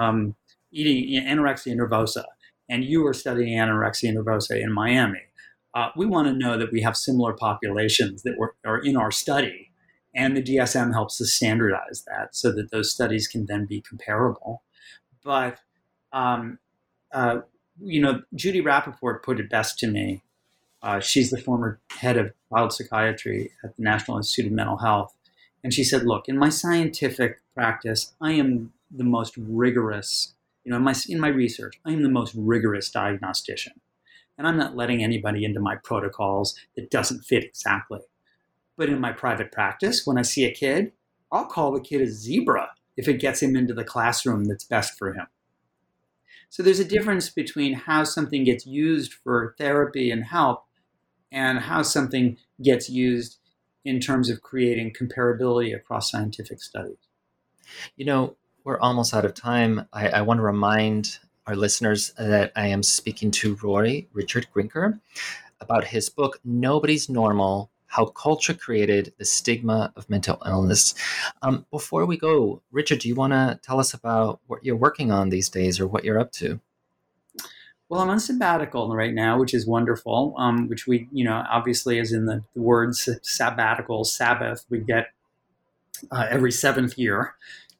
um, 0.00 0.34
eating 0.72 1.20
anorexia 1.22 1.76
nervosa, 1.76 2.24
and 2.68 2.84
you 2.84 3.06
are 3.06 3.14
studying 3.14 3.58
anorexia 3.58 4.14
nervosa 4.14 4.60
in 4.60 4.72
Miami. 4.72 5.22
Uh, 5.74 5.88
we 5.96 6.06
want 6.06 6.28
to 6.28 6.34
know 6.34 6.58
that 6.58 6.70
we 6.70 6.82
have 6.82 6.96
similar 6.96 7.32
populations 7.32 8.22
that 8.22 8.34
were, 8.38 8.54
are 8.64 8.78
in 8.78 8.96
our 8.96 9.10
study, 9.10 9.70
and 10.14 10.36
the 10.36 10.42
DSM 10.42 10.92
helps 10.92 11.20
us 11.20 11.32
standardize 11.32 12.04
that 12.06 12.34
so 12.34 12.52
that 12.52 12.70
those 12.70 12.92
studies 12.92 13.26
can 13.26 13.46
then 13.46 13.64
be 13.64 13.80
comparable. 13.80 14.62
But 15.24 15.58
um, 16.12 16.58
uh, 17.12 17.40
you 17.80 18.00
know, 18.00 18.22
Judy 18.34 18.60
Rapoport 18.60 19.24
put 19.24 19.40
it 19.40 19.48
best 19.48 19.78
to 19.78 19.86
me 19.86 20.22
uh, 20.82 21.00
she's 21.00 21.30
the 21.30 21.38
former 21.38 21.80
head 21.90 22.16
of 22.16 22.32
child 22.50 22.72
psychiatry 22.72 23.52
at 23.62 23.76
the 23.76 23.82
National 23.82 24.16
Institute 24.16 24.46
of 24.46 24.52
Mental 24.52 24.76
Health. 24.76 25.14
And 25.62 25.72
she 25.72 25.84
said, 25.84 26.04
Look, 26.04 26.28
in 26.28 26.38
my 26.38 26.48
scientific 26.48 27.40
practice, 27.54 28.14
I 28.20 28.32
am 28.32 28.72
the 28.90 29.04
most 29.04 29.34
rigorous, 29.36 30.34
you 30.64 30.70
know, 30.70 30.76
in 30.76 30.82
my, 30.82 30.94
in 31.08 31.20
my 31.20 31.28
research, 31.28 31.80
I 31.84 31.92
am 31.92 32.02
the 32.02 32.08
most 32.08 32.34
rigorous 32.36 32.90
diagnostician. 32.90 33.74
And 34.38 34.46
I'm 34.46 34.56
not 34.56 34.76
letting 34.76 35.02
anybody 35.02 35.44
into 35.44 35.60
my 35.60 35.76
protocols 35.76 36.58
that 36.76 36.90
doesn't 36.90 37.24
fit 37.24 37.44
exactly. 37.44 38.00
But 38.76 38.88
in 38.88 39.00
my 39.00 39.12
private 39.12 39.52
practice, 39.52 40.06
when 40.06 40.18
I 40.18 40.22
see 40.22 40.44
a 40.44 40.52
kid, 40.52 40.92
I'll 41.30 41.46
call 41.46 41.72
the 41.72 41.80
kid 41.80 42.00
a 42.00 42.06
zebra 42.06 42.70
if 42.96 43.08
it 43.08 43.20
gets 43.20 43.42
him 43.42 43.56
into 43.56 43.74
the 43.74 43.84
classroom 43.84 44.44
that's 44.44 44.64
best 44.64 44.98
for 44.98 45.14
him. 45.14 45.26
So 46.50 46.62
there's 46.62 46.80
a 46.80 46.84
difference 46.84 47.30
between 47.30 47.72
how 47.72 48.04
something 48.04 48.44
gets 48.44 48.66
used 48.66 49.14
for 49.14 49.54
therapy 49.58 50.10
and 50.10 50.24
help 50.24 50.64
and 51.30 51.60
how 51.60 51.82
something 51.82 52.36
gets 52.62 52.90
used 52.90 53.38
in 53.84 54.00
terms 54.00 54.30
of 54.30 54.42
creating 54.42 54.92
comparability 54.92 55.74
across 55.74 56.10
scientific 56.10 56.62
studies. 56.62 56.96
You 57.96 58.04
know, 58.04 58.36
we're 58.64 58.78
almost 58.78 59.14
out 59.14 59.24
of 59.24 59.34
time. 59.34 59.88
I, 59.92 60.08
I 60.08 60.22
want 60.22 60.38
to 60.38 60.42
remind 60.42 61.18
our 61.46 61.56
listeners 61.56 62.12
that 62.18 62.52
I 62.54 62.68
am 62.68 62.82
speaking 62.82 63.30
to 63.32 63.56
Roy 63.62 64.06
Richard 64.12 64.46
Grinker 64.54 65.00
about 65.60 65.84
his 65.84 66.08
book, 66.08 66.40
Nobody's 66.44 67.08
Normal 67.08 67.70
How 67.86 68.06
Culture 68.06 68.54
Created 68.54 69.12
the 69.18 69.24
Stigma 69.24 69.92
of 69.96 70.08
Mental 70.08 70.40
Illness. 70.46 70.94
Um, 71.42 71.66
before 71.70 72.06
we 72.06 72.16
go, 72.16 72.62
Richard, 72.70 73.00
do 73.00 73.08
you 73.08 73.14
want 73.14 73.32
to 73.32 73.58
tell 73.62 73.80
us 73.80 73.94
about 73.94 74.40
what 74.46 74.64
you're 74.64 74.76
working 74.76 75.10
on 75.10 75.30
these 75.30 75.48
days 75.48 75.80
or 75.80 75.86
what 75.86 76.04
you're 76.04 76.20
up 76.20 76.32
to? 76.32 76.60
Well, 77.92 78.00
I'm 78.00 78.08
on 78.08 78.20
sabbatical 78.20 78.96
right 78.96 79.12
now, 79.12 79.38
which 79.38 79.52
is 79.52 79.66
wonderful. 79.66 80.34
Um, 80.38 80.66
which 80.66 80.86
we, 80.86 81.10
you 81.12 81.26
know, 81.26 81.44
obviously, 81.50 81.98
is 81.98 82.10
in 82.10 82.24
the, 82.24 82.42
the 82.54 82.62
words 82.62 83.06
sabbatical, 83.20 84.04
Sabbath, 84.04 84.64
we 84.70 84.78
get 84.78 85.08
uh, 86.10 86.26
every 86.30 86.52
seventh 86.52 86.96
year 86.96 87.34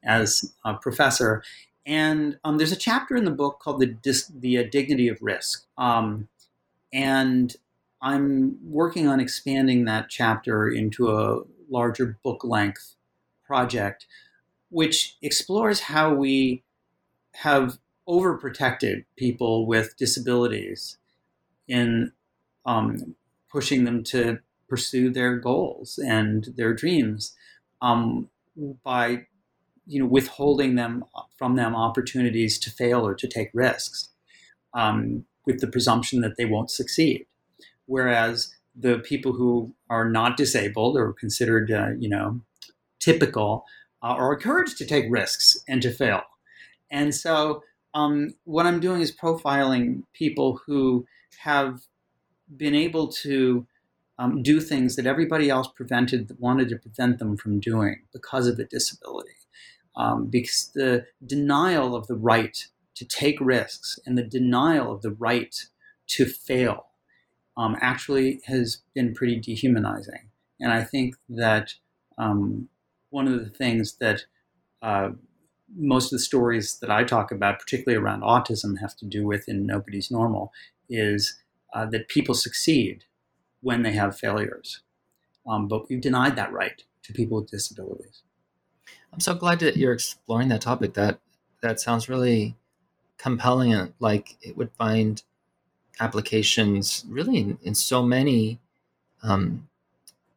as 0.04 0.52
a 0.66 0.74
professor. 0.74 1.42
And 1.86 2.38
um, 2.44 2.58
there's 2.58 2.72
a 2.72 2.76
chapter 2.76 3.16
in 3.16 3.24
the 3.24 3.30
book 3.30 3.60
called 3.60 3.80
the 3.80 3.86
Dis- 3.86 4.30
the 4.38 4.58
uh, 4.58 4.64
dignity 4.70 5.08
of 5.08 5.16
risk, 5.22 5.64
um, 5.78 6.28
and 6.92 7.56
I'm 8.02 8.58
working 8.62 9.08
on 9.08 9.18
expanding 9.18 9.86
that 9.86 10.10
chapter 10.10 10.68
into 10.68 11.10
a 11.10 11.40
larger 11.70 12.18
book 12.22 12.44
length 12.44 12.96
project, 13.46 14.04
which 14.68 15.16
explores 15.22 15.80
how 15.80 16.12
we 16.12 16.64
have 17.36 17.78
overprotected 18.08 19.04
people 19.16 19.66
with 19.66 19.96
disabilities 19.96 20.98
in 21.68 22.12
um, 22.66 23.14
pushing 23.50 23.84
them 23.84 24.02
to 24.02 24.38
pursue 24.68 25.10
their 25.10 25.36
goals 25.36 25.98
and 25.98 26.48
their 26.56 26.74
dreams 26.74 27.36
um, 27.80 28.28
by 28.82 29.26
you 29.86 30.00
know 30.00 30.06
withholding 30.06 30.76
them 30.76 31.04
from 31.36 31.56
them 31.56 31.74
opportunities 31.74 32.58
to 32.58 32.70
fail 32.70 33.06
or 33.06 33.14
to 33.14 33.28
take 33.28 33.50
risks 33.52 34.08
um, 34.74 35.24
with 35.44 35.60
the 35.60 35.66
presumption 35.66 36.20
that 36.20 36.36
they 36.36 36.44
won't 36.44 36.70
succeed. 36.70 37.26
Whereas 37.86 38.54
the 38.74 38.98
people 38.98 39.32
who 39.32 39.74
are 39.90 40.08
not 40.08 40.36
disabled 40.36 40.96
or 40.96 41.12
considered 41.12 41.70
uh, 41.70 41.90
you 41.98 42.08
know 42.08 42.40
typical 43.00 43.64
uh, 44.02 44.06
are 44.06 44.32
encouraged 44.32 44.78
to 44.78 44.86
take 44.86 45.04
risks 45.10 45.58
and 45.68 45.82
to 45.82 45.90
fail. 45.90 46.22
And 46.90 47.14
so 47.14 47.62
um, 47.94 48.34
what 48.44 48.66
i'm 48.66 48.80
doing 48.80 49.00
is 49.00 49.14
profiling 49.14 50.02
people 50.12 50.60
who 50.66 51.06
have 51.38 51.80
been 52.56 52.74
able 52.74 53.08
to 53.08 53.66
um, 54.18 54.42
do 54.42 54.60
things 54.60 54.96
that 54.96 55.06
everybody 55.06 55.50
else 55.50 55.68
prevented 55.68 56.36
wanted 56.38 56.68
to 56.68 56.76
prevent 56.76 57.18
them 57.18 57.36
from 57.36 57.60
doing 57.60 58.02
because 58.12 58.46
of 58.46 58.58
a 58.58 58.64
disability. 58.64 59.30
Um, 59.96 60.26
because 60.26 60.70
the 60.74 61.06
denial 61.24 61.94
of 61.94 62.06
the 62.06 62.14
right 62.14 62.66
to 62.94 63.04
take 63.04 63.38
risks 63.40 63.98
and 64.06 64.16
the 64.16 64.22
denial 64.22 64.92
of 64.92 65.02
the 65.02 65.10
right 65.10 65.54
to 66.08 66.24
fail 66.24 66.86
um, 67.56 67.76
actually 67.80 68.40
has 68.46 68.82
been 68.94 69.12
pretty 69.12 69.38
dehumanizing. 69.38 70.30
And 70.60 70.72
I 70.72 70.84
think 70.84 71.16
that 71.28 71.74
um, 72.16 72.68
one 73.10 73.28
of 73.28 73.44
the 73.44 73.50
things 73.50 73.96
that 73.96 74.24
uh, 74.80 75.10
most 75.76 76.06
of 76.06 76.18
the 76.18 76.24
stories 76.24 76.78
that 76.80 76.90
I 76.90 77.04
talk 77.04 77.30
about, 77.30 77.60
particularly 77.60 78.02
around 78.02 78.22
autism, 78.22 78.80
have 78.80 78.96
to 78.96 79.06
do 79.06 79.26
with 79.26 79.48
in 79.48 79.66
Nobody's 79.66 80.10
Normal, 80.10 80.52
is 80.88 81.40
uh, 81.74 81.86
that 81.86 82.08
people 82.08 82.34
succeed 82.34 83.04
when 83.60 83.82
they 83.82 83.92
have 83.92 84.18
failures. 84.18 84.80
Um, 85.46 85.68
but 85.68 85.88
we've 85.88 86.00
denied 86.00 86.36
that 86.36 86.52
right 86.52 86.82
to 87.04 87.12
people 87.12 87.40
with 87.40 87.50
disabilities. 87.50 88.22
I'm 89.12 89.20
so 89.20 89.34
glad 89.34 89.60
that 89.60 89.76
you're 89.76 89.92
exploring 89.92 90.48
that 90.48 90.60
topic. 90.60 90.94
That 90.94 91.20
that 91.60 91.80
sounds 91.80 92.08
really 92.08 92.56
compelling. 93.18 93.72
And 93.72 93.92
like 94.00 94.36
it 94.40 94.56
would 94.56 94.72
find 94.72 95.22
applications 96.00 97.04
really 97.08 97.38
in, 97.38 97.58
in 97.62 97.74
so 97.74 98.02
many 98.02 98.58
um, 99.22 99.68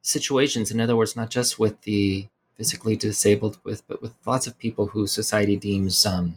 situations. 0.02 0.72
In 0.72 0.80
other 0.80 0.96
words, 0.96 1.16
not 1.16 1.30
just 1.30 1.58
with 1.58 1.82
the 1.82 2.28
physically 2.56 2.96
disabled, 2.96 3.60
with 3.64 3.88
but 3.88 4.02
with 4.02 4.16
lots 4.26 4.48
of 4.48 4.58
people 4.58 4.88
who 4.88 5.08
society 5.08 5.58
deems 5.58 6.06
um, 6.06 6.36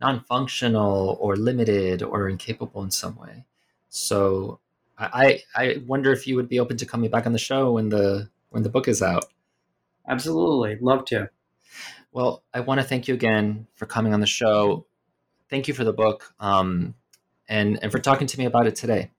non-functional 0.00 1.18
or 1.20 1.36
limited 1.36 2.02
or 2.02 2.28
incapable 2.28 2.82
in 2.82 2.90
some 2.90 3.16
way. 3.16 3.44
So 3.88 4.60
I 4.98 5.42
I 5.54 5.82
wonder 5.86 6.12
if 6.12 6.26
you 6.26 6.36
would 6.36 6.48
be 6.48 6.60
open 6.60 6.76
to 6.78 6.86
coming 6.86 7.10
back 7.10 7.26
on 7.26 7.32
the 7.32 7.38
show 7.38 7.72
when 7.72 7.88
the 7.88 8.30
when 8.50 8.62
the 8.62 8.68
book 8.68 8.88
is 8.88 9.02
out. 9.02 9.26
Absolutely, 10.06 10.78
love 10.80 11.04
to. 11.06 11.30
Well, 12.12 12.42
I 12.52 12.60
want 12.60 12.80
to 12.80 12.86
thank 12.86 13.08
you 13.08 13.14
again 13.14 13.66
for 13.74 13.86
coming 13.86 14.12
on 14.12 14.20
the 14.20 14.26
show. 14.26 14.86
Thank 15.48 15.68
you 15.68 15.74
for 15.74 15.84
the 15.84 15.92
book, 15.92 16.34
um, 16.40 16.94
and 17.48 17.78
and 17.82 17.92
for 17.92 17.98
talking 17.98 18.26
to 18.26 18.38
me 18.38 18.44
about 18.44 18.66
it 18.66 18.76
today. 18.76 19.10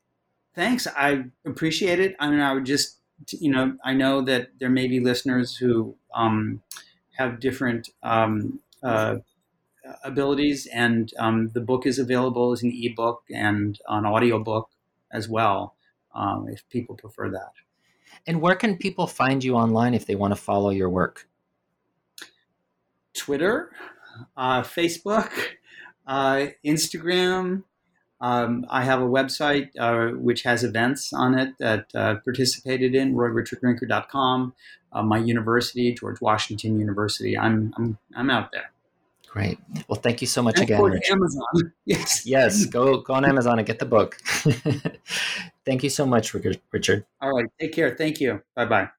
Thanks, 0.54 0.88
I 0.88 1.26
appreciate 1.46 2.00
it. 2.00 2.16
I 2.20 2.30
mean, 2.30 2.42
I 2.42 2.54
would 2.54 2.66
just 2.66 3.01
you 3.30 3.51
know 3.51 3.78
I 3.84 3.93
know 3.93 4.22
that 4.22 4.49
there 4.59 4.69
may 4.69 4.88
be 4.88 4.99
listeners 4.99 5.57
who 5.57 5.95
um, 6.15 6.61
have 7.17 7.39
different 7.39 7.89
um, 8.03 8.59
uh, 8.84 9.17
abilities, 10.03 10.67
and 10.67 11.11
um, 11.19 11.49
the 11.53 11.61
book 11.61 11.86
is 11.86 11.99
available 11.99 12.51
as 12.51 12.63
an 12.63 12.72
ebook 12.74 13.24
and 13.30 13.80
an 13.88 14.05
audiobook 14.05 14.69
as 15.11 15.28
well, 15.28 15.76
um, 16.15 16.47
if 16.49 16.67
people 16.69 16.95
prefer 16.95 17.30
that. 17.30 17.53
And 18.28 18.41
where 18.41 18.55
can 18.55 18.78
people 18.78 19.07
find 19.07 19.43
you 19.43 19.55
online 19.55 19.93
if 19.93 20.05
they 20.05 20.15
want 20.15 20.32
to 20.32 20.39
follow 20.39 20.69
your 20.69 20.89
work? 20.89 21.28
Twitter, 23.13 23.72
uh, 24.38 24.61
Facebook, 24.61 25.32
uh, 26.07 26.47
Instagram. 26.65 27.63
Um, 28.22 28.65
I 28.69 28.84
have 28.84 29.01
a 29.01 29.05
website 29.05 29.69
uh, 29.80 30.15
which 30.17 30.43
has 30.43 30.63
events 30.63 31.11
on 31.11 31.38
it 31.38 31.55
that 31.59 31.88
uh, 31.95 32.15
participated 32.24 32.95
in, 32.95 33.15
royrichardgrinker.com. 33.15 34.53
Uh, 34.93 35.03
my 35.03 35.17
university, 35.17 35.93
George 35.93 36.22
Washington 36.22 36.80
University. 36.80 37.38
I'm, 37.38 37.74
I'm, 37.78 37.97
I'm 38.15 38.30
out 38.30 38.51
there. 38.51 38.72
Great. 39.28 39.57
Well, 39.88 39.99
thank 39.99 40.19
you 40.22 40.28
so 40.28 40.43
much 40.43 40.55
and 40.55 40.63
again. 40.63 40.82
Richard. 40.82 41.11
Amazon. 41.11 41.74
Yes. 41.86 42.26
Yes. 42.26 42.65
Go 42.78 43.01
go 43.01 43.13
on 43.13 43.26
Amazon 43.26 43.57
and 43.59 43.65
get 43.65 43.80
the 43.80 43.86
book. 43.86 44.17
thank 45.65 45.84
you 45.84 45.89
so 45.89 46.05
much, 46.05 46.34
Richard. 46.34 47.05
All 47.22 47.32
right. 47.32 47.45
Take 47.59 47.74
care. 47.74 47.95
Thank 47.95 48.19
you. 48.19 48.41
Bye 48.55 48.65
bye. 48.65 48.89